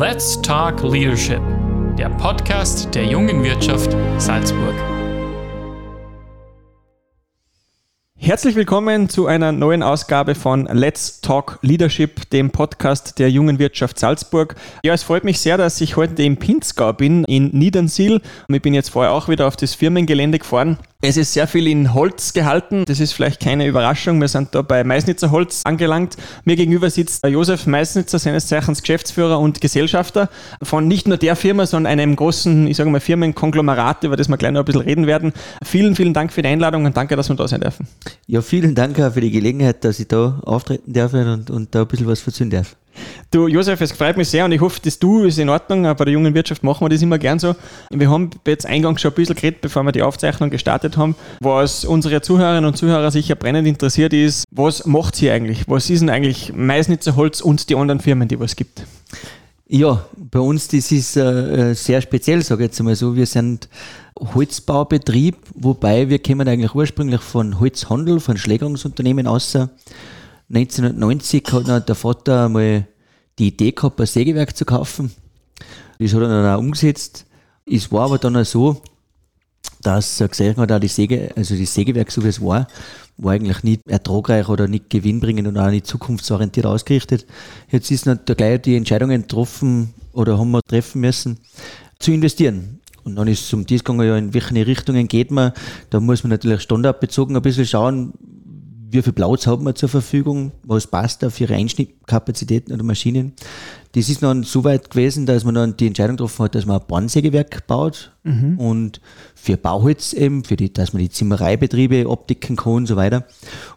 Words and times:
Let's 0.00 0.40
Talk 0.40 0.82
Leadership, 0.82 1.42
der 1.98 2.08
Podcast 2.08 2.94
der 2.94 3.04
jungen 3.04 3.44
Wirtschaft 3.44 3.94
Salzburg. 4.16 4.74
Herzlich 8.16 8.54
willkommen 8.56 9.10
zu 9.10 9.26
einer 9.26 9.52
neuen 9.52 9.82
Ausgabe 9.82 10.34
von 10.34 10.64
Let's 10.72 11.20
Talk 11.20 11.58
Leadership, 11.60 12.30
dem 12.30 12.48
Podcast 12.48 13.18
der 13.18 13.30
jungen 13.30 13.58
Wirtschaft 13.58 13.98
Salzburg. 13.98 14.54
Ja, 14.82 14.94
es 14.94 15.02
freut 15.02 15.24
mich 15.24 15.38
sehr, 15.38 15.58
dass 15.58 15.78
ich 15.82 15.96
heute 15.96 16.22
im 16.22 16.38
Pinzgau 16.38 16.94
bin, 16.94 17.24
in 17.24 17.48
Niedernsiel. 17.48 18.22
Ich 18.48 18.62
bin 18.62 18.72
jetzt 18.72 18.88
vorher 18.88 19.12
auch 19.12 19.28
wieder 19.28 19.46
auf 19.46 19.56
das 19.56 19.74
Firmengelände 19.74 20.38
gefahren 20.38 20.78
es 21.02 21.16
ist 21.16 21.32
sehr 21.32 21.46
viel 21.46 21.66
in 21.66 21.94
Holz 21.94 22.34
gehalten. 22.34 22.84
Das 22.84 23.00
ist 23.00 23.12
vielleicht 23.12 23.40
keine 23.40 23.66
Überraschung. 23.66 24.20
Wir 24.20 24.28
sind 24.28 24.54
da 24.54 24.60
bei 24.60 24.84
Meisnitzer 24.84 25.30
Holz 25.30 25.62
angelangt. 25.64 26.16
Mir 26.44 26.56
gegenüber 26.56 26.90
sitzt 26.90 27.26
Josef 27.26 27.66
Meisnitzer, 27.66 28.18
seines 28.18 28.46
Zeichens 28.48 28.82
Geschäftsführer 28.82 29.38
und 29.38 29.62
Gesellschafter 29.62 30.28
von 30.62 30.86
nicht 30.86 31.08
nur 31.08 31.16
der 31.16 31.36
Firma, 31.36 31.64
sondern 31.64 31.92
einem 31.92 32.16
großen, 32.16 32.66
ich 32.66 32.76
sage 32.76 32.90
mal, 32.90 33.00
Firmenkonglomerat, 33.00 34.04
über 34.04 34.16
das 34.16 34.28
wir 34.28 34.36
gleich 34.36 34.52
noch 34.52 34.60
ein 34.60 34.66
bisschen 34.66 34.82
reden 34.82 35.06
werden. 35.06 35.32
Vielen, 35.64 35.96
vielen 35.96 36.12
Dank 36.12 36.32
für 36.32 36.42
die 36.42 36.48
Einladung 36.48 36.84
und 36.84 36.96
danke, 36.96 37.16
dass 37.16 37.30
wir 37.30 37.36
da 37.36 37.48
sein 37.48 37.60
dürfen. 37.60 37.88
Ja, 38.26 38.42
vielen 38.42 38.74
Dank 38.74 39.00
auch 39.00 39.14
für 39.14 39.22
die 39.22 39.30
Gelegenheit, 39.30 39.82
dass 39.84 40.00
ich 40.00 40.08
da 40.08 40.38
auftreten 40.44 40.92
darf 40.92 41.14
und, 41.14 41.50
und 41.50 41.74
da 41.74 41.80
ein 41.82 41.86
bisschen 41.86 42.08
was 42.08 42.20
verzünden 42.20 42.58
darf. 42.58 42.76
Du, 43.30 43.46
Josef, 43.46 43.80
es 43.80 43.92
freut 43.92 44.16
mich 44.16 44.28
sehr 44.28 44.44
und 44.44 44.52
ich 44.52 44.60
hoffe, 44.60 44.80
dass 44.82 44.98
du 44.98 45.22
ist 45.24 45.38
in 45.38 45.48
Ordnung. 45.48 45.82
Bei 45.82 46.04
der 46.04 46.08
jungen 46.08 46.34
Wirtschaft 46.34 46.64
machen 46.64 46.84
wir 46.84 46.88
das 46.88 47.00
immer 47.00 47.18
gern 47.18 47.38
so. 47.38 47.54
Wir 47.90 48.10
haben 48.10 48.30
jetzt 48.46 48.66
eingangs 48.66 49.00
schon 49.00 49.12
ein 49.12 49.14
bisschen 49.14 49.36
geredet, 49.36 49.60
bevor 49.60 49.84
wir 49.84 49.92
die 49.92 50.02
Aufzeichnung 50.02 50.50
gestartet 50.50 50.96
haben. 50.96 51.14
Was 51.40 51.84
unsere 51.84 52.20
Zuhörerinnen 52.22 52.64
und 52.64 52.76
Zuhörer 52.76 53.10
sicher 53.10 53.36
brennend 53.36 53.68
interessiert 53.68 54.12
ist, 54.12 54.44
was 54.50 54.84
macht 54.84 55.20
ihr 55.22 55.32
eigentlich? 55.32 55.62
Was 55.68 55.90
ist 55.90 56.00
denn 56.00 56.10
eigentlich 56.10 56.52
Meisnitzer 56.54 57.14
Holz 57.14 57.40
und 57.40 57.70
die 57.70 57.76
anderen 57.76 58.00
Firmen, 58.00 58.26
die 58.26 58.40
was 58.40 58.56
gibt? 58.56 58.84
Ja, 59.68 60.04
bei 60.16 60.40
uns, 60.40 60.66
das 60.66 60.90
ist 60.90 61.16
äh, 61.16 61.74
sehr 61.74 62.00
speziell, 62.02 62.42
sage 62.42 62.64
ich 62.64 62.70
jetzt 62.70 62.80
einmal 62.80 62.96
so. 62.96 63.14
Wir 63.14 63.26
sind 63.26 63.68
Holzbaubetrieb, 64.18 65.36
wobei 65.54 66.08
wir 66.08 66.20
kommen 66.20 66.48
eigentlich 66.48 66.74
ursprünglich 66.74 67.20
von 67.20 67.60
Holzhandel, 67.60 68.18
von 68.18 68.36
Schlägerungsunternehmen 68.36 69.28
außer 69.28 69.70
1990 70.52 71.44
hat 71.52 71.68
dann 71.68 71.86
der 71.86 71.94
Vater 71.94 72.46
einmal 72.46 72.86
die 73.38 73.48
Idee 73.48 73.72
gehabt, 73.72 74.00
ein 74.00 74.06
Sägewerk 74.06 74.56
zu 74.56 74.64
kaufen. 74.64 75.12
Das 75.98 76.12
hat 76.12 76.22
er 76.22 76.28
dann 76.28 76.54
auch 76.54 76.58
umgesetzt. 76.58 77.26
Es 77.66 77.92
war 77.92 78.06
aber 78.06 78.18
dann 78.18 78.36
auch 78.36 78.44
so, 78.44 78.82
dass 79.82 80.20
er 80.20 80.28
gesehen 80.28 80.56
hat, 80.56 80.72
auch 80.72 80.80
die 80.80 80.88
Säge, 80.88 81.30
also 81.36 81.56
das 81.56 81.72
Sägewerk, 81.72 82.10
so 82.10 82.24
wie 82.24 82.28
es 82.28 82.40
war, 82.40 82.66
war 83.16 83.32
eigentlich 83.32 83.62
nicht 83.62 83.88
ertragreich 83.88 84.48
oder 84.48 84.66
nicht 84.66 84.90
gewinnbringend 84.90 85.46
und 85.46 85.56
auch 85.56 85.70
nicht 85.70 85.86
zukunftsorientiert 85.86 86.66
ausgerichtet. 86.66 87.26
Jetzt 87.70 87.90
ist 87.90 88.06
dann 88.06 88.20
da 88.24 88.34
gleich 88.34 88.62
die 88.62 88.76
Entscheidungen 88.76 89.22
getroffen 89.22 89.94
oder 90.12 90.38
haben 90.38 90.50
wir 90.50 90.62
treffen 90.62 91.00
müssen, 91.00 91.38
zu 91.98 92.12
investieren. 92.12 92.80
Und 93.04 93.16
dann 93.16 93.28
ist 93.28 93.44
es 93.44 93.52
um 93.52 93.64
das 93.64 93.84
gegangen, 93.84 94.06
ja, 94.06 94.16
in 94.16 94.34
welche 94.34 94.66
Richtungen 94.66 95.06
geht 95.08 95.30
man. 95.30 95.52
Da 95.90 96.00
muss 96.00 96.24
man 96.24 96.30
natürlich 96.30 96.62
standardbezogen 96.62 97.36
ein 97.36 97.42
bisschen 97.42 97.66
schauen, 97.66 98.12
wie 98.90 99.02
viel 99.02 99.12
Platz 99.12 99.46
hat 99.46 99.60
man 99.60 99.76
zur 99.76 99.88
Verfügung, 99.88 100.52
was 100.62 100.86
passt 100.86 101.22
da 101.22 101.30
für 101.30 101.44
ihre 101.44 101.54
Einschnittkapazitäten 101.54 102.74
oder 102.74 102.82
Maschinen. 102.82 103.32
Das 103.92 104.08
ist 104.08 104.22
dann 104.22 104.44
so 104.44 104.62
weit 104.62 104.90
gewesen, 104.90 105.26
dass 105.26 105.44
man 105.44 105.56
dann 105.56 105.76
die 105.76 105.88
Entscheidung 105.88 106.16
getroffen 106.16 106.44
hat, 106.44 106.54
dass 106.54 106.64
man 106.64 106.80
ein 106.80 106.86
Bahnsägewerk 106.86 107.66
baut 107.66 108.12
mhm. 108.22 108.56
und 108.56 109.00
für 109.34 109.56
Bauholz 109.56 110.12
eben, 110.12 110.44
für 110.44 110.56
die, 110.56 110.72
dass 110.72 110.92
man 110.92 111.02
die 111.02 111.10
Zimmereibetriebe 111.10 112.08
abdecken 112.08 112.54
kann 112.54 112.74
und 112.74 112.86
so 112.86 112.94
weiter. 112.94 113.24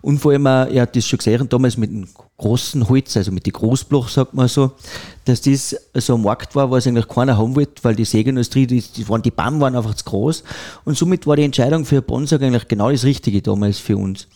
Und 0.01 0.19
vor 0.19 0.31
allem, 0.31 0.45
er 0.45 0.83
hat 0.83 0.95
das 0.95 1.07
schon 1.07 1.17
gesehen, 1.17 1.49
damals 1.49 1.77
mit 1.77 1.89
dem 1.89 2.07
großen 2.37 2.89
Holz, 2.89 3.17
also 3.17 3.31
mit 3.31 3.47
den 3.47 3.53
Großbloch, 3.53 4.09
sagt 4.09 4.35
man 4.35 4.47
so, 4.47 4.73
dass 5.25 5.41
das 5.41 5.75
so 5.95 6.15
ein 6.15 6.21
Markt 6.21 6.55
war, 6.55 6.69
was 6.69 6.85
eigentlich 6.85 7.07
keiner 7.07 7.37
haben 7.37 7.55
wollte, 7.55 7.83
weil 7.83 7.95
die 7.95 8.05
Sägeindustrie, 8.05 8.67
die, 8.67 8.81
die, 8.81 9.09
waren, 9.09 9.23
die 9.23 9.31
Bahnen 9.31 9.59
waren 9.61 9.75
einfach 9.75 9.95
zu 9.95 10.05
groß. 10.05 10.43
Und 10.85 10.95
somit 10.95 11.25
war 11.25 11.37
die 11.37 11.43
Entscheidung 11.43 11.85
für 11.85 12.03
Bonsag 12.03 12.43
eigentlich 12.43 12.67
genau 12.67 12.91
das 12.91 13.03
Richtige 13.03 13.41
damals 13.41 13.79
für 13.79 13.97
uns. 13.97 14.27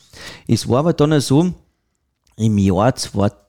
Es 0.47 0.67
war 0.67 0.79
aber 0.79 0.93
dann 0.93 1.19
so, 1.21 1.53
im 2.37 2.57
Jahr 2.57 2.95
2000, 2.95 3.46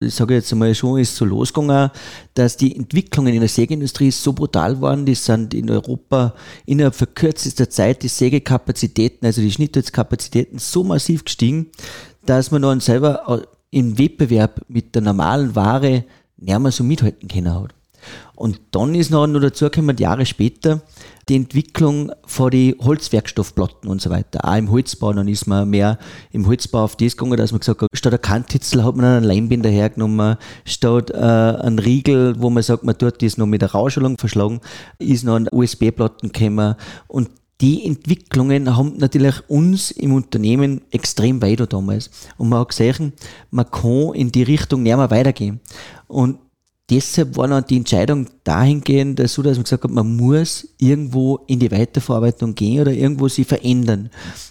ich 0.00 0.14
sage 0.14 0.34
jetzt 0.34 0.52
einmal 0.52 0.74
schon, 0.74 0.98
ist 0.98 1.16
so 1.16 1.24
losgegangen, 1.24 1.90
dass 2.34 2.56
die 2.56 2.74
Entwicklungen 2.74 3.34
in 3.34 3.40
der 3.40 3.48
Sägeindustrie 3.48 4.10
so 4.10 4.32
brutal 4.32 4.80
waren, 4.80 5.06
die 5.06 5.14
sind 5.14 5.54
in 5.54 5.70
Europa 5.70 6.34
innerhalb 6.66 6.94
von 6.94 7.14
kürzester 7.14 7.68
Zeit 7.68 8.02
die 8.02 8.08
Sägekapazitäten, 8.08 9.26
also 9.26 9.40
die 9.40 9.52
Schnittholzkapazitäten 9.52 10.58
so 10.58 10.84
massiv 10.84 11.24
gestiegen, 11.24 11.70
dass 12.26 12.50
man 12.50 12.62
dann 12.62 12.80
selber 12.80 13.46
im 13.70 13.98
Wettbewerb 13.98 14.60
mit 14.68 14.94
der 14.94 15.02
normalen 15.02 15.54
Ware 15.54 16.04
nicht 16.36 16.58
mehr 16.58 16.72
so 16.72 16.84
mithalten 16.84 17.28
können 17.28 17.54
hat. 17.54 17.74
Und 18.36 18.60
dann 18.72 18.94
ist 18.94 19.10
noch, 19.10 19.26
noch 19.26 19.40
dazu 19.40 19.66
gekommen, 19.66 19.96
Jahre 19.96 20.26
später, 20.26 20.82
die 21.28 21.36
Entwicklung 21.36 22.12
von 22.26 22.50
die 22.50 22.76
Holzwerkstoffplatten 22.80 23.88
und 23.88 24.00
so 24.00 24.10
weiter. 24.10 24.46
Auch 24.46 24.56
im 24.56 24.70
Holzbau, 24.70 25.12
dann 25.12 25.28
ist 25.28 25.46
man 25.46 25.70
mehr 25.70 25.98
im 26.32 26.46
Holzbau 26.46 26.84
auf 26.84 26.96
das 26.96 27.16
gegangen, 27.16 27.38
dass 27.38 27.52
man 27.52 27.60
gesagt 27.60 27.82
hat, 27.82 27.88
statt 27.92 28.12
ein 28.12 28.20
Kantitzel 28.20 28.84
hat 28.84 28.96
man 28.96 29.04
einen 29.04 29.24
Leimbinder 29.24 29.70
hergenommen, 29.70 30.36
statt 30.64 31.10
äh, 31.10 31.16
ein 31.16 31.78
Riegel, 31.78 32.34
wo 32.40 32.50
man 32.50 32.62
sagt, 32.62 32.84
man 32.84 32.98
tut 32.98 33.22
das 33.22 33.38
noch 33.38 33.46
mit 33.46 33.62
der 33.62 33.72
Rauschelung 33.72 34.18
verschlagen, 34.18 34.60
ist 34.98 35.24
noch 35.24 35.36
ein 35.36 35.48
USB-Platten 35.50 36.32
gekommen 36.32 36.74
und 37.08 37.30
die 37.60 37.86
Entwicklungen 37.86 38.76
haben 38.76 38.96
natürlich 38.98 39.36
uns 39.48 39.92
im 39.92 40.12
Unternehmen 40.12 40.82
extrem 40.90 41.40
weiter 41.40 41.66
damals. 41.66 42.10
Und 42.36 42.48
man 42.48 42.58
hat 42.58 42.70
gesehen, 42.70 43.12
man 43.50 43.70
kann 43.70 44.12
in 44.14 44.32
die 44.32 44.42
Richtung 44.42 44.82
nicht 44.82 44.96
mehr 44.96 45.10
weitergehen. 45.10 45.60
Und 46.08 46.38
deshalb 46.90 47.36
war 47.36 47.48
dann 47.48 47.64
die 47.64 47.76
Entscheidung 47.76 48.28
dahingehend 48.44 49.26
so, 49.28 49.42
dass 49.42 49.56
man 49.56 49.64
gesagt 49.64 49.84
hat, 49.84 49.90
man 49.90 50.16
muss 50.16 50.68
irgendwo 50.78 51.40
in 51.46 51.58
die 51.58 51.70
Weiterverarbeitung 51.70 52.54
gehen 52.54 52.82
oder 52.82 52.92
irgendwo 52.92 53.28
sie 53.28 53.44
verändern. 53.44 54.10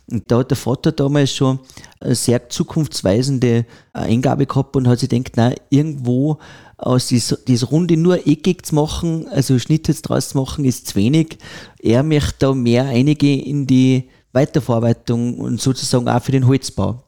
Und 0.09 0.23
da 0.31 0.39
hat 0.39 0.51
der 0.51 0.57
Vater 0.57 0.91
damals 0.91 1.31
schon 1.31 1.59
eine 1.99 2.15
sehr 2.15 2.49
zukunftsweisende 2.49 3.65
Eingabe 3.93 4.45
gehabt 4.45 4.75
und 4.75 4.87
hat 4.87 4.99
sich 4.99 5.09
gedacht, 5.09 5.33
na 5.35 5.53
irgendwo 5.69 6.39
aus 6.77 7.07
dieser 7.07 7.37
dies 7.37 7.71
Runde 7.71 7.97
nur 7.97 8.27
eckig 8.27 8.65
zu 8.65 8.75
machen, 8.75 9.27
also 9.27 9.57
Schnitt 9.59 9.87
jetzt 9.87 10.03
draus 10.03 10.29
zu 10.29 10.37
machen, 10.37 10.65
ist 10.65 10.87
zu 10.87 10.95
wenig. 10.95 11.37
Er 11.79 12.03
möchte 12.03 12.35
da 12.39 12.53
mehr 12.53 12.85
einige 12.85 13.39
in 13.39 13.67
die 13.67 14.09
Weiterverarbeitung 14.33 15.37
und 15.37 15.61
sozusagen 15.61 16.09
auch 16.09 16.21
für 16.21 16.31
den 16.31 16.47
Holzbau. 16.47 17.03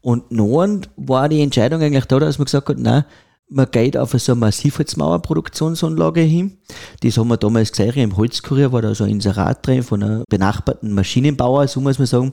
Und 0.00 0.30
nun 0.30 0.86
war 0.96 1.28
die 1.28 1.42
Entscheidung 1.42 1.82
eigentlich 1.82 2.06
da, 2.06 2.18
dass 2.18 2.38
man 2.38 2.46
gesagt 2.46 2.68
hat, 2.68 2.78
nein, 2.78 3.04
man 3.48 3.70
geht 3.70 3.96
auf 3.96 4.12
so 4.12 4.32
eine 4.32 4.40
Massivholzmauerproduktionsanlage 4.40 6.20
hin. 6.20 6.58
Das 7.00 7.16
haben 7.16 7.28
wir 7.28 7.36
damals 7.36 7.70
gesehen, 7.70 7.94
im 7.94 8.16
Holzkurier 8.16 8.72
war 8.72 8.82
da 8.82 8.94
so 8.94 9.04
ein 9.04 9.10
Inserat 9.10 9.66
drin 9.66 9.82
von 9.82 10.02
einem 10.02 10.24
benachbarten 10.28 10.92
Maschinenbauer, 10.92 11.68
so 11.68 11.80
muss 11.80 11.98
man 11.98 12.06
sagen. 12.06 12.32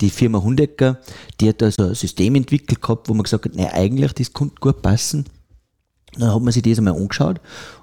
Die 0.00 0.10
Firma 0.10 0.40
Hundecker, 0.42 1.00
die 1.40 1.48
hat 1.48 1.62
da 1.62 1.70
so 1.70 1.84
ein 1.84 1.94
System 1.94 2.34
entwickelt 2.36 2.80
gehabt, 2.80 3.08
wo 3.08 3.14
man 3.14 3.24
gesagt 3.24 3.44
hat, 3.44 3.54
nein, 3.54 3.70
eigentlich, 3.72 4.12
das 4.12 4.32
könnte 4.32 4.56
gut 4.60 4.82
passen. 4.82 5.24
Dann 6.16 6.32
hat 6.32 6.42
man 6.42 6.52
sich 6.52 6.62
das 6.62 6.78
einmal 6.78 6.94
angeschaut 6.94 7.40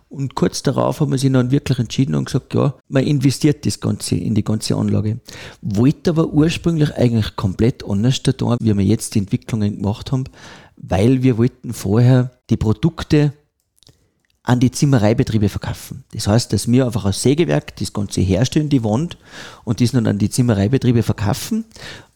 und 0.09 0.33
kurz 0.33 0.63
darauf 0.63 0.99
haben 0.99 1.11
wir 1.11 1.19
sich 1.19 1.31
dann 1.31 1.51
wirklich 1.51 1.77
entschieden 1.77 2.15
und 2.15 2.25
gesagt, 2.25 2.55
ja, 2.55 2.73
man 2.87 3.03
investiert 3.03 3.65
das 3.67 3.79
Ganze 3.79 4.15
in 4.15 4.33
die 4.33 4.43
ganze 4.43 4.75
Anlage. 4.75 5.19
Wollte 5.61 6.09
aber 6.09 6.27
ursprünglich 6.27 6.95
eigentlich 6.95 7.35
komplett 7.35 7.87
anders 7.87 8.23
da, 8.23 8.57
wie 8.59 8.75
wir 8.75 8.83
jetzt 8.83 9.13
die 9.13 9.19
Entwicklungen 9.19 9.77
gemacht 9.77 10.11
haben, 10.11 10.23
weil 10.81 11.23
wir 11.23 11.37
wollten 11.37 11.73
vorher 11.73 12.31
die 12.49 12.57
Produkte 12.57 13.33
an 14.43 14.59
die 14.59 14.71
Zimmereibetriebe 14.71 15.49
verkaufen. 15.49 16.05
Das 16.13 16.27
heißt, 16.27 16.51
dass 16.53 16.71
wir 16.71 16.85
einfach 16.85 17.05
als 17.05 17.21
Sägewerk 17.21 17.75
das 17.75 17.93
Ganze 17.93 18.21
herstellen, 18.21 18.69
die 18.69 18.83
Wand, 18.83 19.17
und 19.63 19.81
das 19.81 19.91
dann 19.91 20.07
an 20.07 20.17
die 20.17 20.29
Zimmereibetriebe 20.29 21.03
verkaufen 21.03 21.65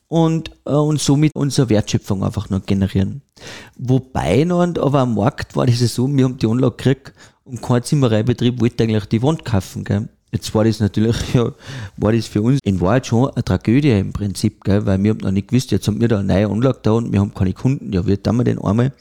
und, 0.08 0.52
äh, 0.66 0.72
und 0.72 1.00
somit 1.00 1.32
unsere 1.36 1.70
Wertschöpfung 1.70 2.24
einfach 2.24 2.50
noch 2.50 2.66
generieren. 2.66 3.22
Wobei 3.78 4.46
noch, 4.46 4.62
aber 4.62 5.00
am 5.00 5.16
Markt 5.16 5.56
war 5.56 5.66
das 5.66 5.80
so, 5.80 6.08
wir 6.08 6.24
haben 6.24 6.38
die 6.38 6.48
Anlage 6.48 6.76
gekriegt 6.76 7.14
und 7.44 7.62
kein 7.62 7.84
Zimmereibetrieb 7.84 8.62
wollte 8.62 8.84
eigentlich 8.84 9.06
die 9.06 9.22
Wand 9.22 9.46
kaufen. 9.46 9.84
Gell. 9.84 10.10
Jetzt 10.34 10.54
war 10.56 10.64
das 10.64 10.80
natürlich, 10.80 11.16
ja, 11.34 11.52
war 11.98 12.12
das 12.12 12.26
für 12.26 12.42
uns 12.42 12.60
in 12.64 12.82
Wahrheit 12.82 13.06
schon 13.06 13.30
eine 13.30 13.44
Tragödie 13.44 13.92
im 13.92 14.12
Prinzip, 14.12 14.64
gell, 14.64 14.84
weil 14.86 15.02
wir 15.04 15.12
haben 15.12 15.20
noch 15.20 15.32
nicht 15.32 15.50
gewusst, 15.50 15.72
jetzt 15.72 15.88
haben 15.88 16.02
wir 16.02 16.08
da 16.08 16.20
eine 16.20 16.34
neue 16.34 16.48
Anlage 16.48 16.80
da 16.82 16.92
und 16.94 17.14
wir 17.14 17.20
haben 17.20 17.34
keine 17.34 17.54
Kunden, 17.54 17.94
ja, 17.94 18.06
wie 18.06 18.18
tun 18.18 18.38
wir 18.38 18.44
denn 18.44 18.60
einmal? 18.60 18.92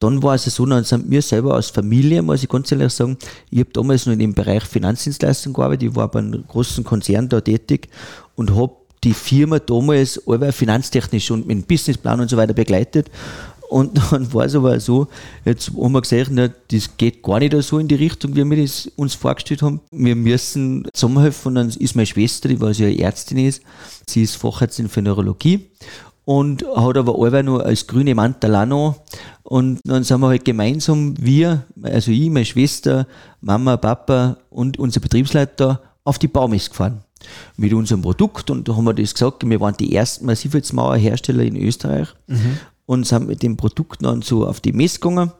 Dann 0.00 0.22
war 0.22 0.34
es 0.34 0.44
so, 0.44 0.66
dann 0.66 0.84
sind 0.84 1.08
wir 1.08 1.22
selber 1.22 1.54
als 1.54 1.70
Familie, 1.70 2.20
muss 2.20 2.42
ich 2.42 2.48
ganz 2.48 2.70
ehrlich 2.72 2.92
sagen, 2.92 3.16
ich 3.48 3.60
habe 3.60 3.70
damals 3.72 4.06
noch 4.06 4.12
in 4.12 4.18
dem 4.18 4.34
Bereich 4.34 4.64
Finanzdienstleistung 4.64 5.52
gearbeitet, 5.52 5.90
ich 5.90 5.96
war 5.96 6.10
bei 6.10 6.18
einem 6.18 6.44
großen 6.46 6.82
Konzern 6.82 7.28
da 7.28 7.40
tätig 7.40 7.88
und 8.34 8.54
habe 8.54 8.74
die 9.04 9.14
Firma 9.14 9.60
damals 9.60 10.20
aber 10.26 10.52
finanztechnisch 10.52 11.30
und 11.30 11.46
mit 11.46 11.58
dem 11.58 11.62
Businessplan 11.62 12.20
und 12.20 12.28
so 12.28 12.36
weiter 12.36 12.54
begleitet 12.54 13.08
und 13.68 13.98
dann 14.12 14.32
war 14.32 14.44
es 14.44 14.54
aber 14.54 14.78
so, 14.80 15.08
jetzt 15.44 15.70
haben 15.70 15.92
wir 15.92 16.00
gesagt, 16.00 16.30
na, 16.30 16.48
das 16.70 16.96
geht 16.96 17.22
gar 17.22 17.38
nicht 17.38 17.54
so 17.62 17.78
in 17.78 17.88
die 17.88 17.94
Richtung, 17.94 18.34
wie 18.36 18.44
wir 18.44 18.62
das 18.62 18.90
uns 18.96 19.14
vorgestellt 19.14 19.62
haben. 19.62 19.80
Wir 19.90 20.16
müssen 20.16 20.86
zusammenhelfen. 20.92 21.48
Und 21.48 21.54
dann 21.56 21.68
ist 21.68 21.96
meine 21.96 22.06
Schwester, 22.06 22.48
die 22.48 22.60
was 22.60 22.78
ja 22.78 22.88
Ärztin 22.88 23.38
ist, 23.38 23.62
sie 24.08 24.22
ist 24.22 24.36
Fachärztin 24.36 24.88
für 24.88 25.02
Neurologie. 25.02 25.68
und 26.24 26.64
hat 26.76 26.96
aber 26.96 27.16
alle 27.18 27.42
nur 27.44 27.64
als 27.64 27.86
grüne 27.86 28.14
Mantel 28.14 28.54
auch 28.56 28.66
noch. 28.66 28.96
Und 29.44 29.80
dann 29.84 30.02
sind 30.02 30.20
wir 30.20 30.28
halt 30.28 30.44
gemeinsam, 30.44 31.14
wir, 31.18 31.64
also 31.82 32.10
ich, 32.10 32.28
meine 32.30 32.44
Schwester, 32.44 33.06
Mama, 33.40 33.76
Papa 33.76 34.38
und 34.50 34.76
unser 34.78 34.98
Betriebsleiter 35.00 35.80
auf 36.02 36.18
die 36.18 36.28
Baumess 36.28 36.68
gefahren 36.68 37.02
mit 37.56 37.72
unserem 37.72 38.02
Produkt 38.02 38.50
und 38.50 38.68
da 38.68 38.76
haben 38.76 38.84
wir 38.84 38.94
das 38.94 39.14
gesagt, 39.14 39.48
wir 39.48 39.60
waren 39.60 39.76
die 39.76 39.94
ersten 39.94 40.26
Massivholzmauerhersteller 40.26 41.42
in 41.42 41.56
Österreich 41.56 42.08
mhm. 42.26 42.58
Und 42.86 43.06
sind 43.06 43.26
mit 43.26 43.42
dem 43.42 43.56
Produkt 43.56 44.04
dann 44.04 44.22
so 44.22 44.46
auf 44.46 44.60
die 44.60 44.72
Messe 44.72 45.00
gegangen 45.00 45.32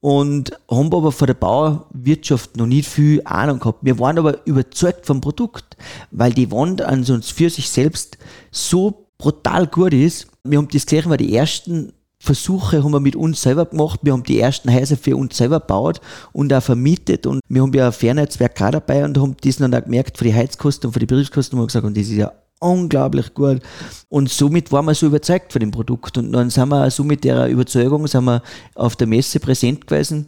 und 0.00 0.52
haben 0.70 0.92
aber 0.94 1.12
von 1.12 1.26
der 1.26 1.34
Bauwirtschaft 1.34 2.56
noch 2.56 2.66
nicht 2.66 2.88
viel 2.88 3.20
Ahnung 3.24 3.60
gehabt. 3.60 3.80
Wir 3.82 3.98
waren 3.98 4.18
aber 4.18 4.46
überzeugt 4.46 5.06
vom 5.06 5.20
Produkt, 5.20 5.76
weil 6.10 6.32
die 6.32 6.50
Wand 6.50 6.82
an 6.82 7.04
uns 7.04 7.30
für 7.30 7.50
sich 7.50 7.68
selbst 7.68 8.18
so 8.50 9.06
brutal 9.18 9.66
gut 9.66 9.92
ist. 9.92 10.28
Wir 10.42 10.58
haben 10.58 10.68
das 10.68 10.86
gesehen, 10.86 11.10
weil 11.10 11.18
die 11.18 11.36
ersten 11.36 11.92
Versuche 12.22 12.82
haben 12.82 12.92
wir 12.92 13.00
mit 13.00 13.16
uns 13.16 13.42
selber 13.42 13.66
gemacht. 13.66 14.00
Wir 14.02 14.12
haben 14.12 14.22
die 14.22 14.40
ersten 14.40 14.72
Häuser 14.72 14.96
für 14.96 15.16
uns 15.16 15.36
selber 15.36 15.60
gebaut 15.60 16.00
und 16.32 16.52
auch 16.52 16.62
vermietet. 16.62 17.26
Und 17.26 17.40
wir 17.48 17.62
haben 17.62 17.72
ja 17.72 17.86
ein 17.86 17.92
Fernnetzwerk 17.92 18.54
gerade 18.54 18.80
dabei 18.80 19.04
und 19.04 19.18
haben 19.18 19.36
das 19.42 19.56
dann 19.56 19.74
auch 19.74 19.84
gemerkt 19.84 20.18
für 20.18 20.24
die 20.24 20.34
Heizkosten 20.34 20.88
und 20.88 20.92
für 20.92 20.98
die 20.98 21.06
Betriebskosten 21.06 21.58
haben 21.58 21.62
wir 21.62 21.66
gesagt, 21.66 21.86
und 21.86 21.96
das 21.96 22.08
ist 22.08 22.16
ja 22.16 22.32
unglaublich 22.60 23.34
gut. 23.34 23.60
Und 24.08 24.30
somit 24.30 24.70
waren 24.70 24.86
wir 24.86 24.94
so 24.94 25.06
überzeugt 25.06 25.52
von 25.52 25.60
dem 25.60 25.70
Produkt. 25.70 26.16
Und 26.18 26.32
dann 26.32 26.50
sind 26.50 26.68
wir 26.68 26.90
so 26.90 27.04
mit 27.04 27.24
der 27.24 27.48
Überzeugung 27.48 28.06
sind 28.06 28.24
wir 28.24 28.42
auf 28.74 28.96
der 28.96 29.06
Messe 29.06 29.40
präsent 29.40 29.86
gewesen. 29.86 30.26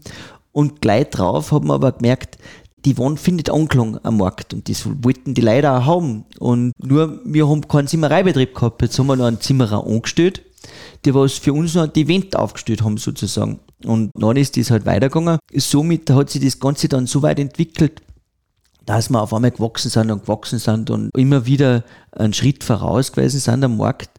Und 0.51 0.81
gleich 0.81 1.11
drauf 1.11 1.53
haben 1.53 1.69
wir 1.69 1.75
aber 1.75 1.93
gemerkt, 1.93 2.39
die 2.85 2.99
Wand 2.99 3.21
findet 3.21 3.49
Anklang 3.49 4.01
am 4.03 4.17
Markt 4.17 4.53
und 4.53 4.69
das 4.69 4.85
wollten 5.05 5.35
die 5.35 5.41
Leute 5.41 5.71
auch 5.71 5.87
haben. 5.87 6.25
Und 6.41 6.73
nur 6.83 7.21
wir 7.25 7.49
haben 7.49 7.69
keinen 7.69 7.87
Zimmereibetrieb 7.87 8.55
gehabt. 8.55 8.83
Jetzt 8.83 8.99
haben 8.99 9.07
wir 9.07 9.15
noch 9.15 9.27
einen 9.27 9.41
Zimmerer 9.41 9.87
angestellt 9.87 10.43
die 11.05 11.15
was 11.15 11.39
für 11.39 11.53
uns 11.53 11.75
noch 11.75 11.87
die 11.87 12.03
Event 12.03 12.37
aufgestellt 12.37 12.83
haben 12.83 12.97
sozusagen. 12.97 13.61
Und 13.85 14.11
dann 14.15 14.37
ist 14.37 14.57
das 14.57 14.71
halt 14.71 14.87
weitergegangen. 14.87 15.39
Somit 15.55 16.09
hat 16.11 16.31
sich 16.31 16.43
das 16.43 16.61
Ganze 16.61 16.89
dann 16.89 17.07
so 17.07 17.23
weit 17.23 17.39
entwickelt, 17.39 18.01
dass 18.87 19.11
wir 19.11 19.21
auf 19.23 19.33
einmal 19.33 19.51
gewachsen 19.51 19.91
sind 19.91 20.11
und 20.11 20.23
gewachsen 20.23 20.59
sind 20.59 20.91
und 20.91 21.11
immer 21.17 21.47
wieder 21.47 21.85
einen 22.13 22.33
Schritt 22.33 22.65
voraus 22.65 23.13
gewesen 23.13 23.41
sind 23.41 23.65
am 23.65 23.77
Markt. 23.77 24.11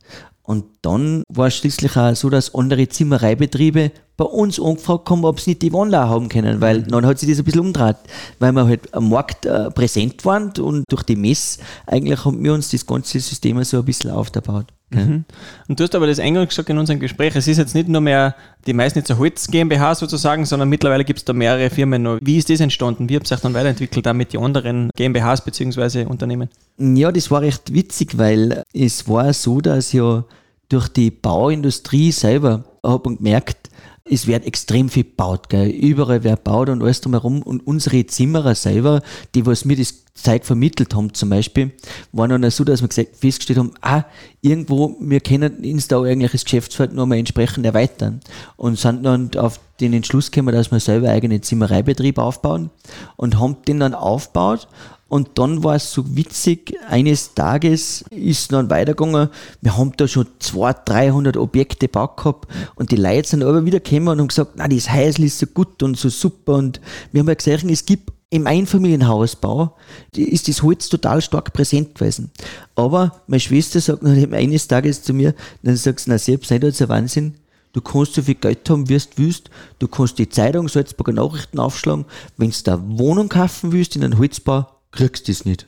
Und 0.42 0.66
dann 0.82 1.24
war 1.30 1.48
es 1.48 1.56
schließlich 1.56 1.96
auch 1.96 2.16
so, 2.16 2.30
dass 2.30 2.54
andere 2.54 2.88
Zimmereibetriebe 2.90 3.92
bei 4.16 4.26
uns 4.26 4.60
angefragt 4.60 5.10
haben, 5.10 5.26
ob 5.26 5.40
sie 5.40 5.52
nicht 5.52 5.62
die 5.64 5.74
Wanderer 5.74 6.08
haben 6.08 6.30
können, 6.30 6.62
weil 6.62 6.80
mhm. 6.80 6.88
dann 6.90 7.06
hat 7.06 7.20
sich 7.20 7.30
das 7.30 7.40
ein 7.40 7.46
bisschen 7.46 7.62
umgedreht, 7.62 7.98
weil 8.40 8.52
wir 8.52 8.66
halt 8.66 8.94
am 8.94 9.10
Markt 9.10 9.46
äh, 9.46 9.72
präsent 9.72 10.24
waren 10.26 10.52
und 10.60 10.86
durch 10.90 11.04
die 11.04 11.16
Mess 11.16 11.58
eigentlich 11.88 12.24
haben 12.24 12.44
wir 12.44 12.54
uns 12.54 12.70
das 12.70 12.86
ganze 12.86 13.20
System 13.20 13.64
so 13.64 13.80
ein 13.80 13.86
bisschen 13.86 14.12
aufgebaut. 14.12 14.68
Mhm. 14.92 15.26
Und 15.68 15.80
du 15.80 15.84
hast 15.84 15.96
aber 15.96 16.08
das 16.08 16.20
eingangs 16.20 16.50
gesagt 16.50 16.70
in 16.70 16.78
unserem 16.78 17.00
Gespräch, 17.00 17.36
es 17.36 17.48
ist 17.48 17.58
jetzt 17.58 17.74
nicht 17.74 17.88
nur 17.88 18.02
mehr 18.02 18.36
die 18.68 18.74
Meisnitzer 18.74 19.18
Holz 19.18 19.48
GmbH 19.48 19.96
sozusagen, 19.96 20.46
sondern 20.46 20.70
mittlerweile 20.70 21.04
gibt 21.04 21.20
es 21.20 21.26
da 21.26 21.34
mehrere 21.34 21.70
Firmen 21.70 22.04
noch. 22.04 22.20
Wie 22.22 22.38
ist 22.38 22.50
das 22.50 22.60
entstanden? 22.60 23.10
Wie 23.10 23.16
habt 23.16 23.30
ihr 23.32 23.36
euch 23.36 23.42
dann 23.42 23.54
weiterentwickelt, 23.54 24.06
da 24.06 24.14
mit 24.14 24.34
den 24.34 24.42
anderen 24.42 24.90
GmbHs 24.96 25.42
bzw. 25.44 26.06
Unternehmen? 26.06 26.50
Ja, 26.78 27.12
das 27.12 27.32
war 27.32 27.42
recht 27.42 27.74
witzig, 27.74 28.18
weil 28.18 28.64
es 28.74 29.08
war 29.08 29.34
so, 29.34 29.62
dass 29.62 29.94
ja 29.94 30.24
durch 30.70 30.88
die 30.88 31.12
Bauindustrie 31.12 32.12
selber 32.12 32.64
habe 32.84 33.12
ich 33.12 33.18
gemerkt, 33.18 33.70
es 34.06 34.28
wird 34.28 34.46
extrem 34.46 34.90
viel 34.90 35.06
gebaut, 35.06 35.48
gell. 35.48 35.70
Überall 35.70 36.24
wird 36.24 36.44
gebaut 36.44 36.70
und 36.70 36.82
alles 36.82 37.00
drumherum. 37.00 37.42
Und 37.42 37.66
unsere 37.66 38.06
Zimmerer 38.06 38.54
selber, 38.54 39.02
die 39.34 39.46
was 39.46 39.64
mir 39.64 39.78
das 39.78 40.04
Zeug 40.14 40.46
vermittelt 40.46 40.94
haben 40.94 41.14
zum 41.14 41.30
Beispiel, 41.30 41.72
waren 42.12 42.42
dann 42.42 42.52
so, 42.52 42.66
dass 42.66 42.82
wir 42.82 42.90
festgestellt 42.90 43.60
haben, 43.60 43.72
ah, 43.82 44.04
irgendwo, 44.42 44.98
wir 45.00 45.22
können 45.22 45.64
uns 45.64 45.88
da 45.88 46.02
eigentlich 46.02 46.34
das 46.34 46.44
Geschäftsfeld 46.44 46.94
nochmal 46.94 47.18
entsprechend 47.18 47.66
erweitern. 47.66 48.20
Und 48.58 48.78
sind 48.78 49.04
dann 49.04 49.32
auf 49.38 49.60
den 49.80 49.94
Entschluss 49.94 50.32
gekommen, 50.32 50.54
dass 50.54 50.70
wir 50.70 50.82
selber 50.82 51.10
eigenen 51.10 51.42
Zimmereibetrieb 51.42 52.18
aufbauen 52.18 52.72
und 53.16 53.40
haben 53.40 53.58
den 53.68 53.80
dann 53.80 53.94
aufgebaut 53.94 54.68
und 55.14 55.38
dann 55.38 55.64
war 55.64 55.76
es 55.76 55.94
so 55.94 56.16
witzig, 56.16 56.76
eines 56.90 57.36
Tages 57.36 58.04
ist 58.10 58.52
dann 58.52 58.72
weitergegangen, 58.72 59.30
wir 59.62 59.78
haben 59.78 59.92
da 59.96 60.08
schon 60.08 60.26
200, 60.40 60.90
300 60.90 61.38
Objekte 61.38 61.86
gebaut 61.86 62.18
gehabt 62.18 62.48
und 62.74 62.90
die 62.90 62.96
Leute 62.96 63.30
sind 63.30 63.44
aber 63.44 63.64
wieder 63.64 63.80
gekommen 63.80 64.08
und 64.08 64.20
haben 64.22 64.28
gesagt, 64.30 64.54
na, 64.56 64.68
das 64.68 64.92
Häusl 64.92 65.26
ist 65.26 65.38
so 65.38 65.46
gut 65.46 65.84
und 65.84 66.00
so 66.00 66.10
super. 66.10 66.56
Und 66.56 66.82
wir 67.12 67.20
haben 67.20 67.28
ja 67.28 67.36
gesagt, 67.36 67.64
es 67.66 67.86
gibt 67.86 68.12
im 68.32 68.48
Einfamilienhausbau 68.48 69.76
ist 70.16 70.48
das 70.48 70.64
Holz 70.64 70.90
total 70.90 71.22
stark 71.22 71.54
präsent 71.54 71.94
gewesen. 71.94 72.32
Aber 72.74 73.22
meine 73.28 73.40
Schwester 73.40 73.82
sagt 73.82 74.02
dann 74.02 74.34
eines 74.34 74.68
Tages 74.68 75.04
zu 75.04 75.14
mir, 75.14 75.36
dann 75.62 75.76
sagst 75.76 76.08
du, 76.08 76.10
na 76.10 76.18
selbst 76.18 76.50
nicht 76.50 76.64
als 76.64 76.82
ein 76.82 76.90
Wahnsinn, 76.90 77.36
du 77.74 77.82
kannst 77.82 78.16
so 78.16 78.24
viel 78.24 78.34
Geld 78.34 78.68
haben, 78.68 78.90
wie 78.90 78.98
du 78.98 79.04
willst, 79.18 79.52
du 79.78 79.88
kannst 79.88 80.18
die 80.18 80.30
Zeitung, 80.30 80.70
Salzburger 80.70 81.14
Nachrichten 81.14 81.60
aufschlagen, 81.60 82.06
wenn 82.38 82.50
du 82.50 82.58
da 82.64 82.82
Wohnung 82.84 83.30
kaufen 83.30 83.72
willst 83.72 83.96
in 83.96 84.04
einem 84.04 84.18
Holzbau, 84.18 84.66
kriegst 84.94 85.28
das 85.28 85.44
nicht. 85.44 85.68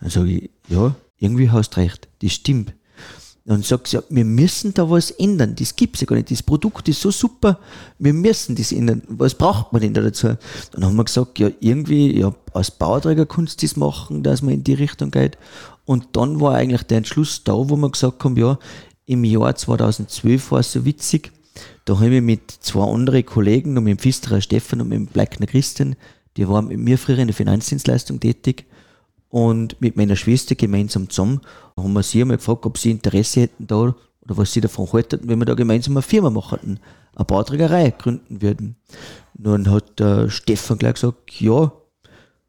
Dann 0.00 0.10
sage 0.10 0.30
ich, 0.30 0.50
ja, 0.68 0.94
irgendwie 1.18 1.50
hast 1.50 1.70
du 1.70 1.80
recht, 1.80 2.08
das 2.22 2.32
stimmt. 2.32 2.72
Dann 3.44 3.62
sagt 3.62 3.88
sie, 3.88 3.96
ja, 3.96 4.02
wir 4.10 4.26
müssen 4.26 4.74
da 4.74 4.90
was 4.90 5.10
ändern, 5.10 5.56
das 5.56 5.74
gibt 5.74 5.96
es 5.96 6.02
ja 6.02 6.06
gar 6.06 6.16
nicht, 6.16 6.30
das 6.30 6.42
Produkt 6.42 6.86
ist 6.88 7.00
so 7.00 7.10
super, 7.10 7.58
wir 7.98 8.12
müssen 8.12 8.54
das 8.56 8.72
ändern, 8.72 9.02
was 9.08 9.34
braucht 9.34 9.72
man 9.72 9.80
denn 9.80 9.94
da 9.94 10.02
dazu? 10.02 10.36
Dann 10.72 10.84
haben 10.84 10.96
wir 10.96 11.04
gesagt, 11.04 11.38
ja, 11.38 11.50
irgendwie, 11.60 12.18
ja, 12.18 12.34
als 12.52 12.70
Bauträger 12.70 13.24
kannst 13.24 13.62
du 13.62 13.66
das 13.66 13.76
machen, 13.76 14.22
dass 14.22 14.42
man 14.42 14.52
in 14.52 14.64
die 14.64 14.74
Richtung 14.74 15.10
geht. 15.10 15.38
Und 15.86 16.08
dann 16.12 16.42
war 16.42 16.56
eigentlich 16.56 16.82
der 16.82 16.98
Entschluss 16.98 17.42
da, 17.42 17.54
wo 17.54 17.74
wir 17.76 17.90
gesagt 17.90 18.22
haben, 18.22 18.36
ja, 18.36 18.58
im 19.06 19.24
Jahr 19.24 19.56
2012 19.56 20.50
war 20.50 20.60
es 20.60 20.72
so 20.72 20.84
witzig, 20.84 21.32
da 21.86 21.96
habe 21.96 22.16
ich 22.16 22.22
mit 22.22 22.50
zwei 22.50 22.86
anderen 22.86 23.24
Kollegen, 23.24 23.72
mit 23.72 23.86
dem 23.86 23.98
Pfisterer 23.98 24.42
Stefan 24.42 24.82
und 24.82 24.88
mit 24.88 24.96
dem 24.96 25.06
Bleikner 25.06 25.46
Christian, 25.46 25.96
die 26.38 26.48
waren 26.48 26.68
mit 26.68 26.78
mir 26.78 26.96
früher 26.96 27.18
in 27.18 27.26
der 27.26 27.34
Finanzdienstleistung 27.34 28.20
tätig 28.20 28.64
und 29.28 29.78
mit 29.80 29.96
meiner 29.96 30.16
Schwester 30.16 30.54
gemeinsam 30.54 31.10
zusammen 31.10 31.40
haben 31.76 31.92
wir 31.92 32.02
sie 32.02 32.22
einmal 32.22 32.38
gefragt, 32.38 32.64
ob 32.64 32.78
sie 32.78 32.92
Interesse 32.92 33.42
hätten 33.42 33.66
da 33.66 33.76
oder 33.76 33.96
was 34.36 34.52
sie 34.52 34.60
davon 34.60 34.90
halten, 34.92 35.20
wenn 35.24 35.38
wir 35.40 35.46
da 35.46 35.54
gemeinsam 35.54 35.96
eine 35.96 36.02
Firma 36.02 36.30
machen, 36.30 36.78
eine 37.14 37.24
Bauträgerei 37.24 37.90
gründen 37.90 38.40
würden. 38.40 38.76
Nun 39.36 39.68
hat 39.70 39.98
der 39.98 40.30
Stefan 40.30 40.78
gleich 40.78 40.94
gesagt, 40.94 41.40
ja, 41.40 41.72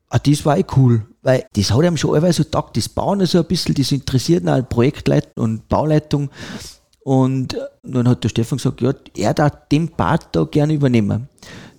ah, 0.10 0.20
das 0.20 0.46
war 0.46 0.58
eh 0.58 0.66
cool, 0.78 1.06
weil 1.24 1.46
das 1.54 1.72
hat 1.72 1.84
ihm 1.84 1.98
schon 1.98 2.16
allweil 2.16 2.34
so 2.34 2.44
taugt, 2.44 2.78
das 2.78 2.90
Bauen 2.90 3.26
so 3.26 3.40
ein 3.40 3.46
bisschen, 3.46 3.74
das 3.74 3.92
interessiert 3.92 4.44
ihn 4.44 4.50
auch 4.50 4.70
Projektleitung 4.70 5.44
und 5.44 5.68
Bauleitung. 5.68 6.30
Und 7.02 7.58
dann 7.82 8.08
hat 8.08 8.24
der 8.24 8.30
Stefan 8.30 8.58
gesagt, 8.58 8.82
ja, 8.82 8.94
er 9.16 9.34
darf 9.34 9.68
den 9.72 9.90
Part 9.90 10.28
da 10.34 10.44
gerne 10.44 10.74
übernehmen. 10.74 11.28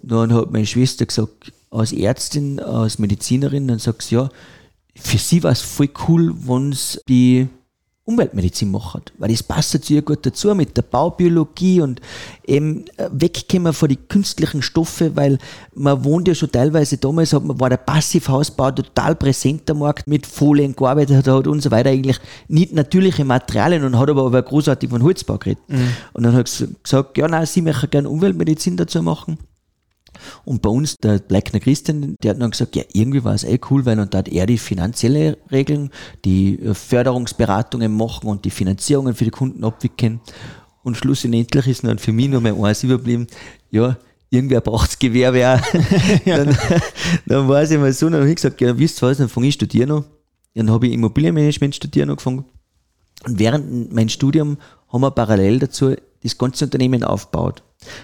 Dann 0.03 0.35
hat 0.35 0.51
meine 0.51 0.67
Schwester 0.67 1.07
gesagt, 1.07 1.53
als 1.71 1.93
Ärztin, 1.93 2.61
als 2.61 2.99
Medizinerin, 2.99 3.69
dann 3.69 3.79
sagst 3.79 4.11
du, 4.11 4.17
ja, 4.17 4.29
für 4.97 5.19
sie 5.19 5.43
war 5.43 5.53
es 5.53 5.61
voll 5.61 5.91
cool, 6.09 6.35
wenn 6.47 6.73
es 6.73 7.01
die 7.09 7.49
Umweltmedizin 8.11 8.71
macht, 8.71 9.13
weil 9.19 9.31
das 9.31 9.43
passt 9.43 9.85
zu 9.85 9.95
ihr 9.95 10.03
gut 10.03 10.27
dazu 10.27 10.53
mit 10.55 10.77
der 10.77 10.83
Baubiologie 10.83 11.81
und 11.81 12.01
eben 12.45 12.87
äh, 12.97 13.09
wegkommen 13.13 13.73
von 13.73 13.89
den 13.89 14.09
künstlichen 14.09 14.63
Stoffen, 14.63 15.15
weil 15.15 15.39
man 15.75 16.05
wohnt 16.05 16.27
ja 16.27 16.35
schon 16.35 16.51
teilweise 16.51 16.97
damals, 16.97 17.33
hat, 17.33 17.45
man 17.45 17.61
war 17.61 17.71
der 17.71 17.77
Passivhausbau 17.77 18.73
total 18.73 19.15
präsent 19.15 19.71
am 19.71 19.79
Markt, 19.79 20.09
mit 20.09 20.27
Folien 20.27 20.75
gearbeitet 20.75 21.25
hat 21.25 21.47
und 21.47 21.63
so 21.63 21.71
weiter, 21.71 21.91
eigentlich 21.91 22.19
nicht 22.49 22.73
natürliche 22.73 23.25
Materialien 23.25 23.85
und 23.85 23.97
hat 23.97 24.11
aber, 24.11 24.27
aber 24.27 24.43
großartig 24.43 24.91
von 24.91 25.05
Holzbau 25.05 25.39
geredet. 25.39 25.63
Mhm. 25.69 25.89
Und 26.13 26.25
dann 26.25 26.35
hat 26.35 26.49
sie 26.49 26.69
gesagt, 26.83 27.17
ja, 27.17 27.29
nein, 27.29 27.47
sie 27.47 27.63
möchte 27.63 27.87
gerne 27.87 28.09
Umweltmedizin 28.09 28.77
dazu 28.77 29.03
machen. 29.03 29.39
Und 30.45 30.63
bei 30.63 30.71
uns, 30.71 30.97
der 30.97 31.19
Bleikner 31.19 31.61
Christian, 31.61 32.17
der 32.23 32.33
hat 32.33 32.41
dann 32.41 32.51
gesagt, 32.51 32.77
ja, 32.77 32.85
irgendwie 32.93 33.25
war 33.25 33.35
es 33.35 33.45
eh 33.45 33.59
cool, 33.71 33.87
weil 33.87 33.97
dann 33.97 34.11
hat 34.13 34.29
er 34.29 34.47
die 34.47 34.59
finanzielle 34.59 35.39
Regeln, 35.51 35.91
die 36.25 36.59
Förderungsberatungen 36.73 37.95
machen 37.95 38.29
und 38.29 38.45
die 38.45 38.51
Finanzierungen 38.51 39.15
für 39.15 39.25
die 39.25 39.31
Kunden 39.31 39.65
abwickeln. 39.65 40.21
Und 40.83 40.97
schlussendlich 40.97 41.67
ist 41.67 41.85
dann 41.85 41.99
für 41.99 42.13
mich 42.13 42.29
nur 42.29 42.41
mal 42.41 42.55
eins 42.65 42.83
überblieben, 42.83 43.27
ja, 43.71 43.97
irgendwer 44.31 44.61
braucht 44.61 44.89
das 44.89 44.99
Gewerbe 44.99 45.47
auch. 45.47 45.61
dann, 46.25 46.57
dann 47.27 47.49
war 47.49 47.63
es 47.63 47.71
immer 47.71 47.93
so, 47.93 48.09
dann 48.09 48.21
habe 48.21 48.31
ich 48.31 48.37
gesagt, 48.37 48.61
ja, 48.61 48.77
wisst 48.79 49.03
ihr 49.03 49.09
was, 49.09 49.19
dann 49.19 49.29
fange 49.29 49.49
ich 49.49 49.55
studieren 49.55 49.91
noch. 49.91 50.05
Dann 50.55 50.71
habe 50.71 50.87
ich 50.87 50.95
Immobilienmanagement 50.95 51.75
studieren 51.75 52.11
angefangen. 52.11 52.45
Und 53.27 53.39
während 53.39 53.93
meinem 53.93 54.09
Studium 54.09 54.57
haben 54.89 55.03
wir 55.03 55.11
parallel 55.11 55.59
dazu 55.59 55.95
das 56.23 56.37
ganze 56.37 56.65
Unternehmen 56.65 57.05
aufgebaut. 57.05 57.63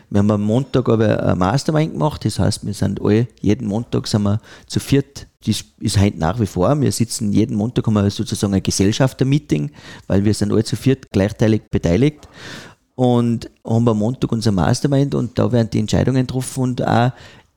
Wir 0.09 0.21
haben 0.21 0.31
am 0.31 0.43
Montag 0.43 0.89
aber 0.89 1.23
ein 1.23 1.39
Mastermind 1.39 1.93
gemacht, 1.93 2.25
das 2.25 2.39
heißt, 2.39 2.65
wir 2.65 2.73
sind 2.73 3.01
alle, 3.03 3.29
jeden 3.43 3.69
Montag 3.69 4.07
sind 4.07 4.23
wir 4.23 4.41
zu 4.67 4.81
viert, 4.81 5.27
das 5.47 5.65
ist 5.79 6.01
heute 6.01 6.19
nach 6.19 6.41
wie 6.41 6.47
vor, 6.47 6.81
wir 6.81 6.91
sitzen 6.93 7.33
jeden 7.33 7.57
Montag, 7.57 7.87
haben 7.87 7.95
wir 7.95 8.11
sozusagen 8.11 8.55
ein 8.55 8.63
Gesellschafter-Meeting, 8.63 9.71
weil 10.07 10.25
wir 10.25 10.33
sind 10.33 10.51
alle 10.51 10.65
zu 10.65 10.77
viert 10.77 11.11
gleichteilig 11.13 11.63
beteiligt. 11.71 12.29
Und 12.95 13.51
haben 13.63 13.87
am 13.87 13.99
Montag 13.99 14.33
unser 14.33 14.53
Mastermind 14.53 15.15
und 15.15 15.39
da 15.39 15.53
werden 15.53 15.69
die 15.71 15.81
Entscheidungen 15.81 16.27
getroffen 16.27 16.63
und 16.63 16.83
auch 16.87 17.13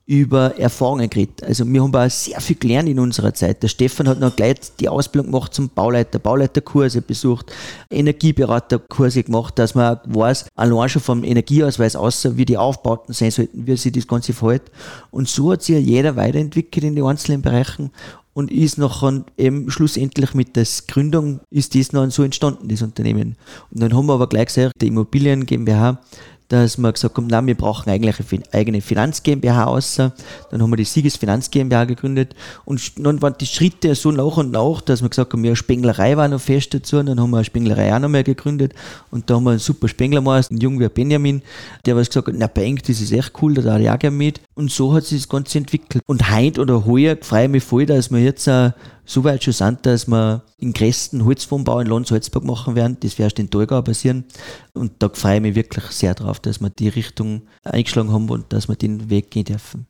über 0.09 0.57
Erfahrungen 0.57 1.07
geredet. 1.07 1.43
Also 1.43 1.71
wir 1.71 1.83
haben 1.83 1.95
auch 1.95 2.09
sehr 2.09 2.41
viel 2.41 2.55
gelernt 2.55 2.89
in 2.89 2.97
unserer 2.97 3.31
Zeit. 3.31 3.61
Der 3.61 3.67
Stefan 3.67 4.07
hat 4.07 4.19
noch 4.19 4.35
gleich 4.35 4.55
die 4.79 4.89
Ausbildung 4.89 5.31
gemacht 5.31 5.53
zum 5.53 5.69
Bauleiter, 5.69 6.17
Bauleiterkurse 6.17 7.03
besucht, 7.03 7.53
Energieberaterkurse 7.91 9.21
gemacht, 9.21 9.59
dass 9.59 9.75
man 9.75 9.99
weiß, 10.05 10.47
allein 10.55 10.89
schon 10.89 11.03
vom 11.03 11.23
Energieausweis 11.23 11.95
außer 11.95 12.35
wie 12.37 12.45
die 12.45 12.57
Aufbauten 12.57 13.13
sein 13.13 13.29
sollten, 13.29 13.67
wie 13.67 13.77
sich 13.77 13.91
das 13.91 14.07
Ganze 14.07 14.33
verhält. 14.33 14.63
Und 15.11 15.29
so 15.29 15.51
hat 15.51 15.61
sich 15.61 15.75
ja 15.75 15.79
jeder 15.79 16.15
weiterentwickelt 16.15 16.85
in 16.85 16.95
den 16.95 17.05
einzelnen 17.05 17.43
Bereichen 17.43 17.91
und 18.33 18.49
ist 18.49 18.79
nachher 18.79 19.25
eben 19.37 19.69
schlussendlich 19.69 20.33
mit 20.33 20.55
der 20.55 20.65
Gründung 20.87 21.41
ist 21.51 21.75
das 21.75 21.93
noch 21.93 22.09
so 22.09 22.23
entstanden, 22.23 22.67
das 22.67 22.81
Unternehmen. 22.81 23.35
Und 23.69 23.83
dann 23.83 23.93
haben 23.93 24.07
wir 24.07 24.13
aber 24.13 24.27
gleich 24.27 24.47
gesagt, 24.47 24.73
die 24.81 24.87
Immobilien 24.87 25.45
GmbH, 25.45 25.99
dass 26.49 26.77
wir 26.77 26.91
gesagt 26.91 27.15
haben, 27.15 27.27
nein, 27.27 27.47
wir 27.47 27.55
brauchen 27.55 27.89
eigentlich 27.89 28.15
eine 28.19 28.43
eigene 28.51 28.81
Finanz 28.81 29.23
GmbH 29.23 29.65
außer. 29.65 30.11
Dann 30.49 30.61
haben 30.61 30.69
wir 30.71 30.77
die 30.77 30.83
Sieges 30.83 31.15
Finanz 31.15 31.49
GmbH 31.51 31.85
gegründet 31.85 32.35
und 32.65 32.81
dann 32.97 33.21
waren 33.21 33.35
die 33.39 33.45
Schritte 33.45 33.93
so 33.95 34.11
nach 34.11 34.37
und 34.37 34.51
nach, 34.51 34.81
dass 34.81 35.01
wir 35.01 35.09
gesagt 35.09 35.31
haben, 35.31 35.45
ja, 35.45 35.55
Spenglerei 35.55 36.17
war 36.17 36.27
noch 36.27 36.41
fest 36.41 36.73
dazu 36.73 36.97
und 36.97 37.05
dann 37.05 37.19
haben 37.19 37.29
wir 37.29 37.37
eine 37.37 37.45
Spenglerei 37.45 37.95
auch 37.95 37.99
noch 37.99 38.09
mehr 38.09 38.23
gegründet 38.23 38.73
und 39.11 39.29
da 39.29 39.35
haben 39.35 39.43
wir 39.43 39.51
einen 39.51 39.59
super 39.59 39.87
Spenglermeister, 39.87 40.51
einen 40.51 40.61
Jungen 40.61 40.79
wie 40.79 40.89
Benjamin, 40.89 41.43
der 41.85 41.95
was 41.95 42.07
gesagt 42.07 42.27
hat, 42.27 42.35
na, 42.37 42.47
Bank, 42.47 42.83
das 42.83 42.99
ist 42.99 43.11
echt 43.11 43.31
cool, 43.41 43.53
da 43.53 43.61
darf 43.61 43.79
ich 43.79 43.89
auch 43.89 43.99
gerne 43.99 44.17
mit 44.17 44.41
und 44.55 44.71
so 44.71 44.93
hat 44.93 45.05
sich 45.05 45.21
das 45.21 45.29
Ganze 45.29 45.59
entwickelt. 45.59 46.03
Und 46.07 46.35
heute 46.35 46.61
oder 46.61 46.85
heuer 46.85 47.15
freue 47.21 47.45
ich 47.45 47.51
mich 47.51 47.63
voll, 47.63 47.85
dass 47.85 48.09
wir 48.09 48.19
jetzt 48.19 48.49
so 49.09 49.23
weit 49.23 49.43
schon 49.43 49.53
sind, 49.53 49.85
dass 49.87 50.07
wir 50.07 50.43
in 50.59 50.71
Gresten 50.71 51.25
Holzwohnbau 51.25 51.79
in 51.79 51.87
Lohn-Salzburg 51.87 52.43
machen 52.43 52.75
werden. 52.75 52.97
Das 52.99 53.17
wird 53.17 53.25
erst 53.25 53.39
in 53.39 53.49
Tolgau 53.49 53.81
passieren. 53.81 54.25
Und 54.73 54.91
da 54.99 55.09
freue 55.09 55.37
ich 55.37 55.41
mich 55.41 55.55
wirklich 55.55 55.85
sehr 55.85 56.13
drauf, 56.13 56.39
dass 56.39 56.59
wir 56.59 56.69
die 56.69 56.89
Richtung 56.89 57.41
eingeschlagen 57.63 58.11
haben 58.11 58.29
und 58.29 58.53
dass 58.53 58.67
wir 58.67 58.75
den 58.75 59.09
Weg 59.09 59.31
gehen 59.31 59.45
dürfen 59.45 59.87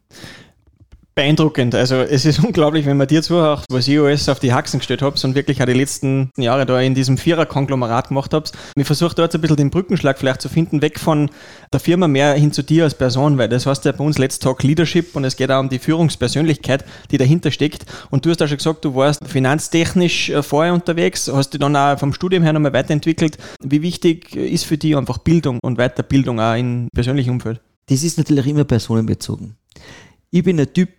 beeindruckend. 1.19 1.75
Also 1.75 1.95
es 1.97 2.23
ist 2.23 2.39
unglaublich, 2.43 2.85
wenn 2.85 2.95
man 2.95 3.07
dir 3.07 3.21
zuhört, 3.21 3.65
was 3.69 3.89
ich 3.89 3.99
alles 3.99 4.29
auf 4.29 4.39
die 4.39 4.53
Haxen 4.53 4.79
gestellt 4.79 5.01
habe 5.01 5.17
und 5.21 5.35
wirklich 5.35 5.61
auch 5.61 5.65
die 5.65 5.73
letzten 5.73 6.31
Jahre 6.37 6.65
da 6.65 6.79
in 6.79 6.95
diesem 6.95 7.17
Vierer-Konglomerat 7.17 8.07
gemacht 8.07 8.33
habe. 8.33 8.49
Ich 8.77 8.85
versuche 8.85 9.15
dort 9.15 9.35
ein 9.35 9.41
bisschen 9.41 9.57
den 9.57 9.69
Brückenschlag 9.69 10.17
vielleicht 10.17 10.41
zu 10.41 10.47
finden, 10.47 10.81
weg 10.81 10.97
von 10.97 11.29
der 11.73 11.81
Firma 11.81 12.07
mehr 12.07 12.33
hin 12.35 12.53
zu 12.53 12.63
dir 12.63 12.85
als 12.85 12.95
Person, 12.95 13.37
weil 13.37 13.49
das 13.49 13.65
heißt 13.65 13.83
ja 13.83 13.91
bei 13.91 14.03
uns 14.03 14.17
Let's 14.17 14.39
Talk 14.39 14.63
Leadership 14.63 15.13
und 15.13 15.25
es 15.25 15.35
geht 15.35 15.51
auch 15.51 15.59
um 15.59 15.67
die 15.67 15.79
Führungspersönlichkeit, 15.79 16.85
die 17.11 17.17
dahinter 17.17 17.51
steckt. 17.51 17.85
Und 18.09 18.25
du 18.25 18.29
hast 18.29 18.41
auch 18.41 18.47
schon 18.47 18.57
gesagt, 18.57 18.85
du 18.85 18.95
warst 18.95 19.19
finanztechnisch 19.27 20.29
äh, 20.29 20.41
vorher 20.41 20.73
unterwegs, 20.73 21.29
hast 21.33 21.49
dich 21.49 21.59
dann 21.59 21.75
auch 21.75 21.99
vom 21.99 22.13
Studium 22.13 22.43
her 22.43 22.53
nochmal 22.53 22.71
weiterentwickelt. 22.71 23.37
Wie 23.61 23.81
wichtig 23.81 24.35
ist 24.35 24.63
für 24.63 24.77
dich 24.77 24.95
einfach 24.95 25.17
Bildung 25.17 25.59
und 25.63 25.77
Weiterbildung 25.77 26.39
auch 26.39 26.55
im 26.55 26.87
persönlichen 26.93 27.31
Umfeld? 27.31 27.59
Das 27.87 28.03
ist 28.03 28.17
natürlich 28.17 28.47
immer 28.47 28.63
personenbezogen. 28.63 29.57
Ich 30.31 30.43
bin 30.43 30.59
ein 30.59 30.71
Typ, 30.71 30.89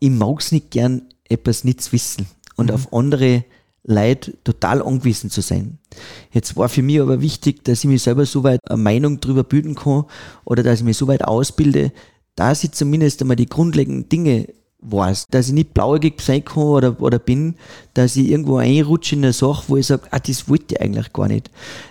ich 0.00 0.10
mag 0.10 0.40
es 0.40 0.52
nicht 0.52 0.70
gern, 0.70 1.02
etwas 1.28 1.64
nicht 1.64 1.80
zu 1.80 1.92
wissen 1.92 2.26
und 2.56 2.68
mhm. 2.68 2.74
auf 2.74 2.92
andere 2.92 3.44
Leute 3.84 4.34
total 4.42 4.82
angewiesen 4.82 5.30
zu 5.30 5.40
sein. 5.40 5.78
Jetzt 6.32 6.56
war 6.56 6.68
für 6.68 6.82
mich 6.82 7.00
aber 7.00 7.20
wichtig, 7.20 7.64
dass 7.64 7.84
ich 7.84 7.90
mich 7.90 8.02
selber 8.02 8.26
so 8.26 8.42
weit 8.42 8.60
eine 8.68 8.82
Meinung 8.82 9.20
darüber 9.20 9.44
bilden 9.44 9.74
kann 9.74 10.04
oder 10.44 10.62
dass 10.62 10.80
ich 10.80 10.84
mich 10.84 10.96
so 10.96 11.06
weit 11.06 11.24
ausbilde, 11.24 11.92
dass 12.34 12.64
ich 12.64 12.72
zumindest 12.72 13.22
einmal 13.22 13.36
die 13.36 13.46
grundlegenden 13.46 14.08
Dinge 14.08 14.48
weiß, 14.80 15.26
dass 15.30 15.48
ich 15.48 15.54
nicht 15.54 15.74
blauäugig 15.74 16.20
sein 16.20 16.44
kann 16.44 16.62
oder, 16.62 17.00
oder 17.00 17.18
bin, 17.18 17.54
dass 17.94 18.16
ich 18.16 18.28
irgendwo 18.28 18.58
einrutsche 18.58 19.16
in 19.16 19.24
eine 19.24 19.32
Sache, 19.32 19.64
wo 19.68 19.76
ich 19.76 19.86
sage, 19.86 20.02
ah, 20.10 20.18
das 20.18 20.48
wollte 20.48 20.74
ich 20.74 20.80
eigentlich 20.80 21.12
gar 21.12 21.28
nicht. 21.28 21.50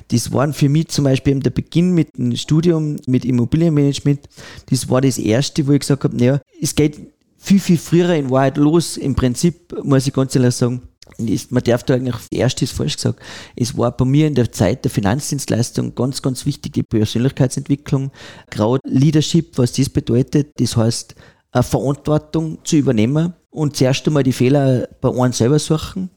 Das 0.10 0.32
war 0.32 0.52
für 0.54 0.70
mich 0.70 0.90
zum 0.90 1.06
Beispiel 1.06 1.32
eben 1.32 1.42
der 1.42 1.50
Beginn 1.50 1.94
mit 1.94 2.16
dem 2.18 2.36
Studium, 2.36 2.98
mit 3.08 3.26
Immobilienmanagement, 3.26 4.30
das 4.70 4.90
war 4.90 5.02
das 5.02 5.18
erste, 5.18 5.66
wo 5.68 5.72
ich 5.72 5.80
gesagt 5.80 6.04
habe, 6.04 6.16
naja, 6.16 6.40
es 6.62 6.76
geht 6.76 7.15
viel, 7.46 7.60
viel 7.60 7.78
früher 7.78 8.10
in 8.16 8.32
Wahrheit 8.32 8.58
los. 8.58 8.98
Im 8.98 9.14
Prinzip 9.14 9.76
muss 9.84 10.08
ich 10.08 10.14
ganz 10.14 10.36
ehrlich 10.36 10.56
sagen, 10.56 10.82
ist, 11.20 11.52
man 11.52 11.62
darf 11.64 11.84
da 11.84 11.94
eigentlich, 11.94 12.16
erstes 12.32 12.72
falsch 12.72 12.96
gesagt, 12.96 13.20
es 13.56 13.78
war 13.78 13.96
bei 13.96 14.04
mir 14.04 14.26
in 14.26 14.34
der 14.34 14.52
Zeit 14.52 14.84
der 14.84 14.90
Finanzdienstleistung 14.90 15.94
ganz, 15.94 16.24
ganz 16.24 16.48
wichtig 16.48 16.74
die 16.74 16.84
Persönlichkeitsentwicklung, 16.84 18.12
gerade 18.50 18.80
Leadership, 18.84 19.58
was 19.58 19.74
das 19.74 19.90
bedeutet, 19.90 20.60
das 20.60 20.76
heißt, 20.76 21.16
eine 21.52 21.64
Verantwortung 21.64 22.58
zu 22.64 22.78
übernehmen 22.78 23.34
und 23.52 23.78
zuerst 23.78 24.08
einmal 24.08 24.24
die 24.24 24.34
Fehler 24.34 24.90
bei 25.00 25.10
einem 25.10 25.32
selber 25.32 25.60
suchen 25.60 26.10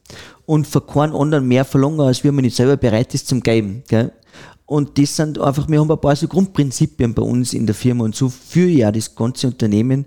und 0.46 0.66
von 0.66 0.86
keinem 0.86 1.14
anderen 1.14 1.46
mehr 1.46 1.66
verlangen, 1.66 2.00
als 2.00 2.24
wie 2.24 2.30
man 2.30 2.42
nicht 2.42 2.56
selber 2.56 2.78
bereit 2.78 3.12
ist 3.14 3.28
zum 3.28 3.42
Geben. 3.42 3.84
Gell? 3.86 4.10
Und 4.64 4.98
das 4.98 5.14
sind 5.14 5.38
einfach, 5.38 5.68
wir 5.68 5.80
haben 5.80 5.90
ein 5.90 6.00
paar 6.00 6.16
so 6.16 6.26
Grundprinzipien 6.26 7.14
bei 7.14 7.22
uns 7.22 7.52
in 7.52 7.66
der 7.66 7.74
Firma 7.74 8.04
und 8.04 8.16
so 8.16 8.30
führe 8.30 8.70
ich 8.70 8.78
ja 8.78 8.90
das 8.90 9.14
ganze 9.14 9.46
Unternehmen 9.46 10.06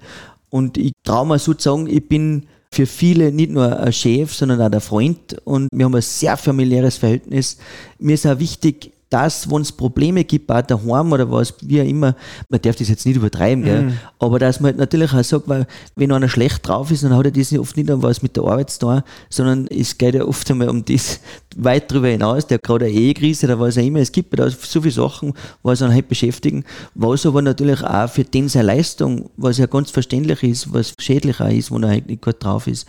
und 0.51 0.77
ich 0.77 0.91
traue 1.03 1.25
mir 1.25 1.39
sozusagen, 1.39 1.87
ich 1.87 2.07
bin 2.07 2.45
für 2.73 2.85
viele 2.85 3.31
nicht 3.31 3.51
nur 3.51 3.79
ein 3.79 3.91
Chef, 3.91 4.33
sondern 4.33 4.61
auch 4.61 4.69
der 4.69 4.81
Freund 4.81 5.41
und 5.43 5.67
wir 5.73 5.85
haben 5.85 5.95
ein 5.95 6.01
sehr 6.01 6.37
familiäres 6.37 6.97
Verhältnis. 6.97 7.57
Mir 7.97 8.13
ist 8.13 8.27
auch 8.27 8.39
wichtig, 8.39 8.91
dass, 9.11 9.51
wenn 9.51 9.61
es 9.61 9.71
Probleme 9.73 10.23
gibt, 10.23 10.49
auch 10.49 10.61
daheim 10.61 11.11
oder 11.11 11.29
was, 11.29 11.53
wie 11.61 11.81
auch 11.81 11.85
immer, 11.85 12.15
man 12.49 12.61
darf 12.61 12.77
das 12.77 12.87
jetzt 12.87 13.05
nicht 13.05 13.17
übertreiben, 13.17 13.63
gell? 13.63 13.81
Mm. 13.83 13.97
aber 14.19 14.39
dass 14.39 14.61
man 14.61 14.69
halt 14.69 14.77
natürlich 14.77 15.13
auch 15.13 15.23
sagt, 15.23 15.49
weil 15.49 15.67
wenn 15.95 16.13
einer 16.13 16.29
schlecht 16.29 16.65
drauf 16.65 16.89
ist, 16.91 17.03
dann 17.03 17.15
hat 17.15 17.25
er 17.25 17.31
das 17.31 17.51
oft 17.53 17.75
nicht 17.75 17.91
an 17.91 18.01
was 18.01 18.21
mit 18.21 18.37
der 18.37 18.45
Arbeit 18.45 18.69
zu 18.69 18.79
tun, 18.79 19.01
sondern 19.29 19.67
es 19.67 19.97
geht 19.97 20.15
ja 20.15 20.23
oft 20.23 20.49
einmal 20.49 20.69
um 20.69 20.85
das 20.85 21.19
weit 21.57 21.91
darüber 21.91 22.07
hinaus, 22.07 22.47
der 22.47 22.59
gerade 22.59 22.85
eine 22.85 22.93
Ehekrise 22.93 23.47
oder 23.47 23.59
was 23.59 23.77
auch 23.77 23.83
immer, 23.83 23.99
es 23.99 24.13
gibt 24.13 24.39
da 24.39 24.49
so 24.49 24.81
viele 24.81 24.93
Sachen, 24.93 25.33
was 25.61 25.81
einen 25.81 25.93
halt 25.93 26.07
beschäftigen, 26.07 26.63
was 26.95 27.25
aber 27.25 27.41
natürlich 27.41 27.83
auch 27.83 28.09
für 28.09 28.23
den 28.23 28.47
seine 28.47 28.67
Leistung, 28.67 29.29
was 29.35 29.57
ja 29.57 29.65
ganz 29.65 29.91
verständlich 29.91 30.41
ist, 30.41 30.73
was 30.73 30.93
schädlich 30.99 31.41
auch 31.41 31.49
ist, 31.49 31.69
wenn 31.69 31.83
er 31.83 31.89
halt 31.89 32.07
nicht 32.07 32.21
gut 32.21 32.41
drauf 32.41 32.65
ist. 32.65 32.87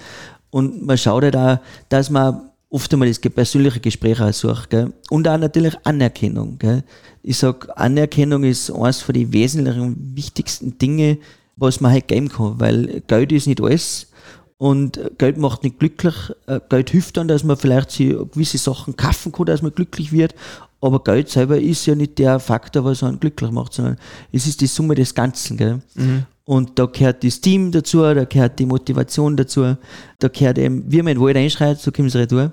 Und 0.50 0.86
man 0.86 0.98
schaut 0.98 1.24
halt 1.24 1.36
auch, 1.36 1.58
dass 1.88 2.10
man 2.10 2.51
oft 2.72 2.92
einmal 2.92 3.08
das 3.08 3.20
persönliche 3.20 3.80
Gespräch 3.80 4.20
auch. 4.20 4.68
Gell? 4.68 4.92
Und 5.10 5.28
auch 5.28 5.38
natürlich 5.38 5.74
Anerkennung. 5.84 6.58
Gell? 6.58 6.82
Ich 7.22 7.38
sage, 7.38 7.76
Anerkennung 7.76 8.44
ist 8.44 8.70
eines 8.70 9.02
von 9.02 9.14
den 9.14 9.32
wesentlichen, 9.32 10.16
wichtigsten 10.16 10.78
Dinge, 10.78 11.18
was 11.56 11.80
man 11.80 11.92
halt 11.92 12.08
geben 12.08 12.28
kann, 12.28 12.58
weil 12.58 13.02
Geld 13.06 13.30
ist 13.30 13.46
nicht 13.46 13.60
alles 13.60 14.08
und 14.56 14.98
Geld 15.18 15.36
macht 15.36 15.62
nicht 15.64 15.78
glücklich. 15.78 16.14
Äh, 16.46 16.60
Geld 16.68 16.90
hilft 16.90 17.16
dann, 17.18 17.28
dass 17.28 17.44
man 17.44 17.56
vielleicht 17.56 17.98
gewisse 17.98 18.58
Sachen 18.58 18.96
kaufen 18.96 19.32
kann, 19.32 19.46
dass 19.46 19.60
man 19.60 19.74
glücklich 19.74 20.10
wird, 20.10 20.34
aber 20.80 21.04
Geld 21.04 21.28
selber 21.28 21.58
ist 21.60 21.86
ja 21.86 21.94
nicht 21.94 22.18
der 22.18 22.40
Faktor, 22.40 22.84
was 22.84 23.02
einen 23.02 23.20
glücklich 23.20 23.50
macht, 23.50 23.74
sondern 23.74 23.98
es 24.32 24.46
ist 24.46 24.60
die 24.60 24.66
Summe 24.66 24.94
des 24.94 25.14
Ganzen. 25.14 25.56
Gell? 25.56 25.80
Mhm. 25.94 26.24
Und 26.44 26.78
da 26.78 26.86
gehört 26.86 27.22
das 27.22 27.40
Team 27.40 27.70
dazu, 27.70 28.00
da 28.02 28.24
gehört 28.24 28.58
die 28.58 28.66
Motivation 28.66 29.36
dazu, 29.36 29.76
da 30.18 30.28
gehört 30.28 30.58
eben, 30.58 30.90
wie 30.90 30.98
man 30.98 31.12
in 31.12 31.18
den 31.18 31.24
Wald 31.24 31.36
einschreit, 31.36 31.78
so 31.80 31.92
kommen 31.92 32.10
sie 32.10 32.18
retour. 32.18 32.52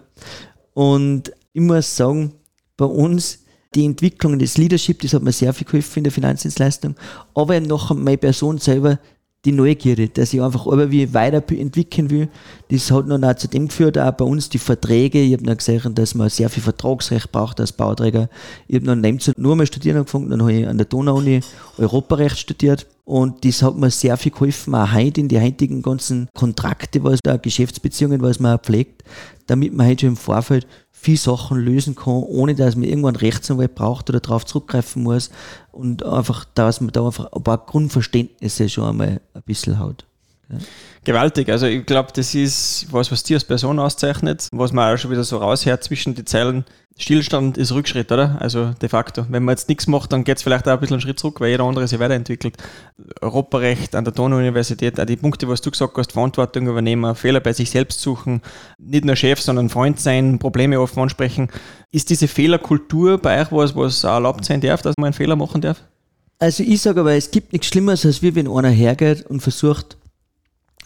Und 0.73 1.31
ich 1.53 1.61
muss 1.61 1.95
sagen, 1.95 2.33
bei 2.77 2.85
uns, 2.85 3.39
die 3.75 3.85
Entwicklung 3.85 4.37
des 4.39 4.57
Leadership, 4.57 5.01
das 5.01 5.13
hat 5.13 5.23
mir 5.23 5.31
sehr 5.31 5.53
viel 5.53 5.65
geholfen 5.65 5.99
in 5.99 6.03
der 6.05 6.13
Finanzdienstleistung, 6.13 6.95
aber 7.33 7.55
eben 7.55 7.65
noch 7.65 7.93
meine 7.95 8.17
Person 8.17 8.57
selber, 8.57 8.99
die 9.45 9.53
Neugierde, 9.53 10.09
dass 10.09 10.33
ich 10.33 10.41
einfach 10.41 10.65
irgendwie 10.65 11.13
weiterentwickeln 11.13 12.09
will. 12.09 12.27
Das 12.69 12.91
hat 12.91 13.07
noch 13.07 13.33
zu 13.35 13.47
dem 13.47 13.69
geführt, 13.69 13.97
auch 13.97 14.11
bei 14.11 14.25
uns 14.25 14.49
die 14.49 14.57
Verträge. 14.57 15.21
Ich 15.21 15.33
habe 15.33 15.45
noch 15.45 15.57
gesehen, 15.57 15.95
dass 15.95 16.13
man 16.13 16.29
sehr 16.29 16.49
viel 16.49 16.61
Vertragsrecht 16.61 17.31
braucht 17.31 17.59
als 17.61 17.71
Bauträger. 17.71 18.29
Ich 18.67 18.75
habe 18.75 18.85
noch 18.85 18.95
nebenzu 18.95 19.31
nur 19.37 19.55
mal 19.55 19.65
studieren 19.65 19.97
angefangen, 19.97 20.29
dann 20.29 20.41
habe 20.41 20.53
ich 20.53 20.67
an 20.67 20.77
der 20.77 20.87
Donau-Uni 20.87 21.39
Europarecht 21.77 22.37
studiert. 22.37 22.85
Und 23.05 23.43
das 23.45 23.63
hat 23.63 23.75
mir 23.75 23.89
sehr 23.89 24.17
viel 24.17 24.31
geholfen, 24.31 24.75
auch 24.75 24.93
heute 24.93 25.21
in 25.21 25.29
die 25.29 25.39
heutigen 25.39 25.81
ganzen 25.81 26.27
Kontrakte, 26.35 27.03
was 27.03 27.19
da, 27.23 27.37
Geschäftsbeziehungen, 27.37 28.21
was 28.21 28.39
man 28.39 28.57
auch 28.57 28.61
pflegt, 28.61 29.03
damit 29.47 29.73
man 29.73 29.87
heute 29.87 30.01
schon 30.01 30.09
im 30.09 30.15
Vorfeld 30.17 30.67
viel 31.01 31.17
Sachen 31.17 31.57
lösen 31.57 31.95
kann, 31.95 32.23
ohne 32.23 32.55
dass 32.55 32.75
man 32.75 32.83
irgendwann 32.83 33.15
Rechtsanwalt 33.15 33.73
braucht 33.73 34.09
oder 34.09 34.19
darauf 34.19 34.45
zurückgreifen 34.45 35.03
muss 35.03 35.31
und 35.71 36.03
einfach, 36.03 36.45
dass 36.55 36.81
man 36.81 36.91
da 36.91 37.05
einfach 37.05 37.31
ein 37.31 37.43
paar 37.43 37.65
Grundverständnisse 37.65 38.67
schon 38.67 38.89
einmal 38.89 39.21
ein 39.33 39.43
bisschen 39.43 39.79
hat. 39.79 40.05
Gewaltig. 41.03 41.49
Also 41.49 41.65
ich 41.65 41.85
glaube, 41.85 42.09
das 42.13 42.35
ist 42.35 42.87
was, 42.91 43.11
was 43.11 43.23
dir 43.23 43.37
als 43.37 43.45
Person 43.45 43.79
auszeichnet, 43.79 44.47
was 44.51 44.73
man 44.73 44.93
auch 44.93 44.97
schon 44.97 45.11
wieder 45.11 45.23
so 45.23 45.37
raushört 45.37 45.83
zwischen 45.83 46.15
die 46.15 46.25
Zeilen. 46.25 46.65
Stillstand 46.97 47.57
ist 47.57 47.71
Rückschritt, 47.71 48.11
oder? 48.11 48.35
Also 48.41 48.71
de 48.81 48.89
facto. 48.89 49.25
Wenn 49.29 49.43
man 49.43 49.53
jetzt 49.53 49.69
nichts 49.69 49.87
macht, 49.87 50.11
dann 50.11 50.25
geht 50.25 50.35
es 50.35 50.43
vielleicht 50.43 50.67
auch 50.67 50.73
ein 50.73 50.79
bisschen 50.81 50.95
einen 50.95 51.01
Schritt 51.01 51.17
zurück, 51.17 51.39
weil 51.39 51.51
jeder 51.51 51.63
andere 51.63 51.87
sich 51.87 51.97
weiterentwickelt. 51.97 52.57
Europarecht 53.21 53.95
an 53.95 54.03
der 54.03 54.13
Donau-Universität, 54.13 54.99
auch 54.99 55.05
die 55.05 55.15
Punkte, 55.15 55.47
was 55.47 55.61
du 55.61 55.71
gesagt 55.71 55.97
hast, 55.97 56.11
Verantwortung 56.11 56.67
übernehmen, 56.67 57.15
Fehler 57.15 57.39
bei 57.39 57.53
sich 57.53 57.69
selbst 57.69 58.01
suchen, 58.01 58.41
nicht 58.77 59.05
nur 59.05 59.15
Chef, 59.15 59.39
sondern 59.39 59.69
Freund 59.69 59.99
sein, 60.01 60.39
Probleme 60.39 60.81
offen 60.81 61.01
ansprechen. 61.01 61.47
Ist 61.91 62.09
diese 62.09 62.27
Fehlerkultur 62.27 63.17
bei 63.17 63.41
euch 63.41 63.51
was, 63.51 63.75
was 63.77 64.03
auch 64.03 64.15
erlaubt 64.15 64.43
sein 64.43 64.59
darf, 64.59 64.81
dass 64.81 64.95
man 64.97 65.05
einen 65.05 65.13
Fehler 65.13 65.37
machen 65.37 65.61
darf? 65.61 65.81
Also 66.37 66.63
ich 66.63 66.81
sage 66.81 66.99
aber, 66.99 67.13
es 67.13 67.31
gibt 67.31 67.53
nichts 67.53 67.67
Schlimmeres, 67.67 68.05
als 68.05 68.21
wie 68.21 68.35
wenn 68.35 68.49
einer 68.49 68.69
hergeht 68.69 69.25
und 69.25 69.39
versucht, 69.39 69.97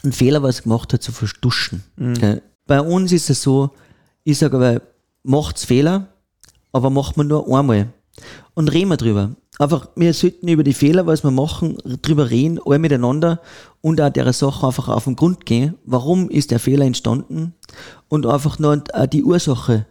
einen 0.04 0.14
Fehler, 0.14 0.44
was 0.44 0.60
er 0.60 0.64
gemacht 0.64 0.94
hat, 0.94 1.02
zu 1.02 1.12
verstuschen. 1.12 1.84
Mhm. 1.96 2.42
Bei 2.68 2.82
uns 2.82 3.12
ist 3.12 3.30
es 3.30 3.42
so, 3.42 3.72
ich 4.24 4.38
sage 4.38 4.58
aber, 4.58 4.82
macht's 5.24 5.66
Fehler, 5.66 6.08
aber 6.72 6.90
macht 6.90 7.18
man 7.18 7.28
nur 7.28 7.48
einmal. 7.48 7.88
und 8.54 8.72
reden 8.72 8.90
wir 8.90 8.98
drüber. 8.98 9.32
Einfach, 9.60 9.88
wir 9.96 10.14
sollten 10.14 10.48
über 10.48 10.64
die 10.64 10.74
Fehler, 10.74 11.06
was 11.06 11.24
wir 11.24 11.32
machen, 11.32 11.78
drüber 12.02 12.30
reden, 12.30 12.60
alle 12.66 12.80
miteinander 12.80 13.40
und 13.82 14.02
auch 14.02 14.10
der 14.10 14.32
Sache 14.34 14.66
einfach 14.66 14.88
auf 14.90 15.04
den 15.04 15.16
Grund 15.16 15.46
gehen. 15.46 15.76
Warum 15.86 16.30
ist 16.30 16.52
der 16.52 16.60
Fehler 16.60 16.86
entstanden? 16.86 17.54
Und 18.10 18.26
einfach 18.26 18.58
nur 18.60 18.78
die 19.12 19.24
Ursache 19.24 19.86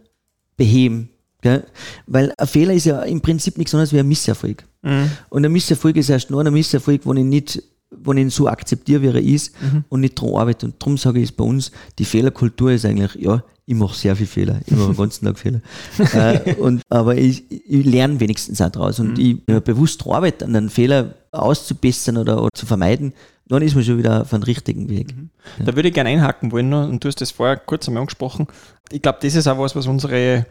beheben. 0.57 1.09
Gell? 1.41 1.65
Weil 2.07 2.33
ein 2.37 2.47
Fehler 2.47 2.73
ist 2.73 2.85
ja 2.85 3.01
im 3.03 3.21
Prinzip 3.21 3.57
nichts 3.57 3.73
anderes 3.73 3.93
wie 3.93 3.99
ein 3.99 4.07
Misserfolg. 4.07 4.65
Mhm. 4.81 5.11
Und 5.29 5.45
ein 5.45 5.51
Misserfolg 5.51 5.95
ist 5.97 6.09
erst 6.09 6.29
nur 6.29 6.45
ein 6.45 6.53
Misserfolg, 6.53 7.01
wo 7.05 7.13
ich 7.13 7.23
nicht 7.23 7.63
wenn 8.03 8.17
ich 8.17 8.23
ihn 8.23 8.29
so 8.29 8.47
akzeptiere, 8.47 9.01
wie 9.01 9.07
er 9.07 9.15
ist 9.15 9.53
mhm. 9.61 9.83
und 9.89 10.01
nicht 10.01 10.21
daran 10.21 10.35
arbeite. 10.35 10.65
Und 10.65 10.75
darum 10.79 10.97
sage 10.97 11.19
ich 11.19 11.25
es 11.25 11.31
bei 11.31 11.43
uns, 11.43 11.71
die 11.99 12.05
Fehlerkultur 12.05 12.71
ist 12.71 12.85
eigentlich, 12.85 13.15
ja, 13.15 13.43
ich 13.65 13.75
mache 13.75 13.95
sehr 13.95 14.15
viele 14.15 14.27
Fehler, 14.27 14.59
ich 14.65 14.75
mache 14.75 14.87
den 14.87 14.97
ganzen 14.97 15.25
Tag 15.25 15.39
Fehler. 15.39 15.61
äh, 16.13 16.55
und, 16.55 16.81
aber 16.89 17.15
ich, 17.15 17.49
ich 17.49 17.85
lerne 17.85 18.19
wenigstens 18.19 18.61
auch 18.61 18.69
daraus 18.69 18.99
und 18.99 19.17
mhm. 19.17 19.41
ich 19.47 19.63
bewusst 19.63 20.05
arbeite 20.05 20.45
an 20.45 20.55
einen 20.55 20.69
Fehler 20.69 21.15
auszubessern 21.31 22.17
oder, 22.17 22.41
oder, 22.41 22.49
zu 22.53 22.65
vermeiden, 22.65 23.13
dann 23.47 23.61
ist 23.61 23.75
man 23.75 23.83
schon 23.83 23.97
wieder 23.97 24.21
auf 24.21 24.33
einem 24.33 24.43
richtigen 24.43 24.89
Weg. 24.89 25.15
Mhm. 25.15 25.29
Ja. 25.59 25.65
Da 25.65 25.75
würde 25.75 25.89
ich 25.89 25.93
gerne 25.93 26.09
einhaken 26.09 26.51
wollen, 26.51 26.73
und 26.73 27.03
du 27.03 27.07
hast 27.07 27.21
das 27.21 27.31
vorher 27.31 27.57
kurz 27.57 27.87
einmal 27.87 28.01
angesprochen. 28.01 28.47
Ich 28.91 29.01
glaube, 29.01 29.19
das 29.21 29.35
ist 29.35 29.47
auch 29.47 29.57
was, 29.57 29.75
was 29.75 29.87
unsere 29.87 30.45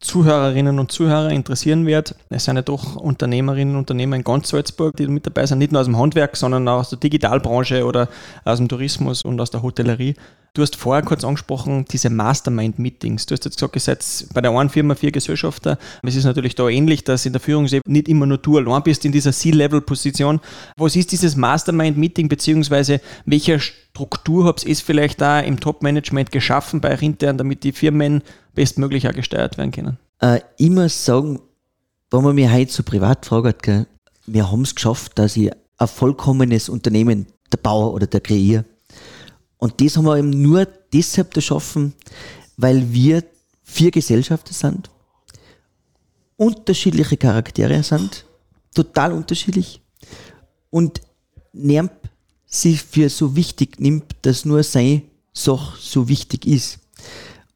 Zuhörerinnen 0.00 0.78
und 0.78 0.92
Zuhörer 0.92 1.30
interessieren 1.30 1.86
wird. 1.86 2.14
Es 2.28 2.44
sind 2.44 2.56
ja 2.56 2.62
doch 2.62 2.96
Unternehmerinnen 2.96 3.74
und 3.74 3.80
Unternehmer 3.80 4.16
in 4.16 4.24
ganz 4.24 4.48
Salzburg, 4.48 4.96
die 4.96 5.06
mit 5.06 5.26
dabei 5.26 5.46
sind, 5.46 5.58
nicht 5.58 5.72
nur 5.72 5.80
aus 5.80 5.86
dem 5.86 5.98
Handwerk, 5.98 6.36
sondern 6.36 6.68
auch 6.68 6.80
aus 6.80 6.90
der 6.90 6.98
Digitalbranche 6.98 7.84
oder 7.84 8.08
aus 8.44 8.58
dem 8.58 8.68
Tourismus 8.68 9.22
und 9.22 9.40
aus 9.40 9.50
der 9.50 9.62
Hotellerie. 9.62 10.14
Du 10.56 10.62
hast 10.62 10.76
vorher 10.76 11.02
kurz 11.02 11.24
angesprochen, 11.24 11.84
diese 11.90 12.10
Mastermind-Meetings. 12.10 13.26
Du 13.26 13.34
hast 13.34 13.44
jetzt 13.44 13.56
gesagt, 13.56 13.74
ihr 13.74 13.80
seid 13.80 14.04
bei 14.34 14.40
der 14.40 14.52
einen 14.52 14.70
Firma 14.70 14.94
vier 14.94 15.10
Gesellschafter. 15.10 15.78
Es 16.02 16.14
ist 16.14 16.24
natürlich 16.24 16.54
da 16.54 16.68
ähnlich, 16.68 17.02
dass 17.02 17.26
in 17.26 17.32
der 17.32 17.40
Führungsebene 17.40 17.92
nicht 17.92 18.08
immer 18.08 18.26
nur 18.26 18.38
du 18.38 18.58
allein 18.58 18.84
bist 18.84 19.04
in 19.04 19.10
dieser 19.10 19.32
C-Level-Position. 19.32 20.40
Was 20.76 20.94
ist 20.94 21.10
dieses 21.10 21.34
Mastermind-Meeting, 21.34 22.28
beziehungsweise 22.28 23.00
welche 23.24 23.58
Struktur 23.94 24.44
habt 24.44 24.64
ihr 24.64 24.74
vielleicht 24.74 25.20
da 25.20 25.38
im 25.38 25.60
Top-Management 25.60 26.32
geschaffen 26.32 26.80
bei 26.80 26.92
euch 26.92 27.02
intern, 27.02 27.38
damit 27.38 27.62
die 27.62 27.70
Firmen 27.70 28.22
bestmöglich 28.52 29.08
auch 29.08 29.12
gesteuert 29.12 29.56
werden 29.56 29.70
können? 29.70 29.98
Äh, 30.18 30.40
ich 30.56 30.70
muss 30.70 31.04
sagen, 31.04 31.40
wenn 32.10 32.24
man 32.24 32.34
mich 32.34 32.50
heute 32.50 32.72
so 32.72 32.82
privat 32.82 33.24
fragt, 33.24 33.62
gell, 33.62 33.86
wir 34.26 34.50
haben 34.50 34.62
es 34.62 34.74
geschafft, 34.74 35.16
dass 35.16 35.36
ich 35.36 35.52
ein 35.78 35.86
vollkommenes 35.86 36.68
Unternehmen 36.68 37.26
der 37.52 37.58
Bauer 37.58 37.94
oder 37.94 38.08
der 38.08 38.20
kreiere. 38.20 38.64
Und 39.58 39.80
das 39.80 39.96
haben 39.96 40.06
wir 40.06 40.18
eben 40.18 40.30
nur 40.30 40.66
deshalb 40.92 41.32
geschaffen, 41.32 41.94
weil 42.56 42.92
wir 42.92 43.22
vier 43.62 43.92
Gesellschaften 43.92 44.54
sind, 44.54 44.90
unterschiedliche 46.36 47.16
Charaktere 47.16 47.80
sind, 47.84 48.24
total 48.74 49.12
unterschiedlich 49.12 49.80
und 50.70 51.00
niemand 51.52 51.92
sich 52.54 52.82
für 52.82 53.08
so 53.08 53.36
wichtig 53.36 53.80
nimmt, 53.80 54.04
dass 54.22 54.44
nur 54.44 54.62
seine 54.62 55.02
Sache 55.32 55.76
so 55.80 56.08
wichtig 56.08 56.46
ist. 56.46 56.78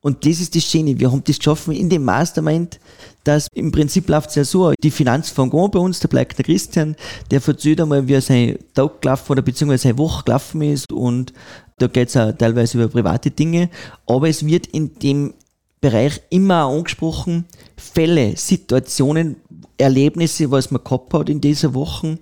Und 0.01 0.25
das 0.25 0.41
ist 0.41 0.55
das 0.55 0.65
Schöne. 0.65 0.99
Wir 0.99 1.11
haben 1.11 1.25
das 1.25 1.39
geschaffen 1.39 1.75
in 1.75 1.89
dem 1.89 2.05
Mastermind, 2.05 2.79
dass 3.25 3.49
im 3.53 3.73
Prinzip 3.73 4.09
läuft 4.09 4.31
es 4.31 4.37
ja 4.37 4.45
so, 4.45 4.73
die 4.83 4.91
Finanz 4.91 5.29
von 5.29 5.51
Go 5.51 5.69
bei 5.69 5.79
uns, 5.79 6.01
da 6.01 6.09
bleibt 6.09 6.39
der 6.39 6.45
Christian, 6.45 6.97
der 7.31 7.43
erzählt 7.45 7.81
einmal, 7.81 8.07
wie 8.07 8.15
er 8.15 8.21
sein 8.21 8.59
Tag 8.75 9.03
gelaufen 9.03 9.33
oder 9.33 9.43
beziehungsweise 9.43 9.83
seine 9.85 9.99
Woche 9.99 10.25
gelaufen 10.25 10.63
ist 10.63 10.93
und 10.93 11.33
da 11.79 11.89
geht 11.89 12.09
es 12.09 12.17
auch 12.17 12.33
teilweise 12.33 12.79
über 12.79 12.89
private 12.89 13.31
Dinge, 13.31 13.71
aber 14.07 14.29
es 14.29 14.47
wird 14.47 14.69
in 14.69 14.99
dem 14.99 15.35
Bereich 15.81 16.21
immer 16.31 16.65
angesprochen, 16.65 17.45
Fälle, 17.77 18.37
Situationen, 18.37 19.37
Erlebnisse, 19.77 20.51
was 20.51 20.71
man 20.71 20.83
gehabt 20.83 21.15
hat 21.15 21.29
in 21.29 21.41
dieser 21.41 21.75
Woche 21.75 22.19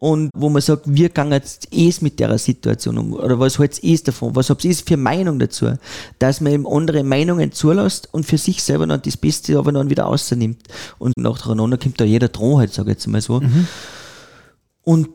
und 0.00 0.30
wo 0.34 0.48
man 0.48 0.62
sagt, 0.62 0.84
wir 0.86 1.10
gehen 1.10 1.30
jetzt 1.30 1.68
eh 1.72 1.92
mit 2.00 2.18
der 2.18 2.36
Situation 2.38 2.96
um 2.96 3.12
oder 3.12 3.38
was 3.38 3.58
haltet 3.58 3.84
ihr 3.84 3.98
davon, 3.98 4.34
was 4.34 4.48
habt 4.48 4.64
ihr 4.64 4.74
für 4.74 4.96
Meinung 4.96 5.38
dazu, 5.38 5.74
dass 6.18 6.40
man 6.40 6.54
eben 6.54 6.66
andere 6.66 7.04
Meinungen 7.04 7.52
zulässt 7.52 8.08
und 8.12 8.24
für 8.24 8.38
sich 8.38 8.62
selber 8.62 8.86
dann 8.86 9.02
das 9.02 9.18
Beste 9.18 9.58
aber 9.58 9.72
dann 9.72 9.90
wieder 9.90 10.04
rausnimmt 10.04 10.62
und 10.98 11.16
nacheinander 11.18 11.76
kommt 11.76 12.00
da 12.00 12.04
jeder 12.04 12.28
dran 12.28 12.56
halt, 12.56 12.72
sage 12.72 12.90
ich 12.90 12.96
jetzt 12.96 13.06
mal 13.08 13.20
so. 13.20 13.40
Mhm. 13.40 13.68
Und 14.82 15.10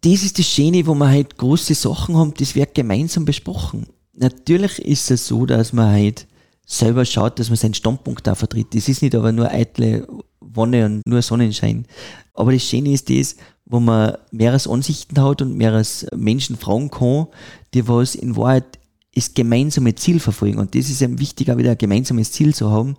das 0.00 0.22
ist 0.22 0.38
das 0.38 0.46
Schöne, 0.46 0.86
wo 0.86 0.94
wir 0.94 1.08
halt 1.08 1.36
große 1.36 1.74
Sachen 1.74 2.16
haben, 2.16 2.32
das 2.38 2.54
wird 2.54 2.74
gemeinsam 2.74 3.26
besprochen. 3.26 3.86
Natürlich 4.14 4.78
ist 4.78 5.10
es 5.10 5.26
so, 5.26 5.44
dass 5.44 5.74
man 5.74 5.92
halt 5.92 6.26
selber 6.64 7.04
schaut, 7.04 7.38
dass 7.38 7.50
man 7.50 7.58
seinen 7.58 7.74
Standpunkt 7.74 8.26
da 8.26 8.34
vertritt. 8.34 8.74
Das 8.74 8.88
ist 8.88 9.02
nicht 9.02 9.14
aber 9.14 9.30
nur 9.32 9.50
eitle 9.50 10.08
Wonne 10.40 10.86
und 10.86 11.02
nur 11.06 11.20
Sonnenschein. 11.20 11.84
Aber 12.32 12.52
das 12.52 12.62
Schöne 12.62 12.92
ist 12.92 13.10
das, 13.10 13.36
wo 13.66 13.80
man 13.80 14.16
mehrere 14.30 14.70
Ansichten 14.70 15.20
hat 15.20 15.42
und 15.42 15.56
mehrere 15.56 15.82
Menschen 16.14 16.56
fragen 16.56 16.90
kann, 16.90 17.26
die 17.74 17.86
was 17.86 18.14
in 18.14 18.36
Wahrheit 18.36 18.78
das 19.14 19.34
gemeinsame 19.34 19.94
Ziel 19.94 20.20
verfolgen. 20.20 20.58
Und 20.58 20.74
das 20.74 20.88
ist 20.88 21.02
eben 21.02 21.18
wichtig, 21.18 21.50
auch 21.50 21.56
wieder 21.56 21.72
ein 21.72 21.78
gemeinsames 21.78 22.32
Ziel 22.32 22.54
zu 22.54 22.70
haben. 22.70 22.96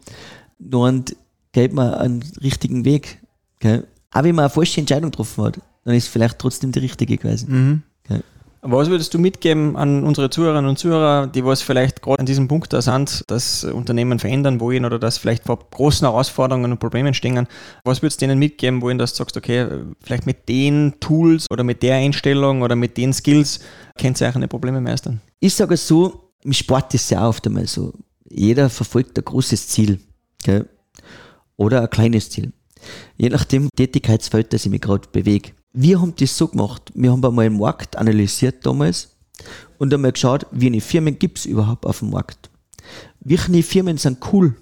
Und 0.71 1.15
geht 1.51 1.73
man 1.73 1.93
einen 1.93 2.23
richtigen 2.41 2.85
Weg. 2.85 3.19
Gell? 3.59 3.87
Auch 4.11 4.23
wenn 4.23 4.35
man 4.35 4.45
eine 4.45 4.49
falsche 4.49 4.81
Entscheidung 4.81 5.11
getroffen 5.11 5.45
hat, 5.45 5.61
dann 5.85 5.95
ist 5.95 6.05
es 6.05 6.09
vielleicht 6.09 6.39
trotzdem 6.39 6.71
die 6.71 6.79
richtige 6.79 7.17
gewesen. 7.17 7.49
Mhm. 7.49 7.83
Was 8.69 8.89
würdest 8.89 9.13
du 9.13 9.17
mitgeben 9.17 9.77
an 9.77 10.03
unsere 10.03 10.29
Zuhörerinnen 10.29 10.69
und 10.69 10.77
Zuhörer, 10.77 11.27
die 11.27 11.45
was 11.45 11.61
vielleicht 11.61 12.01
gerade 12.01 12.19
an 12.19 12.25
diesem 12.25 12.49
Punkt 12.49 12.73
da 12.73 12.81
sind, 12.81 13.23
dass 13.27 13.63
Unternehmen 13.63 14.19
verändern 14.19 14.59
wollen 14.59 14.83
oder 14.83 14.99
dass 14.99 15.17
vielleicht 15.17 15.45
vor 15.45 15.59
großen 15.71 16.05
Herausforderungen 16.05 16.73
und 16.73 16.77
Problemen 16.77 17.13
stehen? 17.13 17.47
Was 17.85 18.01
würdest 18.01 18.21
du 18.21 18.27
denen 18.27 18.39
mitgeben 18.39 18.81
wollen, 18.81 18.97
dass 18.97 19.13
du 19.13 19.19
sagst, 19.19 19.37
okay, 19.37 19.69
vielleicht 20.01 20.25
mit 20.25 20.49
den 20.49 20.95
Tools 20.99 21.45
oder 21.49 21.63
mit 21.63 21.81
der 21.81 21.95
Einstellung 21.95 22.61
oder 22.61 22.75
mit 22.75 22.97
den 22.97 23.13
Skills 23.13 23.61
könnt 23.97 24.19
ihr 24.19 24.35
eine 24.35 24.49
Probleme 24.49 24.81
meistern? 24.81 25.21
Ich 25.39 25.53
sage 25.53 25.75
es 25.75 25.87
so, 25.87 26.33
im 26.43 26.51
Sport 26.51 26.93
ist 26.93 27.03
es 27.05 27.11
ja 27.11 27.25
oft 27.25 27.47
einmal 27.47 27.67
so. 27.67 27.93
Jeder 28.29 28.69
verfolgt 28.69 29.17
ein 29.17 29.23
großes 29.23 29.69
Ziel 29.69 30.01
gell? 30.43 30.67
oder 31.55 31.83
ein 31.83 31.89
kleines 31.89 32.29
Ziel. 32.31 32.51
Je 33.15 33.29
nachdem 33.29 33.69
Tätigkeitsfeld, 33.77 34.51
das 34.51 34.65
ich 34.65 34.71
mich 34.71 34.81
gerade 34.81 35.07
bewege 35.09 35.51
wir 35.79 36.01
haben 36.01 36.13
das 36.19 36.35
so 36.35 36.47
gemacht. 36.47 36.91
Wir 36.95 37.11
haben 37.11 37.23
einmal 37.23 37.47
den 37.47 37.59
Markt 37.59 37.95
analysiert 37.97 38.65
damals 38.65 39.09
und 39.77 39.93
einmal 39.93 40.11
geschaut, 40.11 40.47
wie 40.51 40.69
viele 40.69 40.81
Firmen 40.81 41.19
gibt 41.19 41.37
es 41.37 41.45
überhaupt 41.45 41.85
auf 41.85 41.99
dem 41.99 42.09
Markt. 42.09 42.49
Welche 43.19 43.61
Firmen 43.61 43.97
sind 43.97 44.17
cool, 44.33 44.55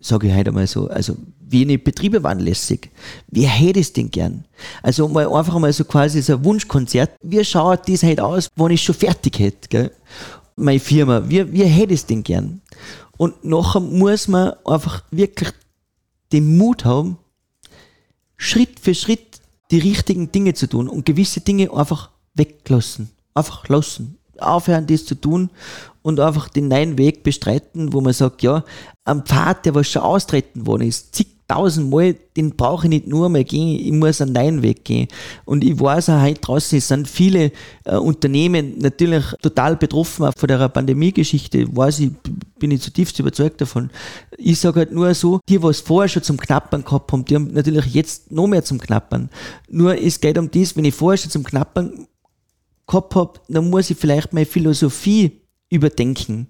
sage 0.00 0.28
ich 0.28 0.34
heute 0.34 0.50
einmal 0.50 0.66
so. 0.66 0.88
Also, 0.88 1.16
wie 1.46 1.62
eine 1.62 1.78
Betriebe 1.78 2.22
waren 2.22 2.38
lässig. 2.38 2.90
Wer 3.28 3.48
hätte 3.48 3.80
es 3.80 3.92
denn 3.92 4.10
gern? 4.10 4.46
Also, 4.82 5.06
mal 5.06 5.28
einfach 5.28 5.58
mal 5.58 5.72
so 5.72 5.84
quasi 5.84 6.22
so 6.22 6.34
ein 6.34 6.44
Wunschkonzert. 6.44 7.10
Wie 7.22 7.44
schaut 7.44 7.86
das 7.86 8.02
heute 8.02 8.24
aus, 8.24 8.48
wenn 8.56 8.70
ich 8.70 8.82
schon 8.82 8.94
fertig 8.94 9.38
hätte, 9.38 9.68
gell? 9.68 9.90
Meine 10.56 10.80
Firma. 10.80 11.22
Wie, 11.28 11.52
wie 11.52 11.64
hätte 11.64 11.92
es 11.92 12.06
denn 12.06 12.22
gern? 12.22 12.62
Und 13.18 13.44
nachher 13.44 13.80
muss 13.80 14.28
man 14.28 14.54
einfach 14.64 15.04
wirklich 15.10 15.50
den 16.32 16.56
Mut 16.56 16.86
haben, 16.86 17.18
Schritt 18.38 18.80
für 18.80 18.94
Schritt 18.94 19.33
die 19.70 19.78
richtigen 19.78 20.30
Dinge 20.32 20.54
zu 20.54 20.68
tun 20.68 20.88
und 20.88 21.06
gewisse 21.06 21.40
Dinge 21.40 21.72
einfach 21.72 22.10
weglassen. 22.34 23.10
Einfach 23.34 23.68
lassen. 23.68 24.18
Aufhören, 24.38 24.86
das 24.86 25.04
zu 25.04 25.14
tun 25.14 25.50
und 26.04 26.20
einfach 26.20 26.50
den 26.50 26.68
neuen 26.68 26.98
Weg 26.98 27.22
bestreiten, 27.22 27.94
wo 27.94 28.00
man 28.02 28.12
sagt, 28.12 28.42
ja, 28.42 28.62
am 29.04 29.24
Pfad, 29.24 29.64
der 29.64 29.74
was 29.74 29.88
schon 29.88 30.02
austreten 30.02 30.66
worden 30.66 30.88
ist, 30.88 31.14
zigtausendmal, 31.14 32.14
den 32.36 32.56
brauche 32.56 32.86
ich 32.86 32.90
nicht 32.90 33.06
nur 33.06 33.30
mehr 33.30 33.44
gehen, 33.44 33.80
ich 33.80 33.92
muss 33.92 34.20
einen 34.20 34.34
neuen 34.34 34.62
Weg 34.62 34.84
gehen. 34.84 35.08
Und 35.46 35.64
ich 35.64 35.80
weiß 35.80 36.10
auch 36.10 36.20
heute 36.20 36.40
draußen, 36.42 36.76
es 36.76 36.88
sind 36.88 37.08
viele 37.08 37.52
äh, 37.84 37.96
Unternehmen 37.96 38.78
natürlich 38.78 39.24
total 39.40 39.76
betroffen 39.76 40.26
auch 40.26 40.32
von 40.36 40.46
der 40.46 40.68
Pandemie-Geschichte, 40.68 41.74
weiß 41.74 42.00
ich, 42.00 42.10
bin 42.58 42.70
ich 42.70 42.82
zutiefst 42.82 43.18
überzeugt 43.18 43.62
davon. 43.62 43.90
Ich 44.36 44.60
sage 44.60 44.80
halt 44.80 44.92
nur 44.92 45.14
so, 45.14 45.40
die, 45.48 45.62
was 45.62 45.80
vorher 45.80 46.08
schon 46.08 46.22
zum 46.22 46.36
Knappern 46.36 46.84
gehabt 46.84 47.12
haben, 47.12 47.24
die 47.24 47.34
haben 47.34 47.52
natürlich 47.52 47.94
jetzt 47.94 48.30
noch 48.30 48.46
mehr 48.46 48.64
zum 48.64 48.78
Knappern. 48.78 49.30
Nur 49.70 49.98
es 49.98 50.20
geht 50.20 50.36
um 50.36 50.50
das, 50.50 50.76
wenn 50.76 50.84
ich 50.84 50.94
vorher 50.94 51.16
schon 51.16 51.30
zum 51.30 51.44
Knappern 51.44 52.06
gehabt 52.86 53.14
habe, 53.14 53.40
dann 53.48 53.70
muss 53.70 53.90
ich 53.90 53.98
vielleicht 53.98 54.32
meine 54.32 54.46
Philosophie 54.46 55.40
überdenken. 55.70 56.48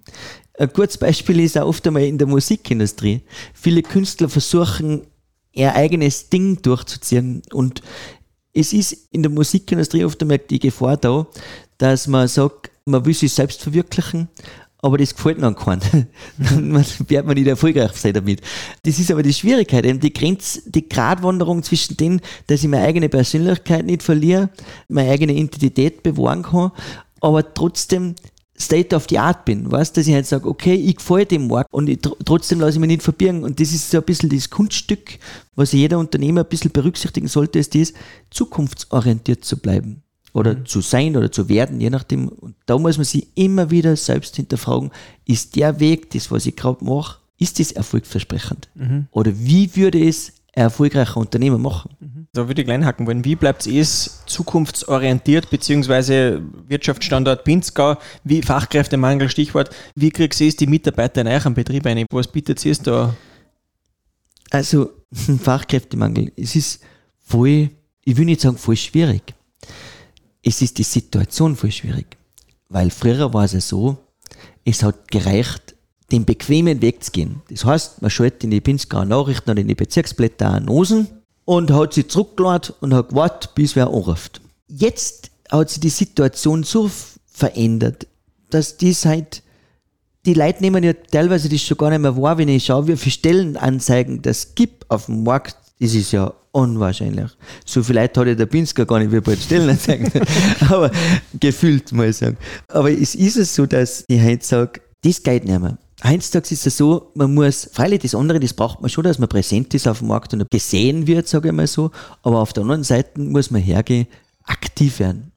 Ein 0.59 0.73
kurzes 0.73 0.99
Beispiel 0.99 1.41
ist 1.41 1.59
auch 1.59 1.67
oft 1.67 1.87
einmal 1.87 2.05
in 2.05 2.19
der 2.19 2.27
Musikindustrie. 2.27 3.23
Viele 3.53 3.83
Künstler 3.83 4.29
versuchen, 4.29 5.03
ihr 5.53 5.75
eigenes 5.75 6.29
Ding 6.29 6.61
durchzuziehen 6.63 7.43
und 7.53 7.83
es 8.53 8.73
ist 8.73 9.09
in 9.11 9.23
der 9.23 9.33
Musikindustrie 9.33 10.05
oft 10.05 10.21
einmal 10.23 10.39
die 10.39 10.61
Gefahr 10.61 10.97
da, 10.97 11.27
dass 11.79 12.07
man 12.07 12.29
sagt, 12.29 12.71
man 12.85 13.05
will 13.05 13.15
sich 13.15 13.33
selbst 13.33 13.63
verwirklichen, 13.63 14.29
aber 14.85 14.99
das 14.99 15.15
gefällt 15.15 15.39
noch 15.39 15.57
keinen. 15.57 15.81
Dann 16.37 16.85
wird 17.09 17.27
man 17.27 17.35
nicht 17.35 17.47
erfolgreich 17.47 17.93
sein 17.93 18.13
damit. 18.13 18.43
Das 18.83 18.99
ist 18.99 19.11
aber 19.11 19.23
die 19.23 19.33
Schwierigkeit, 19.33 19.87
eben 19.87 19.99
die 19.99 20.13
Grenz, 20.13 20.61
die 20.67 20.87
Gratwanderung 20.87 21.63
zwischen 21.63 21.97
dem, 21.97 22.21
dass 22.49 22.63
ich 22.63 22.69
meine 22.69 22.85
eigene 22.85 23.09
Persönlichkeit 23.09 23.87
nicht 23.87 24.03
verliere, 24.03 24.51
meine 24.89 25.11
eigene 25.11 25.33
Identität 25.33 26.03
bewahren 26.03 26.43
kann, 26.43 26.71
aber 27.23 27.55
trotzdem 27.55 28.15
State 28.61 28.95
of 28.95 29.07
the 29.09 29.19
Art 29.19 29.47
bin, 29.47 29.73
weißt, 29.73 29.97
dass 29.97 30.07
ich 30.07 30.13
halt 30.13 30.27
sage, 30.27 30.47
okay, 30.47 30.75
ich 30.75 30.97
gefällt 30.97 31.31
dem 31.31 31.49
Markt 31.49 31.73
und 31.73 31.89
ich, 31.89 32.01
tr 32.01 32.15
trotzdem 32.23 32.61
lasse 32.61 32.73
ich 32.73 32.81
mich 32.81 32.89
nicht 32.89 33.03
verbirgen. 33.03 33.43
Und 33.43 33.59
das 33.59 33.73
ist 33.73 33.91
so 33.91 33.97
ein 33.97 34.05
bisschen 34.05 34.29
das 34.29 34.51
Kunststück, 34.51 35.19
was 35.57 35.73
jeder 35.73 35.99
Unternehmer 35.99 36.43
ein 36.43 36.49
bisschen 36.49 36.71
berücksichtigen 36.71 37.27
sollte, 37.27 37.59
ist 37.59 37.75
das, 37.75 37.95
zukunftsorientiert 38.31 39.47
zu 39.47 39.57
bleiben 39.57 40.04
oder 40.35 40.55
mhm. 40.55 40.67
zu 40.67 40.83
sein 40.83 41.17
oder 41.17 41.33
zu 41.33 41.49
werden, 41.49 41.81
je 41.81 41.89
nachdem. 41.89 42.29
Und 42.29 42.57
da 42.67 42.77
muss 42.77 42.99
man 42.99 43.05
sich 43.05 43.29
immer 43.37 43.71
wieder 43.71 43.97
selbst 43.97 44.37
hinterfragen, 44.37 44.91
ist 45.25 45.57
der 45.57 45.81
Weg, 45.81 46.11
das, 46.11 46.31
was 46.31 46.45
ich 46.45 46.57
gerade 46.57 46.85
mache, 46.85 47.19
ist 47.39 47.59
das 47.61 47.73
erfolgversprechend? 47.73 48.69
Mhm. 48.75 49.07
Oder 49.13 49.33
wie 49.35 49.75
würde 49.77 50.07
es 50.07 50.33
ein 50.55 50.65
erfolgreicher 50.65 51.19
Unternehmer 51.19 51.59
machen? 51.59 51.97
Mhm. 52.01 52.27
Da 52.33 52.49
würde 52.49 52.63
ich 52.63 52.67
gleich 52.67 52.85
hacken 52.85 53.07
wollen. 53.07 53.25
Wie 53.25 53.37
bleibt 53.37 53.67
es 53.67 54.23
zukunftsorientiert, 54.27 55.51
beziehungsweise 55.51 56.43
Wirtschaftsstandort 56.67 57.45
Pinzgau, 57.45 57.97
wie 58.25 58.43
Fachkräftemangel, 58.43 59.29
Stichwort, 59.29 59.71
wie 59.95 60.11
kriegst 60.11 60.41
du 60.41 60.51
die 60.51 60.67
Mitarbeiter 60.67 61.21
in 61.21 61.29
euren 61.29 61.55
Betrieb 61.55 61.87
ein? 61.87 62.07
Was 62.11 62.27
bietet 62.27 62.65
es 62.67 62.81
da? 62.81 63.15
Also, 64.51 64.91
Fachkräftemangel, 65.13 66.33
es 66.37 66.57
ist 66.57 66.83
voll, 67.21 67.71
ich 68.05 68.17
will 68.17 68.25
nicht 68.25 68.41
sagen 68.41 68.59
voll 68.59 68.77
schwierig. 68.77 69.35
Es 70.45 70.61
ist 70.61 70.79
die 70.79 70.85
Situation 70.85 71.57
voll 71.57 71.73
schwierig. 71.73 72.19
Weil 72.69 72.91
früher 72.91 73.33
war 73.33 73.45
es 73.45 73.53
ja 73.53 73.61
so, 73.61 73.97
es 74.65 74.83
hat 74.83 75.11
gereicht, 75.11 75.75
den 76.13 76.25
bequemen 76.27 76.83
Weg 76.83 77.03
zu 77.03 77.11
gehen. 77.11 77.43
Das 77.49 77.65
heißt, 77.65 78.03
man 78.03 78.11
schaltet 78.11 78.45
in 78.45 78.51
die 78.51 78.61
Pinzgauer 78.61 79.07
Nachrichten 79.07 79.51
oder 79.51 79.61
in 79.61 79.69
die 79.69 79.75
Bezirksblätter 79.75 80.49
an 80.49 80.67
Nosen 80.67 81.09
und 81.47 81.71
hat 81.71 81.95
sich 81.95 82.09
zurückgeladen 82.09 82.75
und 82.81 82.93
hat 82.93 83.09
gewartet, 83.11 83.55
bis 83.55 83.75
wer 83.75 83.87
anruft. 83.87 84.41
Jetzt 84.69 85.31
hat 85.51 85.71
sich 85.71 85.81
die 85.81 85.89
Situation 85.89 86.63
so 86.63 86.91
verändert, 87.27 88.07
dass 88.51 88.77
das 88.77 89.07
halt, 89.07 89.43
die 90.27 90.35
Leute 90.35 90.63
nehmen 90.63 90.85
ja 90.85 90.93
teilweise 90.93 91.49
das 91.49 91.63
schon 91.63 91.77
gar 91.77 91.91
nicht 91.91 92.01
mehr 92.01 92.17
wahr, 92.17 92.39
wenn 92.39 92.49
ich 92.49 92.67
schaue, 92.67 92.87
wie 92.87 92.97
viele 92.97 93.13
Stellenanzeigen 93.13 94.23
das 94.23 94.55
gibt 94.55 94.91
auf 94.91 95.07
dem 95.07 95.23
Markt. 95.23 95.57
Das 95.81 95.95
ist 95.95 96.13
ja 96.13 96.33
unwahrscheinlich. 96.55 97.31
So 97.67 97.83
viel 97.83 97.97
Leute 97.97 98.21
hat 98.21 98.29
ja 98.29 98.35
der 98.35 98.47
Pinsker 98.47 98.87
gar 98.87 99.01
nicht, 99.01 99.13
wie 99.13 99.21
bald 99.21 99.41
Stellenanzeigen. 99.41 100.11
Aber 100.69 100.91
gefühlt, 101.39 101.91
muss 101.93 102.07
ich 102.07 102.17
sagen. 102.17 102.37
Aber 102.69 102.91
es 102.91 103.15
ist 103.15 103.37
es 103.37 103.55
so, 103.55 103.67
dass 103.67 104.05
ich 104.07 104.23
heute 104.23 104.45
sage, 104.45 104.81
das 105.03 105.23
geht 105.23 105.45
nicht 105.45 105.61
mehr. 105.61 105.77
Heutzutage 106.07 106.53
ist 106.53 106.67
es 106.67 106.77
so, 106.77 107.11
man 107.15 107.35
muss, 107.35 107.69
freilich 107.73 108.03
das 108.03 108.15
andere, 108.15 108.39
das 108.39 108.53
braucht 108.53 108.81
man 108.81 108.91
schon, 108.91 109.05
dass 109.05 109.19
man 109.19 109.29
präsent 109.29 109.75
ist 109.75 109.89
auf 109.89 109.99
dem 109.99 110.09
Markt 110.09 110.33
und 110.33 110.49
gesehen 110.51 111.07
wird, 111.07 111.27
sage 111.27 111.49
ich 111.49 111.55
mal 111.55 111.67
so, 111.67 111.91
aber 112.23 112.41
auf 112.41 112.53
der 112.53 112.63
anderen 112.63 112.85
Seite 112.85 113.21
muss 113.21 113.51
man 113.51 113.63
hergehen, 113.63 114.07
aktiv 114.45 114.99
werden. 115.01 115.33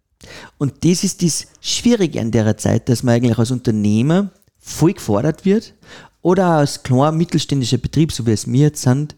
Und 0.57 0.83
das 0.83 1.03
ist 1.03 1.23
das 1.23 1.47
Schwierige 1.61 2.19
an 2.19 2.31
der 2.31 2.57
Zeit, 2.57 2.89
dass 2.89 3.01
man 3.01 3.15
eigentlich 3.15 3.37
als 3.37 3.51
Unternehmer 3.51 4.29
voll 4.59 4.93
gefordert 4.93 5.45
wird 5.45 5.73
oder 6.21 6.47
als 6.47 6.83
kleiner 6.83 7.11
mittelständischer 7.11 7.77
Betrieb, 7.77 8.11
so 8.11 8.25
wie 8.25 8.31
es 8.31 8.45
wir 8.45 8.61
jetzt 8.61 8.81
sind, 8.81 9.15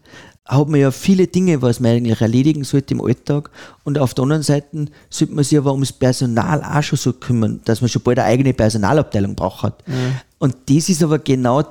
hat 0.50 0.68
man 0.68 0.80
ja 0.80 0.90
viele 0.90 1.28
Dinge, 1.28 1.62
was 1.62 1.78
man 1.78 1.92
eigentlich 1.92 2.20
erledigen 2.20 2.64
sollte 2.64 2.94
im 2.94 3.00
Alltag. 3.00 3.50
Und 3.84 3.98
auf 3.98 4.14
der 4.14 4.24
anderen 4.24 4.42
Seite 4.42 4.86
sollte 5.08 5.34
man 5.34 5.44
sich 5.44 5.56
aber 5.56 5.72
ums 5.72 5.92
Personal 5.92 6.62
auch 6.62 6.82
schon 6.82 6.98
so 6.98 7.12
kümmern, 7.12 7.60
dass 7.64 7.80
man 7.80 7.88
schon 7.88 8.02
bald 8.02 8.18
eine 8.18 8.28
eigene 8.28 8.52
Personalabteilung 8.52 9.36
braucht. 9.36 9.86
Mhm. 9.86 10.16
Und 10.38 10.56
das 10.68 10.88
ist 10.88 11.02
aber 11.02 11.20
genau 11.20 11.62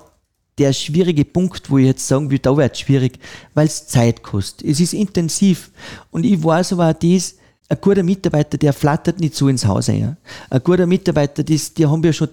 der 0.57 0.71
schwierige 0.71 1.25
Punkt, 1.25 1.69
wo 1.69 1.77
ich 1.77 1.87
jetzt 1.87 2.07
sagen 2.07 2.29
will, 2.31 2.39
da 2.39 2.55
wird 2.55 2.73
es 2.73 2.79
schwierig, 2.79 3.19
weil 3.53 3.67
es 3.67 3.87
Zeit 3.87 4.23
kostet. 4.23 4.67
Es 4.67 4.79
ist 4.79 4.93
intensiv. 4.93 5.71
Und 6.11 6.25
ich 6.25 6.41
weiß 6.41 6.73
aber 6.73 6.89
auch 6.89 6.93
das, 6.93 7.35
ein 7.69 7.77
guter 7.79 8.03
Mitarbeiter, 8.03 8.57
der 8.57 8.73
flattert 8.73 9.19
nicht 9.19 9.35
so 9.35 9.47
ins 9.47 9.65
Haus 9.65 9.89
ein. 9.89 10.17
Ein 10.49 10.63
guter 10.63 10.87
Mitarbeiter, 10.87 11.43
das, 11.43 11.73
die 11.73 11.85
haben 11.85 12.03
ja 12.03 12.13
schon 12.13 12.29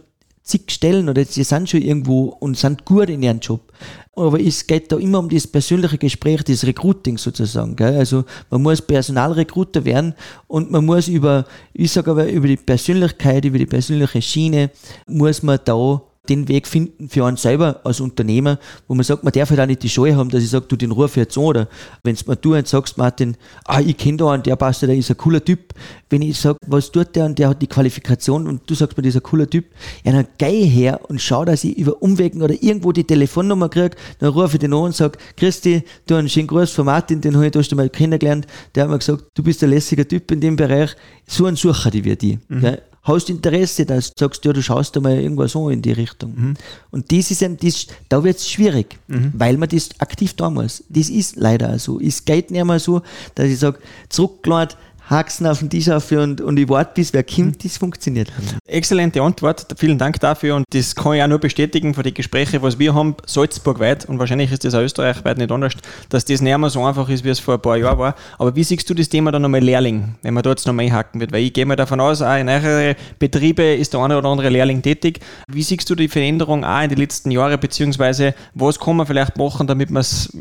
zig 0.46 0.70
Stellen 0.70 1.09
oder 1.09 1.24
sie 1.24 1.42
sind 1.42 1.68
schon 1.68 1.82
irgendwo 1.82 2.37
und 2.40 2.56
sind 2.56 2.85
gut 2.85 3.11
in 3.11 3.22
ihrem 3.22 3.40
Job. 3.40 3.72
Aber 4.14 4.40
es 4.40 4.66
geht 4.66 4.90
da 4.90 4.96
immer 4.96 5.18
um 5.18 5.28
das 5.28 5.46
persönliche 5.46 5.98
Gespräch, 5.98 6.42
das 6.44 6.64
Recruiting 6.64 7.18
sozusagen. 7.18 7.76
Gell? 7.76 7.96
Also 7.96 8.24
man 8.48 8.62
muss 8.62 8.80
Personalrekruter 8.80 9.85
werden 9.85 10.14
und 10.46 10.70
man 10.70 10.87
muss 10.87 11.09
über, 11.09 11.44
ich 11.74 11.92
sage 11.92 12.12
aber 12.12 12.28
über 12.28 12.46
die 12.46 12.56
Persönlichkeit, 12.56 13.44
über 13.44 13.59
die 13.59 13.66
persönliche 13.66 14.22
Schiene, 14.22 14.70
muss 15.06 15.42
man 15.42 15.59
da 15.64 16.00
den 16.28 16.48
Weg 16.48 16.66
finden 16.66 17.08
für 17.08 17.24
einen 17.24 17.36
selber 17.36 17.80
als 17.84 18.00
Unternehmer, 18.00 18.58
wo 18.88 18.94
man 18.94 19.04
sagt, 19.04 19.24
man 19.24 19.32
darf 19.32 19.50
halt 19.50 19.60
auch 19.60 19.66
nicht 19.66 19.82
die 19.82 19.88
Scheu 19.88 20.14
haben, 20.14 20.30
dass 20.30 20.42
ich 20.42 20.50
sage, 20.50 20.66
du 20.68 20.76
den 20.76 20.90
ruf 20.90 21.16
jetzt 21.16 21.36
an 21.36 21.44
oder 21.44 21.68
wenn 22.02 22.16
mir 22.26 22.36
du 22.36 22.54
jetzt 22.54 22.70
sagst, 22.70 22.98
Martin, 22.98 23.36
ah, 23.64 23.80
ich 23.80 23.96
kenne 23.96 24.18
da 24.18 24.30
einen, 24.30 24.42
der 24.42 24.56
passt, 24.56 24.82
der 24.82 24.90
ist 24.90 25.10
ein 25.10 25.16
cooler 25.16 25.44
Typ. 25.44 25.74
Wenn 26.10 26.22
ich 26.22 26.38
sage, 26.38 26.58
was 26.66 26.92
tut 26.92 27.16
der 27.16 27.24
und 27.26 27.38
der 27.38 27.48
hat 27.48 27.62
die 27.62 27.66
Qualifikation 27.66 28.46
und 28.46 28.68
du 28.68 28.74
sagst 28.74 28.96
mir, 28.96 29.02
ein 29.04 29.22
cooler 29.22 29.48
Typ, 29.48 29.66
ja, 30.04 30.12
dann 30.12 30.26
ich 30.40 30.72
her 30.72 31.00
und 31.08 31.20
schau, 31.20 31.44
dass 31.44 31.64
ich 31.64 31.76
über 31.76 32.00
Umwegen 32.02 32.42
oder 32.42 32.54
irgendwo 32.62 32.92
die 32.92 33.04
Telefonnummer 33.04 33.68
kriege, 33.68 33.96
dann 34.18 34.30
rufe 34.30 34.56
ich 34.56 34.60
den 34.60 34.72
an 34.72 34.84
und 34.84 34.94
sage, 34.94 35.18
Christi, 35.36 35.82
du 36.06 36.14
einen 36.14 36.28
schönen 36.28 36.46
Gruß 36.46 36.70
von 36.70 36.86
Martin, 36.86 37.20
den 37.20 37.34
habe 37.34 37.46
ich 37.46 37.52
da 37.52 37.62
schon 37.62 37.76
mal 37.76 37.90
kennengelernt, 37.90 38.46
der 38.74 38.84
hat 38.84 38.90
mir 38.90 38.98
gesagt, 38.98 39.24
du 39.34 39.42
bist 39.42 39.62
ein 39.62 39.70
lässiger 39.70 40.06
Typ 40.06 40.30
in 40.30 40.40
dem 40.40 40.56
Bereich, 40.56 40.94
so 41.26 41.46
ein 41.46 41.56
Sucher 41.56 41.90
die 41.90 42.04
wir 42.04 42.16
die. 42.16 42.38
Mhm 42.48 42.76
hast 43.07 43.31
Interesse, 43.31 43.87
dass 43.87 44.12
du 44.12 44.25
sagst, 44.25 44.45
ja, 44.45 44.53
du 44.53 44.62
schaust 44.62 44.97
da 44.97 45.01
mal 45.01 45.16
irgendwas 45.16 45.55
an 45.57 45.71
in 45.71 45.83
die 45.83 45.92
Richtung. 45.92 46.35
Mhm. 46.37 46.55
Und 46.90 47.12
das 47.12 47.31
ist 47.31 47.42
eben, 47.42 47.57
das, 47.57 47.87
da 48.09 48.23
wird 48.23 48.37
es 48.37 48.49
schwierig, 48.49 48.99
mhm. 49.09 49.33
weil 49.35 49.57
man 49.57 49.69
das 49.69 49.90
aktiv 49.99 50.35
tun 50.35 50.55
muss. 50.55 50.85
Das 50.88 51.09
ist 51.09 51.37
leider 51.37 51.79
so. 51.79 52.01
Es 52.01 52.25
geht 52.25 52.51
nicht 52.51 52.64
mehr 52.64 52.79
so, 52.79 53.03
dass 53.35 53.47
ich 53.47 53.59
sage, 53.59 53.79
zurückgeladen, 54.09 54.77
Haxen 55.09 55.47
auf 55.47 55.61
den 55.61 55.71
Tisch 55.71 55.88
auf 55.88 56.11
und, 56.11 56.40
und 56.40 56.59
ich 56.59 56.69
warte, 56.69 56.92
bis 56.95 57.12
wer 57.12 57.23
kommt, 57.23 57.64
das 57.64 57.77
funktioniert. 57.77 58.33
Exzellente 58.66 59.23
Antwort, 59.23 59.66
vielen 59.77 59.99
Dank 59.99 60.19
dafür 60.19 60.57
und 60.57 60.64
das 60.71 60.97
kann 60.97 61.14
ich 61.14 61.23
auch 61.23 61.29
nur 61.29 61.38
bestätigen 61.38 61.95
von 61.95 62.03
den 62.03 62.12
Gesprächen, 62.12 62.61
was 62.62 62.79
wir 62.79 62.92
haben, 62.92 63.14
salzburgweit 63.25 64.07
und 64.07 64.19
wahrscheinlich 64.19 64.51
ist 64.51 64.64
das 64.64 64.75
auch 64.75 64.81
österreichweit 64.81 65.38
nicht 65.38 65.53
anders, 65.53 65.75
dass 66.09 66.25
das 66.25 66.40
nicht 66.40 66.59
mehr 66.59 66.71
so 66.71 66.85
einfach 66.85 67.09
ist, 67.09 67.25
wie 67.25 67.29
es 67.29 67.38
vor 67.38 67.55
ein 67.55 67.62
paar 67.62 67.77
Jahren 67.77 67.99
war. 67.99 68.14
Aber 68.38 68.57
wie 68.57 68.64
siehst 68.64 68.88
du 68.90 68.95
das 68.95 69.09
Thema 69.09 69.31
dann 69.31 69.42
nochmal 69.42 69.61
Lehrling, 69.61 70.16
wenn 70.23 70.35
man 70.35 70.42
da 70.42 70.51
jetzt 70.51 70.66
nochmal 70.66 70.87
einhaken 70.87 71.21
wird? 71.21 71.33
Weil 71.33 71.45
ich 71.45 71.53
gehe 71.53 71.66
mal 71.66 71.77
davon 71.77 72.01
aus, 72.01 72.21
auch 72.21 72.37
in 72.37 72.49
euren 72.49 72.97
Betriebe 73.21 73.62
ist 73.62 73.92
der 73.92 74.01
eine 74.01 74.19
oder 74.19 74.29
andere 74.29 74.49
Lehrling 74.49 74.83
tätig. 74.83 75.21
Wie 75.47 75.62
siehst 75.62 75.88
du 75.88 75.95
die 75.95 76.09
Veränderung 76.09 76.64
auch 76.64 76.83
in 76.83 76.88
den 76.88 76.99
letzten 76.99 77.31
Jahren, 77.31 77.61
beziehungsweise 77.61 78.35
was 78.55 78.81
kann 78.81 78.97
man 78.97 79.07
vielleicht 79.07 79.37
machen, 79.37 79.69
damit 79.69 79.90
man 79.90 80.01
es 80.01 80.33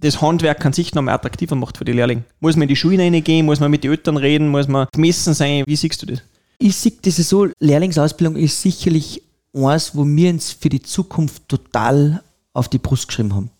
das 0.00 0.20
Handwerk 0.20 0.64
an 0.64 0.72
sich 0.72 0.94
noch 0.94 1.02
mehr 1.02 1.14
attraktiver 1.14 1.54
macht 1.54 1.78
für 1.78 1.84
die 1.84 1.92
Lehrlinge. 1.92 2.24
Muss 2.40 2.56
man 2.56 2.62
in 2.62 2.68
die 2.68 2.76
Schulen 2.76 3.00
reingehen, 3.00 3.46
muss 3.46 3.60
man 3.60 3.70
mit 3.70 3.84
den 3.84 3.92
Eltern 3.92 4.16
reden, 4.16 4.48
muss 4.48 4.68
man 4.68 4.88
gemessen 4.92 5.34
sein. 5.34 5.64
Wie 5.66 5.76
siehst 5.76 6.02
du 6.02 6.06
das? 6.06 6.22
Ich 6.58 6.76
sehe 6.76 6.92
das 7.02 7.16
so, 7.16 7.48
Lehrlingsausbildung 7.58 8.36
ist 8.36 8.60
sicherlich 8.60 9.22
eins, 9.54 9.94
wo 9.94 10.06
wir 10.06 10.30
uns 10.30 10.52
für 10.52 10.68
die 10.68 10.82
Zukunft 10.82 11.48
total 11.48 12.22
auf 12.52 12.68
die 12.68 12.78
Brust 12.78 13.08
geschrieben 13.08 13.34
haben. 13.34 13.50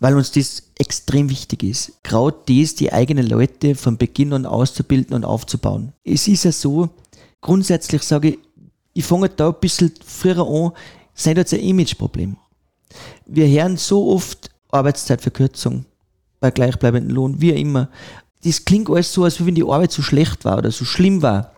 Weil 0.00 0.16
uns 0.16 0.32
das 0.32 0.62
extrem 0.78 1.28
wichtig 1.28 1.62
ist. 1.62 1.92
Gerade 2.02 2.36
das, 2.46 2.74
die 2.74 2.92
eigenen 2.92 3.26
Leute 3.26 3.74
von 3.74 3.98
Beginn 3.98 4.32
an 4.32 4.46
auszubilden 4.46 5.14
und 5.14 5.24
aufzubauen. 5.24 5.92
Es 6.04 6.26
ist 6.26 6.44
ja 6.44 6.52
so, 6.52 6.88
grundsätzlich 7.40 8.02
sage 8.02 8.30
ich, 8.30 8.38
ich 8.92 9.04
fange 9.04 9.28
da 9.28 9.48
ein 9.48 9.60
bisschen 9.60 9.92
früher 10.04 10.46
an, 10.46 10.72
seid 11.14 11.36
jetzt 11.36 11.54
ein 11.54 11.60
Imageproblem. 11.60 12.36
Wir 13.26 13.46
hören 13.46 13.76
so 13.76 14.10
oft, 14.10 14.49
Arbeitszeitverkürzung 14.72 15.84
bei 16.40 16.50
gleichbleibendem 16.50 17.14
Lohn, 17.14 17.40
wie 17.40 17.50
immer. 17.50 17.88
Das 18.44 18.64
klingt 18.64 18.88
alles 18.88 19.12
so, 19.12 19.24
als 19.24 19.44
wenn 19.44 19.54
die 19.54 19.62
Arbeit 19.62 19.92
so 19.92 20.02
schlecht 20.02 20.44
war 20.44 20.58
oder 20.58 20.70
so 20.70 20.84
schlimm 20.84 21.22
war. 21.22 21.52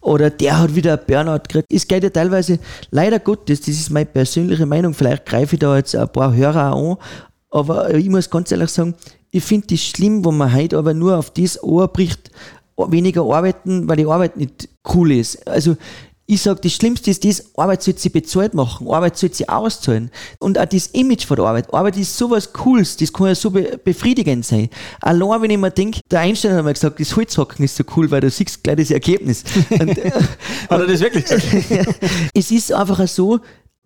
Oder 0.00 0.30
der 0.30 0.58
hat 0.58 0.74
wieder 0.74 0.92
ein 0.92 1.06
Burnout 1.06 1.42
gekriegt. 1.42 1.66
Es 1.70 1.86
geht 1.86 2.04
ja 2.04 2.10
teilweise, 2.10 2.58
leider 2.90 3.18
Gottes, 3.18 3.60
das 3.60 3.70
ist 3.70 3.90
meine 3.90 4.06
persönliche 4.06 4.64
Meinung, 4.64 4.94
vielleicht 4.94 5.26
greife 5.26 5.56
ich 5.56 5.60
da 5.60 5.76
jetzt 5.76 5.96
ein 5.96 6.08
paar 6.08 6.34
Hörer 6.34 6.74
an, 6.74 6.96
aber 7.50 7.92
ich 7.94 8.08
muss 8.08 8.30
ganz 8.30 8.52
ehrlich 8.52 8.70
sagen, 8.70 8.94
ich 9.30 9.42
finde 9.42 9.66
das 9.68 9.80
schlimm, 9.80 10.24
wenn 10.24 10.36
man 10.36 10.54
heute 10.54 10.78
aber 10.78 10.94
nur 10.94 11.18
auf 11.18 11.30
das 11.30 11.62
Ohr 11.62 11.88
bricht, 11.88 12.30
weniger 12.76 13.22
arbeiten, 13.22 13.88
weil 13.88 13.96
die 13.96 14.06
Arbeit 14.06 14.36
nicht 14.36 14.68
cool 14.94 15.10
ist. 15.12 15.46
Also 15.48 15.76
ich 16.28 16.42
sage, 16.42 16.60
das 16.60 16.72
Schlimmste 16.72 17.10
ist 17.10 17.24
das, 17.24 17.56
Arbeit 17.56 17.82
sollte 17.82 18.00
sie 18.00 18.08
bezahlt 18.08 18.52
machen, 18.52 18.88
Arbeit 18.88 19.16
sollte 19.16 19.36
sie 19.36 19.48
auszahlen. 19.48 20.10
Und 20.38 20.58
auch 20.58 20.64
das 20.64 20.88
Image 20.88 21.24
von 21.24 21.36
der 21.36 21.46
Arbeit. 21.46 21.72
Arbeit 21.72 21.96
ist 21.96 22.16
sowas 22.16 22.52
Cooles, 22.52 22.96
das 22.96 23.12
kann 23.12 23.28
ja 23.28 23.34
so 23.34 23.50
befriedigend 23.50 24.44
sein. 24.44 24.68
Allein 25.00 25.42
wenn 25.42 25.50
ich 25.50 25.58
mir 25.58 25.70
denke, 25.70 26.00
der 26.10 26.20
Einstein 26.20 26.54
hat 26.54 26.64
mir 26.64 26.72
gesagt, 26.72 26.98
das 26.98 27.14
Holzhacken 27.14 27.64
ist 27.64 27.76
so 27.76 27.84
cool, 27.96 28.10
weil 28.10 28.20
du 28.20 28.30
siehst 28.30 28.64
gleich 28.64 28.76
das 28.76 28.90
Ergebnis. 28.90 29.44
Und, 29.70 29.90
hat 29.90 30.80
er 30.80 30.86
das 30.86 31.00
wirklich 31.00 31.24
gesagt? 31.24 31.44
es 32.34 32.50
ist 32.50 32.72
einfach 32.72 33.06
so, 33.06 33.38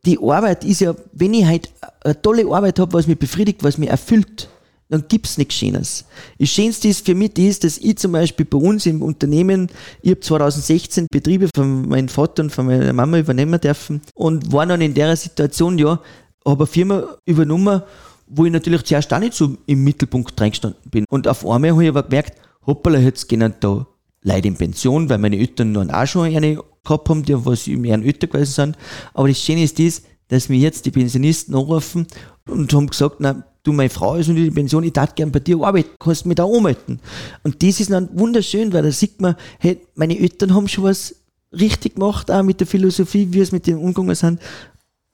die 0.07 0.19
Arbeit 0.19 0.65
ist 0.65 0.81
ja, 0.81 0.95
wenn 1.13 1.35
ich 1.35 1.45
halt 1.45 1.71
eine 2.03 2.21
tolle 2.23 2.47
Arbeit 2.51 2.79
habe, 2.79 2.95
was 2.95 3.07
mich 3.07 3.19
befriedigt, 3.19 3.63
was 3.63 3.77
mich 3.77 3.91
erfüllt, 3.91 4.49
dann 4.91 5.05
gibt 5.09 5.27
es 5.27 5.39
nichts 5.39 5.55
Schönes. 5.55 6.05
Das 6.39 6.49
Schönste 6.49 6.89
ist 6.89 7.07
für 7.07 7.15
mich 7.15 7.33
das, 7.35 7.61
dass 7.61 7.79
ich 7.79 7.97
zum 7.97 8.13
Beispiel 8.13 8.45
bei 8.45 8.59
uns 8.59 8.87
im 8.87 9.03
Unternehmen, 9.03 9.69
ich 10.03 10.11
habe 10.11 10.21
2016 10.21 11.07
Betriebe 11.11 11.49
von 11.55 11.89
meinem 11.89 12.09
Vater 12.09 12.43
und 12.43 12.51
von 12.51 12.67
meiner 12.67 12.93
Mama 12.93 13.19
übernehmen 13.19 13.61
dürfen 13.61 14.03
und 14.15 14.53
war 14.53 14.67
dann 14.67 14.81
in 14.81 14.93
der 14.93 15.17
Situation, 15.17 15.79
ja, 15.79 16.01
habe 16.45 16.65
eine 16.65 16.67
Firma 16.67 17.17
übernommen, 17.25 17.83
wo 18.27 18.45
ich 18.45 18.53
natürlich 18.53 18.83
zuerst 18.83 19.15
auch 19.15 19.21
nicht 19.21 19.35
so 19.35 19.57
im 19.67 19.85
Mittelpunkt 19.85 20.39
reingestanden 20.41 20.91
bin. 20.91 21.05
Und 21.09 21.29
auf 21.29 21.47
einmal 21.47 21.71
habe 21.71 21.85
ich 21.85 21.89
aber 21.89 22.03
gemerkt, 22.03 22.35
hoppala, 22.67 22.99
jetzt 22.99 23.29
gehen 23.29 23.55
da 23.61 23.87
Leute 24.23 24.49
in 24.49 24.57
Pension, 24.57 25.09
weil 25.09 25.19
meine 25.19 25.39
Eltern 25.39 25.73
dann 25.73 25.91
auch 25.91 26.07
schon 26.07 26.27
eine 26.27 26.59
gehabt 26.85 27.09
haben, 27.09 27.23
die 27.23 27.45
was 27.45 27.67
im 27.67 27.85
Jahren 27.85 28.05
älter 28.05 28.27
gewesen 28.27 28.53
sind. 28.53 28.79
Aber 29.15 29.29
das 29.29 29.41
Schöne 29.41 29.63
ist 29.63 29.79
das, 29.79 30.03
dass 30.29 30.49
mir 30.49 30.59
jetzt 30.59 30.87
die 30.87 30.91
Pensionisten 30.91 31.55
anrufen 31.55 32.07
und 32.49 32.73
haben 32.73 32.89
gesagt, 32.89 33.17
na, 33.19 33.45
du, 33.63 33.73
meine 33.73 33.91
Frau 33.91 34.17
ist 34.17 34.29
in 34.29 34.37
die 34.37 34.51
Pension, 34.51 34.85
ich 34.85 34.93
darf 34.93 35.15
gern 35.15 35.33
bei 35.33 35.41
dir 35.41 35.61
arbeiten, 35.63 35.91
kannst 35.99 36.27
mich 36.27 36.37
da 36.37 36.45
anmelden. 36.45 37.01
Und 37.43 37.63
das 37.63 37.81
ist 37.81 37.91
dann 37.91 38.09
wunderschön, 38.13 38.73
weil 38.73 38.83
da 38.83 38.91
sieht 38.91 39.21
man, 39.21 39.37
hey, 39.59 39.79
meine 39.95 40.19
Eltern 40.19 40.55
haben 40.55 40.69
schon 40.69 40.85
was 40.85 41.15
richtig 41.53 41.95
gemacht, 41.95 42.31
auch 42.31 42.43
mit 42.43 42.61
der 42.61 42.67
Philosophie, 42.67 43.29
wie 43.31 43.41
es 43.41 43.53
mit 43.53 43.67
dem 43.67 43.79
umgegangen 43.79 44.15
sind. 44.15 44.41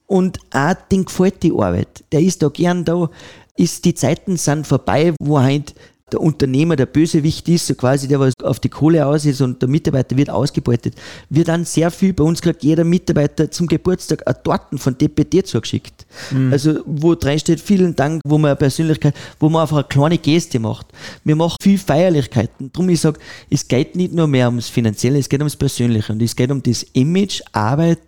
Und 0.05 0.39
auch 0.51 0.75
den 0.91 1.05
gefällt 1.05 1.43
die 1.43 1.51
Arbeit. 1.51 2.03
Der 2.11 2.21
ist 2.21 2.41
da 2.41 2.47
gern 2.49 2.85
da. 2.85 3.09
Ist, 3.57 3.85
die 3.85 3.95
Zeiten 3.95 4.37
sind 4.37 4.67
vorbei, 4.67 5.13
wo 5.19 5.39
halt 5.39 5.73
der 6.11 6.21
Unternehmer 6.21 6.75
der 6.75 6.85
Bösewicht 6.85 7.49
ist, 7.49 7.67
so 7.67 7.75
quasi 7.75 8.07
der, 8.07 8.19
was 8.19 8.33
auf 8.41 8.59
die 8.59 8.69
Kohle 8.69 9.05
aus 9.05 9.25
ist 9.25 9.41
und 9.41 9.61
der 9.61 9.67
Mitarbeiter 9.67 10.15
wird 10.15 10.29
ausgebeutet, 10.29 10.95
wird 11.29 11.49
dann 11.49 11.65
sehr 11.65 11.91
viel, 11.91 12.13
bei 12.13 12.23
uns 12.23 12.41
kriegt 12.41 12.63
jeder 12.63 12.85
Mitarbeiter 12.85 13.51
zum 13.51 13.67
Geburtstag 13.67 14.25
eine 14.25 14.41
Torten 14.41 14.77
von 14.77 14.97
DPT 14.97 15.45
zugeschickt. 15.45 16.05
Mhm. 16.31 16.51
Also, 16.51 16.79
wo 16.85 17.15
drin 17.15 17.39
steht, 17.39 17.59
vielen 17.59 17.95
Dank, 17.95 18.21
wo 18.25 18.37
man 18.37 18.49
eine 18.49 18.55
Persönlichkeit, 18.55 19.13
wo 19.39 19.49
man 19.49 19.61
einfach 19.61 19.77
eine 19.77 19.87
kleine 19.87 20.17
Geste 20.17 20.59
macht. 20.59 20.87
Wir 21.23 21.35
machen 21.35 21.57
viel 21.61 21.77
Feierlichkeiten. 21.77 22.71
Darum, 22.71 22.89
ich 22.89 23.01
sage, 23.01 23.19
es 23.49 23.67
geht 23.67 23.95
nicht 23.95 24.13
nur 24.13 24.27
mehr 24.27 24.47
ums 24.47 24.69
Finanzielle, 24.69 25.19
es 25.19 25.29
geht 25.29 25.39
ums 25.39 25.55
Persönliche 25.55 26.13
und 26.13 26.21
es 26.21 26.35
geht 26.35 26.51
um 26.51 26.61
das 26.63 26.83
Image, 26.93 27.41
Arbeit 27.51 27.99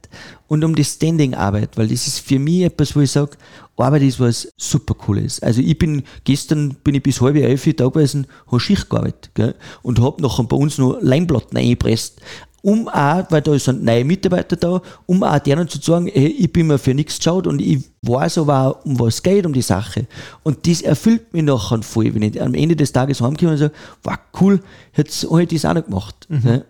und 0.48 0.64
um 0.64 0.76
die 0.76 0.84
Standing-Arbeit, 0.84 1.78
weil 1.78 1.88
das 1.88 2.08
ist 2.08 2.20
für 2.20 2.40
mich 2.40 2.64
etwas, 2.64 2.96
wo 2.96 3.02
ich 3.02 3.12
sage, 3.12 3.38
Arbeit 3.78 4.02
ist 4.02 4.20
was 4.20 4.52
super 4.58 4.94
cooles. 4.94 5.42
Also 5.42 5.62
ich 5.62 5.78
bin, 5.78 6.04
gestern 6.24 6.76
bin 6.84 6.96
ich 6.96 7.04
bis 7.04 7.22
halb 7.22 7.36
elf 7.36 7.64
da 7.76 7.88
gewesen, 7.88 8.28
habe 8.48 8.60
Schicht 8.60 8.90
gearbeitet, 8.90 9.32
gell, 9.36 9.56
und 9.82 10.02
habe 10.02 10.22
nachher 10.22 10.44
bei 10.44 10.58
uns 10.58 10.78
noch 10.78 10.98
Leinplatten 11.02 11.58
eingepresst. 11.58 12.20
Um 12.62 12.88
auch, 12.88 13.26
weil 13.30 13.42
da 13.42 13.58
sind 13.58 13.84
neue 13.84 14.04
Mitarbeiter 14.04 14.56
da, 14.56 14.82
um 15.06 15.24
auch 15.24 15.40
denen 15.40 15.68
zu 15.68 15.80
sagen, 15.80 16.08
hey, 16.12 16.28
ich 16.28 16.52
bin 16.52 16.68
mir 16.68 16.78
für 16.78 16.94
nichts 16.94 17.18
geschaut 17.18 17.48
und 17.48 17.62
ich 17.62 17.84
weiß 18.02 18.40
aber 18.40 18.68
auch, 18.68 18.86
um 18.86 19.00
was 19.00 19.16
es 19.16 19.24
geht, 19.24 19.46
um 19.46 19.54
die 19.54 19.62
Sache. 19.62 20.08
Und 20.44 20.68
das 20.68 20.82
erfüllt 20.82 21.34
mich 21.34 21.44
nachher 21.44 21.82
voll, 21.84 22.14
wenn 22.14 22.24
ich 22.24 22.42
am 22.42 22.54
Ende 22.54 22.76
des 22.76 22.92
Tages 22.92 23.22
heimkomme 23.22 23.52
und 23.52 23.58
sage, 23.58 23.74
wow, 24.04 24.18
cool, 24.42 24.60
jetzt 24.96 25.30
habe 25.30 25.44
ich 25.44 25.50
das 25.50 25.66
auch 25.66 25.74
noch 25.74 25.86
gemacht. 25.86 26.28
Mhm. 26.30 26.62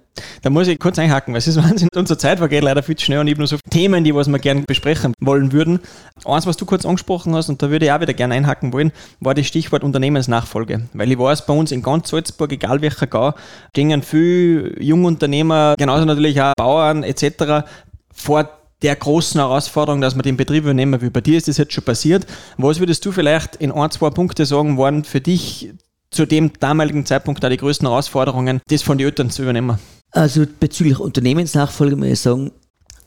Da 0.42 0.50
muss 0.50 0.68
ich 0.68 0.80
kurz 0.80 0.98
einhaken, 1.00 1.34
weil 1.34 1.40
es 1.40 1.48
ist 1.48 1.58
Wahnsinn. 1.58 1.90
Unsere 1.96 2.18
Zeit 2.18 2.40
vergeht 2.40 2.64
leider 2.64 2.84
viel 2.84 2.96
zu 2.96 3.06
schnell 3.06 3.20
und 3.20 3.28
ich 3.28 3.34
habe 3.34 3.42
nur 3.42 3.48
so 3.48 3.58
Themen, 3.70 4.04
die 4.04 4.14
was 4.16 4.28
wir 4.28 4.40
gerne 4.40 4.62
besprechen 4.62 5.14
wollen 5.20 5.52
würden. 5.52 5.80
Eins, 6.26 6.46
was 6.46 6.58
du 6.58 6.66
kurz 6.66 6.86
angesprochen 6.86 7.36
hast, 7.36 7.50
und 7.50 7.62
da 7.62 7.70
würde 7.70 7.86
ich 7.86 7.92
auch 7.92 8.02
wieder 8.02 8.14
gerne 8.14 8.36
einhaken 8.36 8.74
wollen, 8.74 8.92
war 9.20 9.34
das 9.34 9.48
Stichwort 9.48 9.84
Unternehmensnachfolge. 9.84 10.88
Weil 10.94 11.12
ich 11.12 11.20
weiß, 11.20 11.46
bei 11.46 11.54
uns 11.54 11.72
in 11.72 11.82
ganz 11.82 12.10
Salzburg, 12.10 12.52
egal 12.52 12.82
welcher 12.82 13.08
Gau, 13.08 13.34
gingen 13.74 14.02
viele 14.02 14.82
Jungunternehmer, 14.82 15.76
genauso 15.78 16.06
natürlich 16.06 16.42
auch 16.42 16.54
Bauern 16.58 17.04
etc. 17.04 17.66
vor 18.14 18.50
der 18.82 18.96
großen 18.96 19.40
Herausforderung, 19.40 20.00
dass 20.02 20.16
man 20.16 20.24
den 20.24 20.38
Betrieb 20.38 20.64
übernehmen 20.64 21.02
will. 21.02 21.12
Bei 21.12 21.22
dir 21.22 21.38
ist 21.38 21.48
das 21.48 21.58
jetzt 21.58 21.74
schon 21.74 21.84
passiert. 21.84 22.26
Was 22.58 22.80
würdest 22.80 23.06
du 23.06 23.12
vielleicht 23.12 23.58
in 23.58 23.72
ein, 23.72 23.92
zwei 23.92 24.10
Punkte 24.10 24.46
sagen, 24.46 24.78
waren 24.78 25.04
für 25.04 25.20
dich 25.20 25.74
zu 26.12 26.26
dem 26.26 26.54
damaligen 26.60 27.06
Zeitpunkt 27.06 27.44
da 27.44 27.50
die 27.50 27.58
größten 27.58 27.88
Herausforderungen, 27.88 28.62
das 28.70 28.82
von 28.82 28.98
den 28.98 29.08
Eltern 29.08 29.30
zu 29.30 29.44
übernehmen? 29.44 29.78
Also 30.12 30.46
bezüglich 30.60 31.00
Unternehmensnachfolge 31.00 31.96
muss 31.96 32.08
ich 32.08 32.20
sagen, 32.20 32.52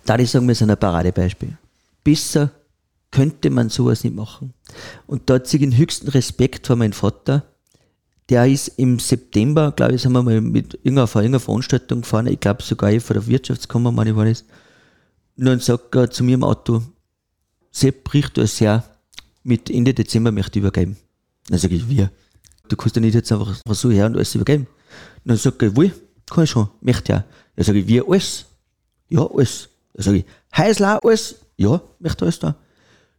da 0.04 0.18
ich 0.18 0.30
sagen, 0.30 0.46
wir 0.46 0.54
sind 0.54 0.70
ein 0.70 0.76
Paradebeispiel. 0.76 1.56
Besser 2.04 2.50
könnte 3.10 3.50
man 3.50 3.68
sowas 3.68 4.04
nicht 4.04 4.16
machen. 4.16 4.54
Und 5.06 5.28
da 5.28 5.42
ziehe 5.42 5.62
ich 5.62 5.70
den 5.70 5.76
höchsten 5.76 6.08
Respekt 6.08 6.66
vor 6.66 6.76
meinem 6.76 6.92
Vater. 6.92 7.44
Der 8.28 8.46
ist 8.46 8.68
im 8.78 8.98
September, 8.98 9.72
glaube 9.72 9.94
ich, 9.94 10.02
sind 10.02 10.12
wir 10.12 10.22
mal 10.22 10.40
mit 10.40 10.74
irgendeiner, 10.74 11.02
irgendeiner 11.02 11.40
Veranstaltung 11.40 12.00
gefahren, 12.00 12.26
ich 12.28 12.40
glaube 12.40 12.62
sogar 12.62 12.90
eh 12.90 13.00
von 13.00 13.14
der 13.14 13.26
Wirtschaftskammer, 13.26 13.92
meine 13.92 14.10
ich 14.10 14.16
war 14.16 14.24
das. 14.24 14.44
Und 15.36 15.44
dann 15.44 15.60
sagt 15.60 15.94
er 15.94 16.10
zu 16.10 16.24
mir 16.24 16.34
im 16.34 16.44
Auto, 16.44 16.82
Sepp, 17.70 18.04
bricht 18.04 18.36
du 18.36 18.46
sehr, 18.46 18.84
mit 19.42 19.70
Ende 19.70 19.92
Dezember 19.92 20.30
möchte 20.30 20.58
ich 20.58 20.62
übergeben. 20.62 20.96
Dann 21.48 21.58
sage 21.58 21.74
ich, 21.74 21.88
wir. 21.88 22.10
Du 22.68 22.76
kannst 22.76 22.96
ja 22.96 23.02
nicht 23.02 23.14
jetzt 23.14 23.32
einfach 23.32 23.54
so 23.66 23.90
her 23.90 24.06
und 24.06 24.16
alles 24.16 24.34
übergeben. 24.34 24.66
Und 25.24 25.28
dann 25.28 25.36
sagt 25.36 25.62
er, 25.62 25.76
wohl, 25.76 25.92
kann 26.30 26.44
ich 26.44 26.50
schon, 26.50 26.68
möchte 26.80 27.12
ja. 27.12 27.24
Dann 27.56 27.64
sage 27.64 27.80
ich, 27.80 27.86
wie 27.86 28.02
alles? 28.02 28.46
Ja, 29.08 29.26
alles. 29.26 29.68
Dann 29.94 30.04
sage 30.04 30.18
ich, 30.18 30.24
Heisler, 30.56 31.00
alles? 31.02 31.36
Ja, 31.56 31.80
möchte 31.98 32.24
alles 32.24 32.38
da. 32.38 32.56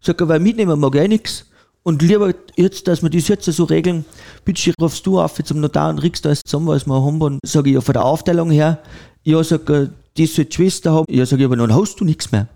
Sag 0.02 0.28
weil 0.28 0.40
mitnehmen 0.40 0.80
mag 0.80 0.96
ich 0.96 1.02
eh 1.02 1.08
nichts. 1.08 1.46
Und 1.84 2.02
lieber 2.02 2.34
jetzt, 2.56 2.88
dass 2.88 3.04
wir 3.04 3.10
das 3.10 3.28
jetzt 3.28 3.46
so 3.46 3.64
regeln, 3.66 4.06
bitte 4.46 4.74
rufst 4.80 5.06
du 5.06 5.20
auf 5.20 5.42
zum 5.44 5.60
Notar 5.60 5.90
und 5.90 6.00
riechst 6.00 6.26
alles 6.26 6.42
zusammen, 6.46 6.68
was 6.68 6.88
wir 6.88 6.94
haben. 6.94 7.22
Und 7.22 7.40
sage 7.46 7.70
ich, 7.70 7.76
ja, 7.76 7.82
von 7.82 7.94
der 7.94 8.06
Aufteilung 8.06 8.52
her, 8.52 8.82
ja, 9.24 9.44
sag 9.44 9.66
die 10.16 10.26
soll 10.26 10.46
die 10.46 10.54
Schwester 10.54 10.94
haben. 10.94 11.06
Ja, 11.10 11.26
sag 11.26 11.40
ich, 11.40 11.46
aber 11.46 11.58
dann 11.58 11.76
hast 11.76 12.00
du 12.00 12.06
nichts 12.06 12.32
mehr. 12.32 12.48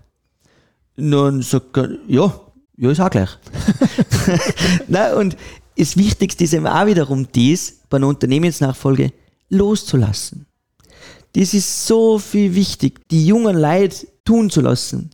Und 0.96 1.10
dann 1.10 1.42
sagt 1.42 1.76
er, 1.76 1.90
ja, 2.06 2.40
ja, 2.76 2.90
ist 2.90 3.00
auch 3.00 3.10
gleich. 3.10 3.30
Nein, 4.88 5.14
und 5.14 5.36
das 5.76 5.96
Wichtigste 5.96 6.44
ist 6.44 6.54
eben 6.54 6.66
auch 6.66 6.86
wiederum 6.86 7.30
dies, 7.30 7.80
bei 7.88 7.98
einer 7.98 8.08
Unternehmensnachfolge 8.08 9.12
loszulassen. 9.48 10.46
Das 11.34 11.54
ist 11.54 11.86
so 11.86 12.18
viel 12.18 12.54
wichtig, 12.54 13.08
die 13.10 13.26
jungen 13.26 13.56
Leute 13.56 14.06
tun 14.24 14.50
zu 14.50 14.60
lassen. 14.60 15.10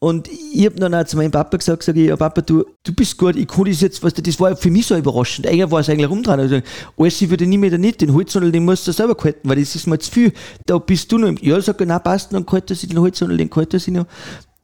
Und 0.00 0.28
ich 0.28 0.64
habe 0.64 0.76
dann 0.76 0.94
auch 0.94 1.04
zu 1.04 1.18
meinem 1.18 1.30
Papa 1.30 1.58
gesagt, 1.58 1.82
sage 1.82 2.00
ich, 2.00 2.08
ja 2.08 2.16
Papa, 2.16 2.40
du, 2.40 2.64
du 2.82 2.94
bist 2.94 3.18
gut, 3.18 3.36
ich 3.36 3.46
kann 3.46 3.66
das 3.66 3.82
jetzt, 3.82 4.02
was 4.02 4.14
das 4.14 4.40
war 4.40 4.56
für 4.56 4.70
mich 4.70 4.86
so 4.86 4.96
überraschend. 4.96 5.46
Eigentlich 5.46 5.70
war 5.70 5.80
es 5.80 5.90
eigentlich 5.90 6.08
rumdrehen. 6.08 6.40
Also, 6.40 6.60
alles 6.96 7.20
würde 7.28 7.44
ich 7.44 7.50
nicht 7.50 7.58
mehr 7.58 7.76
nicht, 7.76 8.00
den 8.00 8.14
Holzsondel, 8.14 8.50
den 8.50 8.64
musst 8.64 8.88
du 8.88 8.92
selber 8.92 9.14
halten, 9.22 9.46
weil 9.46 9.60
das 9.60 9.74
ist 9.76 9.86
mir 9.86 9.98
zu 9.98 10.10
viel. 10.10 10.32
Da 10.64 10.78
bist 10.78 11.12
du 11.12 11.18
noch 11.18 11.28
im, 11.28 11.36
ja, 11.42 11.60
sag 11.60 11.78
ich, 11.82 11.86
nein, 11.86 12.02
passt, 12.02 12.32
dann 12.32 12.46
kalt 12.46 12.70
sich 12.70 12.88
den 12.88 12.98
Holzsondel, 12.98 13.36
den 13.36 13.50
kalt 13.50 13.72
sich 13.72 13.88
noch 13.88 14.06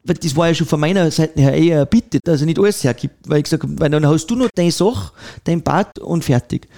weil 0.07 0.17
das 0.17 0.37
war 0.37 0.49
ja 0.49 0.55
schon 0.55 0.67
von 0.67 0.81
meiner 0.81 1.11
Seite 1.11 1.41
her 1.41 1.55
eher 1.55 1.77
eine 1.79 1.87
Bitte, 1.87 2.21
dass 2.23 2.41
er 2.41 2.47
nicht 2.47 2.59
alles 2.59 2.83
hergibt, 2.85 3.29
weil 3.29 3.39
ich 3.39 3.45
gesagt 3.45 3.65
habe, 3.65 3.79
weil 3.79 3.91
dann 3.91 4.07
hast 4.07 4.27
du 4.27 4.37
noch 4.37 4.49
deine 4.55 4.71
Sache, 4.71 5.13
dein 5.45 5.63
Bad 5.63 5.99
und 5.99 6.25
fertig. 6.25 6.69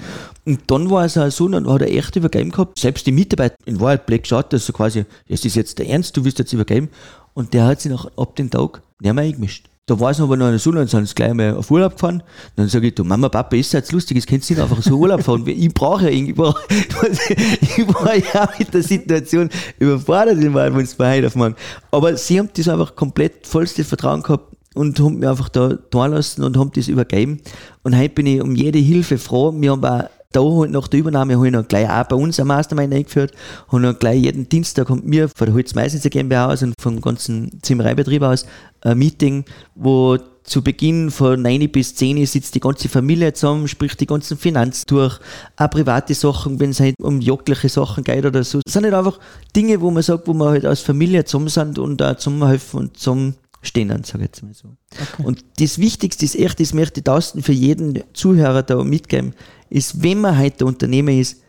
Und 0.49 0.63
dann 0.69 0.89
war 0.89 1.05
es 1.05 1.19
auch 1.19 1.31
so, 1.31 1.47
dann 1.47 1.71
hat 1.71 1.83
er 1.83 1.95
echt 1.95 2.17
übergeben 2.17 2.51
gehabt, 2.51 2.79
selbst 2.79 3.07
die 3.07 3.13
Mitarbeiter 3.13 3.55
in 3.67 3.81
Wahrheit 3.81 4.07
blöd 4.07 4.23
geschaut, 4.23 4.51
dass 4.51 4.65
so 4.65 4.73
quasi, 4.73 5.05
das 5.29 5.45
ist 5.45 5.57
jetzt 5.57 5.79
der 5.79 5.87
Ernst, 5.87 6.17
du 6.17 6.25
willst 6.25 6.39
jetzt 6.39 6.55
übergeben. 6.55 6.89
Und 7.35 7.53
der 7.53 7.67
hat 7.67 7.83
sich 7.83 7.93
nach, 7.93 8.07
ab 8.17 8.35
dem 8.37 8.49
Tag 8.49 8.81
nicht 8.99 9.13
mehr 9.13 9.25
eingemischt. 9.25 9.67
Da 9.85 10.01
war 10.01 10.11
es 10.11 10.21
aber 10.23 10.39
noch 10.39 10.47
eine 10.47 10.59
Sonne 10.59 10.81
und 10.81 10.89
sind 10.89 11.07
sie 11.07 11.15
gleich 11.15 11.35
mal 11.35 11.55
auf 11.55 11.71
Urlaub 11.71 11.97
gefahren. 11.97 12.23
Dann 12.57 12.67
sage 12.67 12.87
ich, 12.87 12.95
du 12.95 13.05
Mama, 13.05 13.29
Papa, 13.29 13.57
ist 13.57 13.75
jetzt 13.75 13.93
lustig, 13.93 14.17
es 14.17 14.27
könnt 14.27 14.49
nicht 14.49 14.59
einfach 14.59 14.83
so 14.83 14.97
Urlaub 14.97 15.23
fahren. 15.23 15.45
Ich 15.47 15.75
brauche 15.75 16.05
ja 16.05 16.11
irgendwie, 16.11 16.33
ich 16.33 17.89
war 17.89 18.17
ja 18.35 18.49
mit 18.59 18.73
der 18.73 18.83
Situation 18.83 19.51
überfordert, 19.79 20.39
es 20.39 20.95
bei 20.95 21.19
heute 21.19 21.27
auf 21.27 21.37
morgen. 21.37 21.57
Aber 21.91 22.17
sie 22.17 22.39
haben 22.39 22.49
das 22.55 22.69
einfach 22.69 22.97
komplett 22.97 23.47
vollstes 23.47 23.87
Vertrauen 23.87 24.23
gehabt 24.23 24.57
und 24.75 24.99
haben 24.99 25.19
mich 25.19 25.29
einfach 25.29 25.51
da 25.51 25.75
tun 25.75 26.13
lassen 26.13 26.43
und 26.43 26.57
haben 26.57 26.71
das 26.75 26.89
übergeben. 26.89 27.43
Und 27.83 27.95
heute 27.95 28.15
bin 28.15 28.27
ich 28.27 28.41
um 28.41 28.55
jede 28.55 28.79
Hilfe 28.79 29.19
froh. 29.19 29.53
Wir 29.55 29.73
haben 29.73 29.85
auch 29.85 30.09
da 30.33 30.43
halt 30.43 30.71
nach 30.71 30.89
der 30.89 31.01
Übernahme 31.01 31.37
habe 31.37 31.47
ich 31.47 31.53
noch 31.53 31.67
gleich 31.67 31.89
auch 31.89 32.05
bei 32.05 32.17
uns 32.17 32.39
am 32.39 32.49
Mastermind 32.49 32.93
eingeführt, 32.93 33.33
habe 33.69 33.81
noch 33.81 33.99
gleich 33.99 34.21
jeden 34.21 34.49
Dienstag 34.49 34.87
kommt 34.89 35.07
mir 35.07 35.29
von 35.29 35.47
der 35.47 35.55
Holzmeißnitzer 35.55 36.11
GmbH 36.11 36.53
aus 36.53 36.63
und 36.63 36.75
vom 36.81 37.01
ganzen 37.01 37.61
Zimmereibetrieb 37.63 38.23
aus 38.23 38.47
ein 38.83 38.99
Meeting, 38.99 39.45
wo 39.75 40.19
zu 40.49 40.63
Beginn 40.63 41.11
von 41.11 41.41
9 41.43 41.71
bis 41.71 41.95
10 41.95 42.25
sitzt 42.27 42.55
die 42.55 42.61
ganze 42.61 42.89
Familie 42.89 43.33
zusammen, 43.33 43.69
spricht 43.69 44.01
die 44.01 44.07
ganzen 44.07 44.39
Finanzen 44.39 44.85
durch, 44.87 45.19
auch 45.57 45.71
private 45.71 46.15
Sachen, 46.15 46.59
wenn 46.59 46.71
es 46.71 46.81
halt 46.81 46.95
um 47.01 47.21
jagdliche 47.21 47.69
Sachen 47.69 48.05
geht 48.05 48.25
oder 48.25 48.43
so. 48.45 48.61
Das 48.65 48.73
sind 48.73 48.85
halt 48.85 48.95
einfach 48.95 49.19
Dinge, 49.55 49.81
wo 49.81 49.91
man 49.91 50.03
sagt, 50.03 50.27
wo 50.27 50.33
man 50.33 50.49
halt 50.49 50.65
als 50.65 50.81
Familie 50.81 51.25
zusammen 51.25 51.49
sind 51.49 51.79
und 51.79 52.03
auch 52.03 52.17
zusammenhelfen 52.17 52.81
und 52.81 52.97
zusammen 52.97 53.35
stehen, 53.69 53.89
sage 54.05 54.25
ich 54.25 54.31
jetzt 54.31 54.43
mal 54.43 54.55
so. 54.55 54.77
Okay. 54.91 55.23
Und 55.23 55.45
das 55.61 55.79
Wichtigste 55.79 56.25
ist 56.25 56.37
echt, 56.37 56.59
das 56.61 56.75
möchte 56.75 57.01
ich 57.01 57.05
tausend 57.05 57.45
für 57.45 57.53
jeden 57.53 58.03
Zuhörer 58.13 58.63
da 58.63 58.83
mitgeben, 58.83 59.35
ist, 59.71 60.03
wenn 60.03 60.21
man 60.21 60.39
heute 60.39 60.67
Unternehmer 60.67 61.13
ist 61.13 61.43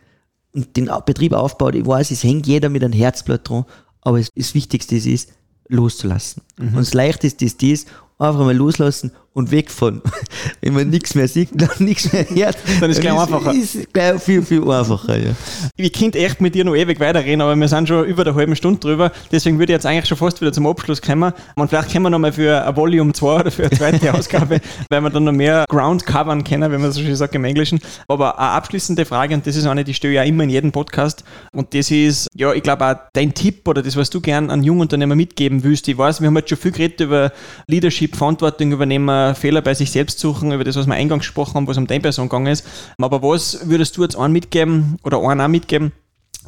und 0.53 0.75
den 0.75 0.89
Betrieb 1.05 1.33
aufbaut, 1.33 1.75
ich 1.75 1.85
weiß, 1.85 2.11
es 2.11 2.23
hängt 2.23 2.47
jeder 2.47 2.69
mit 2.69 2.83
einem 2.83 2.93
Herzblatt 2.93 3.47
dran, 3.47 3.65
aber 4.01 4.21
das 4.35 4.53
Wichtigste 4.53 4.95
ist, 4.95 5.33
loszulassen. 5.67 6.43
Mhm. 6.57 6.69
Und 6.69 6.77
das 6.77 6.93
Leichteste 6.93 7.45
ist 7.45 7.61
dies, 7.61 7.85
einfach 8.17 8.39
mal 8.39 8.55
loslassen 8.55 9.11
und 9.33 9.51
wegfahren. 9.51 10.01
Wenn 10.61 10.73
man 10.73 10.89
nichts 10.89 11.15
mehr 11.15 11.27
sieht, 11.27 11.49
dann 11.53 11.69
nichts 11.79 12.11
mehr 12.11 12.25
hört, 12.29 12.57
dann 12.79 12.89
ist 12.89 12.97
es 12.97 13.01
gleich 13.01 13.19
einfacher. 13.19 13.53
Ist 13.53 13.93
gleich 13.93 14.21
viel, 14.21 14.41
viel 14.43 14.69
einfacher, 14.69 15.17
ja. 15.17 15.31
Ich 15.75 15.93
könnte 15.93 16.19
echt 16.19 16.41
mit 16.41 16.55
dir 16.55 16.65
noch 16.65 16.75
ewig 16.75 16.99
weiterreden, 16.99 17.41
aber 17.41 17.55
wir 17.55 17.67
sind 17.67 17.87
schon 17.87 18.05
über 18.05 18.23
der 18.23 18.35
halben 18.35 18.55
Stunde 18.55 18.79
drüber. 18.79 19.11
Deswegen 19.31 19.59
würde 19.59 19.71
ich 19.71 19.75
jetzt 19.75 19.85
eigentlich 19.85 20.07
schon 20.07 20.17
fast 20.17 20.41
wieder 20.41 20.51
zum 20.51 20.67
Abschluss 20.67 21.01
kommen. 21.01 21.33
Und 21.55 21.69
vielleicht 21.69 21.91
können 21.91 22.03
wir 22.03 22.09
noch 22.09 22.19
mal 22.19 22.33
für 22.33 22.65
ein 22.65 22.75
Volume 22.75 23.13
2 23.13 23.39
oder 23.39 23.51
für 23.51 23.63
eine 23.63 23.71
zweite 23.71 24.13
Ausgabe, 24.13 24.59
weil 24.89 25.01
wir 25.01 25.09
dann 25.09 25.23
noch 25.23 25.31
mehr 25.31 25.65
Ground 25.69 26.05
covern 26.05 26.43
können, 26.43 26.71
wenn 26.71 26.81
man 26.81 26.91
so 26.91 27.01
schön 27.01 27.15
sagt 27.15 27.35
im 27.35 27.45
Englischen. 27.45 27.79
Aber 28.07 28.39
eine 28.39 28.49
abschließende 28.49 29.05
Frage, 29.05 29.35
und 29.35 29.45
das 29.45 29.55
ist 29.55 29.65
eine, 29.65 29.83
die 29.83 29.93
stelle 29.93 30.13
ich 30.13 30.17
ja 30.17 30.23
immer 30.23 30.43
in 30.43 30.49
jedem 30.49 30.71
Podcast. 30.71 31.23
Und 31.53 31.73
das 31.73 31.91
ist, 31.91 32.27
ja, 32.35 32.53
ich 32.53 32.63
glaube 32.63 32.85
auch 32.85 32.95
dein 33.13 33.33
Tipp 33.33 33.67
oder 33.67 33.81
das, 33.81 33.95
was 33.95 34.09
du 34.09 34.21
gern 34.21 34.49
an 34.49 34.63
Jungunternehmer 34.63 35.15
mitgeben 35.15 35.63
willst. 35.63 35.87
Ich 35.87 35.97
weiß, 35.97 36.21
wir 36.21 36.27
haben 36.27 36.37
jetzt 36.37 36.49
schon 36.49 36.57
viel 36.57 36.71
geredet 36.71 37.01
über 37.01 37.31
Leadership, 37.67 38.15
Verantwortung 38.15 38.71
übernehmen, 38.71 39.09
Fehler 39.35 39.61
bei 39.61 39.73
sich 39.73 39.91
selbst 39.91 40.19
suchen, 40.19 40.51
über 40.51 40.63
das, 40.63 40.75
was 40.75 40.87
wir 40.87 40.93
eingangs 40.93 41.25
gesprochen 41.25 41.55
haben, 41.55 41.67
was 41.67 41.77
um 41.77 41.87
deine 41.87 42.01
Person 42.01 42.29
gegangen 42.29 42.47
ist. 42.47 42.65
Aber 42.97 43.21
was 43.21 43.69
würdest 43.69 43.97
du 43.97 44.03
jetzt 44.03 44.15
einen 44.15 44.33
mitgeben 44.33 44.97
oder 45.03 45.21
einen 45.21 45.41
auch 45.41 45.47
mitgeben, 45.47 45.91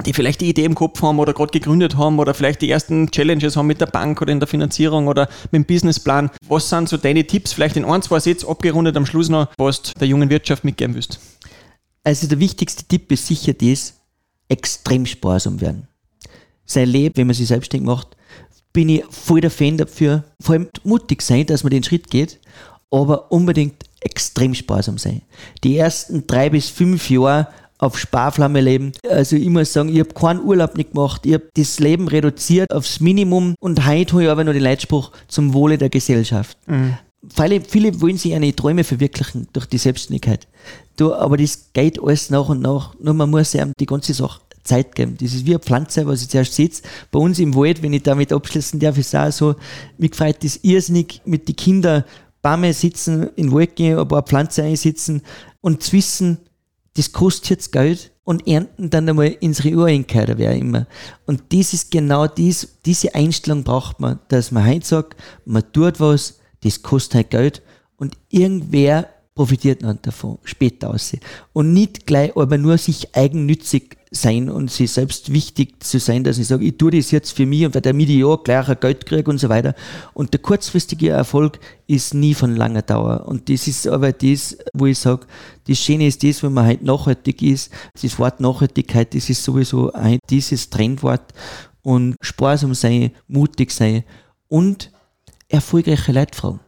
die 0.06 0.12
vielleicht 0.12 0.40
die 0.40 0.48
Idee 0.48 0.64
im 0.64 0.74
Kopf 0.74 1.02
haben 1.02 1.18
oder 1.18 1.34
gerade 1.34 1.52
gegründet 1.52 1.96
haben 1.96 2.18
oder 2.18 2.34
vielleicht 2.34 2.62
die 2.62 2.70
ersten 2.70 3.10
Challenges 3.10 3.56
haben 3.56 3.66
mit 3.66 3.80
der 3.80 3.86
Bank 3.86 4.20
oder 4.22 4.32
in 4.32 4.40
der 4.40 4.46
Finanzierung 4.46 5.06
oder 5.06 5.28
mit 5.50 5.62
dem 5.62 5.64
Businessplan. 5.64 6.30
Was 6.48 6.68
sind 6.68 6.88
so 6.88 6.96
deine 6.96 7.26
Tipps, 7.26 7.52
vielleicht 7.52 7.76
in 7.76 7.84
ein, 7.84 8.02
zwei 8.02 8.18
Sätzen 8.18 8.48
abgerundet 8.48 8.96
am 8.96 9.06
Schluss 9.06 9.28
noch, 9.28 9.48
was 9.58 9.82
du 9.82 9.92
der 9.98 10.08
jungen 10.08 10.30
Wirtschaft 10.30 10.64
mitgeben 10.64 10.94
willst? 10.94 11.20
Also 12.04 12.26
der 12.26 12.40
wichtigste 12.40 12.84
Tipp 12.84 13.12
ist 13.12 13.26
sicher 13.26 13.52
das, 13.52 13.94
extrem 14.48 15.06
sparsam 15.06 15.60
werden. 15.60 15.88
Sein 16.64 16.88
Leben, 16.88 17.16
wenn 17.16 17.26
man 17.26 17.34
sich 17.34 17.48
selbstständig 17.48 17.86
macht, 17.86 18.16
bin 18.72 18.88
ich 18.88 19.04
voll 19.10 19.40
der 19.40 19.50
Fan 19.50 19.76
dafür. 19.76 20.24
Vor 20.40 20.54
allem 20.54 20.68
mutig 20.84 21.22
sein, 21.22 21.46
dass 21.46 21.64
man 21.64 21.70
den 21.70 21.82
Schritt 21.82 22.10
geht, 22.10 22.38
aber 22.90 23.30
unbedingt 23.30 23.84
extrem 24.00 24.54
sparsam 24.54 24.98
sein. 24.98 25.22
Die 25.64 25.76
ersten 25.76 26.26
drei 26.26 26.50
bis 26.50 26.68
fünf 26.68 27.08
Jahre 27.10 27.48
auf 27.78 27.98
Sparflamme 27.98 28.60
leben. 28.60 28.92
Also 29.08 29.34
ich 29.34 29.48
muss 29.48 29.72
sagen, 29.72 29.88
ich 29.88 29.98
habe 29.98 30.14
keinen 30.14 30.40
Urlaub 30.40 30.76
nicht 30.76 30.92
gemacht. 30.92 31.26
Ich 31.26 31.34
habe 31.34 31.48
das 31.54 31.80
Leben 31.80 32.06
reduziert 32.06 32.72
aufs 32.72 33.00
Minimum 33.00 33.56
und 33.60 33.86
heute 33.86 34.12
habe 34.12 34.24
ich 34.24 34.30
aber 34.30 34.44
noch 34.44 34.52
den 34.52 34.62
Leitspruch 34.62 35.10
zum 35.26 35.52
Wohle 35.52 35.78
der 35.78 35.88
Gesellschaft. 35.88 36.56
Mhm. 36.66 36.96
Viele, 37.28 37.60
viele 37.60 38.00
wollen 38.00 38.18
sich 38.18 38.34
eine 38.34 38.54
Träume 38.54 38.84
verwirklichen 38.84 39.48
durch 39.52 39.66
die 39.66 39.78
Selbstständigkeit. 39.78 40.46
Du, 40.96 41.12
aber 41.14 41.36
das 41.36 41.72
geht 41.72 42.02
alles 42.02 42.30
nach 42.30 42.48
und 42.48 42.62
nach. 42.62 42.94
Nur 43.00 43.14
man 43.14 43.30
muss 43.30 43.54
einem 43.54 43.72
die 43.78 43.86
ganze 43.86 44.14
Sache 44.14 44.40
Zeit 44.64 44.94
geben. 44.94 45.16
Das 45.20 45.34
ist 45.34 45.46
wie 45.46 45.50
eine 45.50 45.58
Pflanze, 45.58 46.06
was 46.06 46.22
ich 46.22 46.28
zuerst 46.28 46.54
sitze. 46.54 46.82
Bei 47.10 47.18
uns 47.18 47.38
im 47.38 47.54
Wald, 47.54 47.82
wenn 47.82 47.92
ich 47.92 48.02
damit 48.02 48.32
abschließen 48.32 48.78
darf, 48.78 48.98
ist 48.98 49.08
es 49.08 49.14
auch 49.14 49.32
so, 49.32 49.54
mich 49.98 50.12
gefreut 50.12 50.36
das 50.42 50.60
irrsinnig 50.62 51.20
mit 51.24 51.48
den 51.48 51.56
Kindern 51.56 52.04
Bäume 52.42 52.72
sitzen, 52.72 53.28
in 53.36 53.46
den 53.46 53.52
Wald 53.52 53.76
gehen, 53.76 53.98
ein 53.98 54.08
paar 54.08 54.22
Pflanzen 54.22 54.64
einsitzen 54.64 55.22
und 55.60 55.82
zu 55.82 55.92
wissen, 55.92 56.38
das 56.94 57.12
kostet 57.12 57.50
jetzt 57.50 57.72
Geld 57.72 58.10
und 58.24 58.46
ernten 58.46 58.90
dann 58.90 59.08
einmal 59.08 59.28
ins 59.40 59.64
Urenkel 59.64 60.24
oder 60.24 60.38
wer 60.38 60.54
immer. 60.54 60.86
Und 61.24 61.42
das 61.52 61.72
ist 61.72 61.90
genau 61.90 62.26
dies, 62.26 62.78
diese 62.84 63.14
Einstellung 63.14 63.64
braucht 63.64 64.00
man, 64.00 64.18
dass 64.28 64.50
man 64.50 64.66
heute 64.66 64.86
sagt, 64.86 65.16
man 65.44 65.62
tut 65.72 66.00
was, 66.00 66.40
das 66.62 66.82
kostet 66.82 67.14
halt 67.14 67.30
Geld 67.30 67.62
und 67.96 68.16
irgendwer 68.28 69.08
profitiert 69.34 69.82
dann 69.82 69.98
davon, 70.02 70.38
später 70.44 70.90
aus. 70.90 71.16
Und 71.52 71.72
nicht 71.72 72.06
gleich 72.06 72.36
aber 72.36 72.58
nur 72.58 72.76
sich 72.78 73.14
eigennützig 73.14 73.96
sein 74.10 74.50
und 74.50 74.70
sich 74.70 74.92
selbst 74.92 75.32
wichtig 75.32 75.82
zu 75.82 75.98
sein, 75.98 76.22
dass 76.22 76.36
ich 76.36 76.46
sage, 76.46 76.66
ich 76.66 76.76
tue 76.76 76.90
das 76.90 77.10
jetzt 77.10 77.32
für 77.32 77.46
mich 77.46 77.64
und 77.64 77.74
weil 77.74 77.80
damit 77.80 78.10
ich 78.10 78.18
ja 78.18 78.36
gleich 78.36 78.68
ein 78.68 78.76
Geld 78.78 79.06
kriege 79.06 79.30
und 79.30 79.38
so 79.38 79.48
weiter. 79.48 79.74
Und 80.12 80.34
der 80.34 80.40
kurzfristige 80.40 81.08
Erfolg 81.08 81.58
ist 81.86 82.12
nie 82.12 82.34
von 82.34 82.54
langer 82.54 82.82
Dauer. 82.82 83.24
Und 83.26 83.48
das 83.48 83.66
ist 83.66 83.86
aber 83.86 84.12
das, 84.12 84.58
wo 84.74 84.84
ich 84.84 84.98
sage, 84.98 85.26
das 85.66 85.78
Schöne 85.78 86.06
ist 86.06 86.22
das, 86.22 86.42
wenn 86.42 86.52
man 86.52 86.66
halt 86.66 86.82
nachhaltig 86.82 87.40
ist. 87.40 87.72
Das 88.00 88.18
Wort 88.18 88.40
Nachhaltigkeit, 88.40 89.14
das 89.14 89.30
ist 89.30 89.42
sowieso 89.42 89.92
ein, 89.92 90.18
dieses 90.28 90.68
Trendwort 90.68 91.32
und 91.80 92.16
sparsam 92.20 92.74
sein, 92.74 93.12
mutig 93.28 93.70
sein 93.70 94.04
und 94.48 94.92
erfolgreiche 95.48 96.12
Leute 96.12 96.36
fragen 96.36 96.60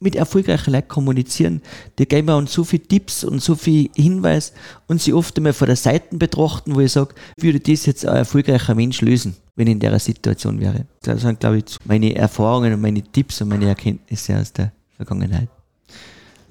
mit 0.00 0.16
erfolgreichen 0.16 0.72
Leuten 0.72 0.88
kommunizieren, 0.88 1.62
die 1.98 2.06
geben 2.06 2.26
mir 2.26 2.36
uns 2.36 2.52
so 2.52 2.64
viele 2.64 2.82
Tipps 2.82 3.22
und 3.22 3.42
so 3.42 3.54
viel 3.54 3.90
Hinweis 3.94 4.52
und 4.88 5.00
sie 5.00 5.12
oft 5.12 5.36
einmal 5.36 5.52
von 5.52 5.66
der 5.66 5.76
Seite 5.76 6.16
betrachten, 6.16 6.74
wo 6.74 6.80
ich 6.80 6.92
sage, 6.92 7.14
würde 7.38 7.60
das 7.60 7.86
jetzt 7.86 8.06
ein 8.06 8.16
erfolgreicher 8.16 8.74
Mensch 8.74 9.02
lösen, 9.02 9.36
wenn 9.56 9.66
ich 9.66 9.74
in 9.74 9.80
der 9.80 9.98
Situation 9.98 10.58
wäre. 10.58 10.86
Das 11.02 11.20
sind, 11.20 11.40
glaube 11.40 11.58
ich, 11.58 11.64
meine 11.84 12.16
Erfahrungen 12.16 12.72
und 12.72 12.80
meine 12.80 13.02
Tipps 13.02 13.42
und 13.42 13.48
meine 13.48 13.68
Erkenntnisse 13.68 14.38
aus 14.38 14.52
der 14.52 14.72
Vergangenheit. 14.96 15.48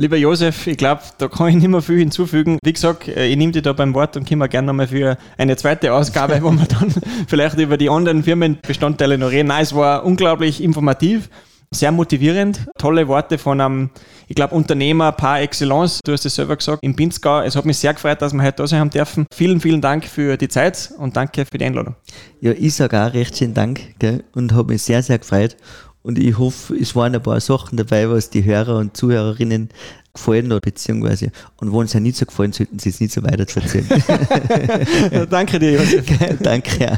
Lieber 0.01 0.15
Josef, 0.15 0.65
ich 0.65 0.77
glaube, 0.77 1.01
da 1.17 1.27
kann 1.27 1.49
ich 1.49 1.55
nicht 1.55 1.67
mehr 1.67 1.81
viel 1.81 1.97
hinzufügen. 1.97 2.57
Wie 2.63 2.71
gesagt, 2.71 3.09
äh, 3.09 3.27
ich 3.27 3.35
nehme 3.35 3.51
dich 3.51 3.63
da 3.63 3.73
beim 3.73 3.93
Wort 3.93 4.15
und 4.15 4.29
komme 4.29 4.47
gerne 4.47 4.67
nochmal 4.67 4.88
für 4.88 5.17
eine 5.38 5.57
zweite 5.57 5.93
Ausgabe, 5.93 6.41
wo 6.41 6.51
wir 6.51 6.65
dann 6.67 6.93
vielleicht 7.27 7.57
über 7.57 7.75
die 7.75 7.89
anderen 7.89 8.23
Firmenbestandteile 8.23 9.17
noch 9.17 9.31
reden. 9.31 9.49
Nein, 9.49 9.63
es 9.63 9.75
war 9.75 10.05
unglaublich 10.05 10.63
informativ 10.63 11.29
sehr 11.73 11.91
motivierend. 11.91 12.65
Tolle 12.77 13.08
Worte 13.08 13.38
von 13.38 13.62
einem, 13.62 13.89
ich 14.27 14.36
glaube, 14.36 14.55
Unternehmer 14.55 15.12
par 15.12 15.41
excellence. 15.41 15.99
Du 16.03 16.12
hast 16.12 16.25
es 16.25 16.36
selber 16.36 16.55
gesagt, 16.55 16.84
im 16.84 16.95
Pinzgau. 16.95 17.41
Es 17.41 17.55
hat 17.55 17.65
mich 17.65 17.77
sehr 17.77 17.93
gefreut, 17.93 18.21
dass 18.21 18.34
wir 18.34 18.41
heute 18.41 18.58
da 18.58 18.67
sein 18.67 18.79
haben 18.79 18.89
dürfen. 18.89 19.25
Vielen, 19.34 19.60
vielen 19.60 19.82
Dank 19.82 20.05
für 20.05 20.38
die 20.38 20.47
Zeit 20.47 20.91
und 20.97 21.15
danke 21.15 21.45
für 21.45 21.58
die 21.58 21.65
Einladung. 21.65 21.95
Ja, 22.41 22.51
ich 22.51 22.73
sage 22.75 22.99
auch 22.99 23.13
recht 23.13 23.38
schön 23.38 23.53
Dank 23.53 23.99
gell, 23.99 24.23
und 24.34 24.53
habe 24.53 24.73
mich 24.73 24.84
sehr, 24.84 25.03
sehr 25.03 25.19
gefreut. 25.19 25.58
Und 26.01 26.17
ich 26.17 26.38
hoffe, 26.38 26.75
es 26.75 26.95
waren 26.95 27.13
ein 27.13 27.21
paar 27.21 27.39
Sachen 27.41 27.77
dabei, 27.77 28.10
was 28.10 28.29
die 28.29 28.43
Hörer 28.43 28.77
und 28.77 28.95
Zuhörerinnen 28.95 29.69
gefallen 30.13 30.51
hat, 30.53 30.62
beziehungsweise, 30.62 31.32
und 31.58 31.71
wenn 31.71 31.86
es 31.86 31.93
ja 31.93 31.99
nicht 31.99 32.17
so 32.17 32.25
gefallen, 32.25 32.53
sollten 32.53 32.79
sie 32.79 32.89
es 32.89 32.99
nicht 32.99 33.13
so 33.13 33.21
weiter 33.21 33.39
erzählen. 33.39 33.88
danke 35.29 35.60
dir, 35.60 35.73
Josef. 35.73 36.05
danke. 36.39 36.97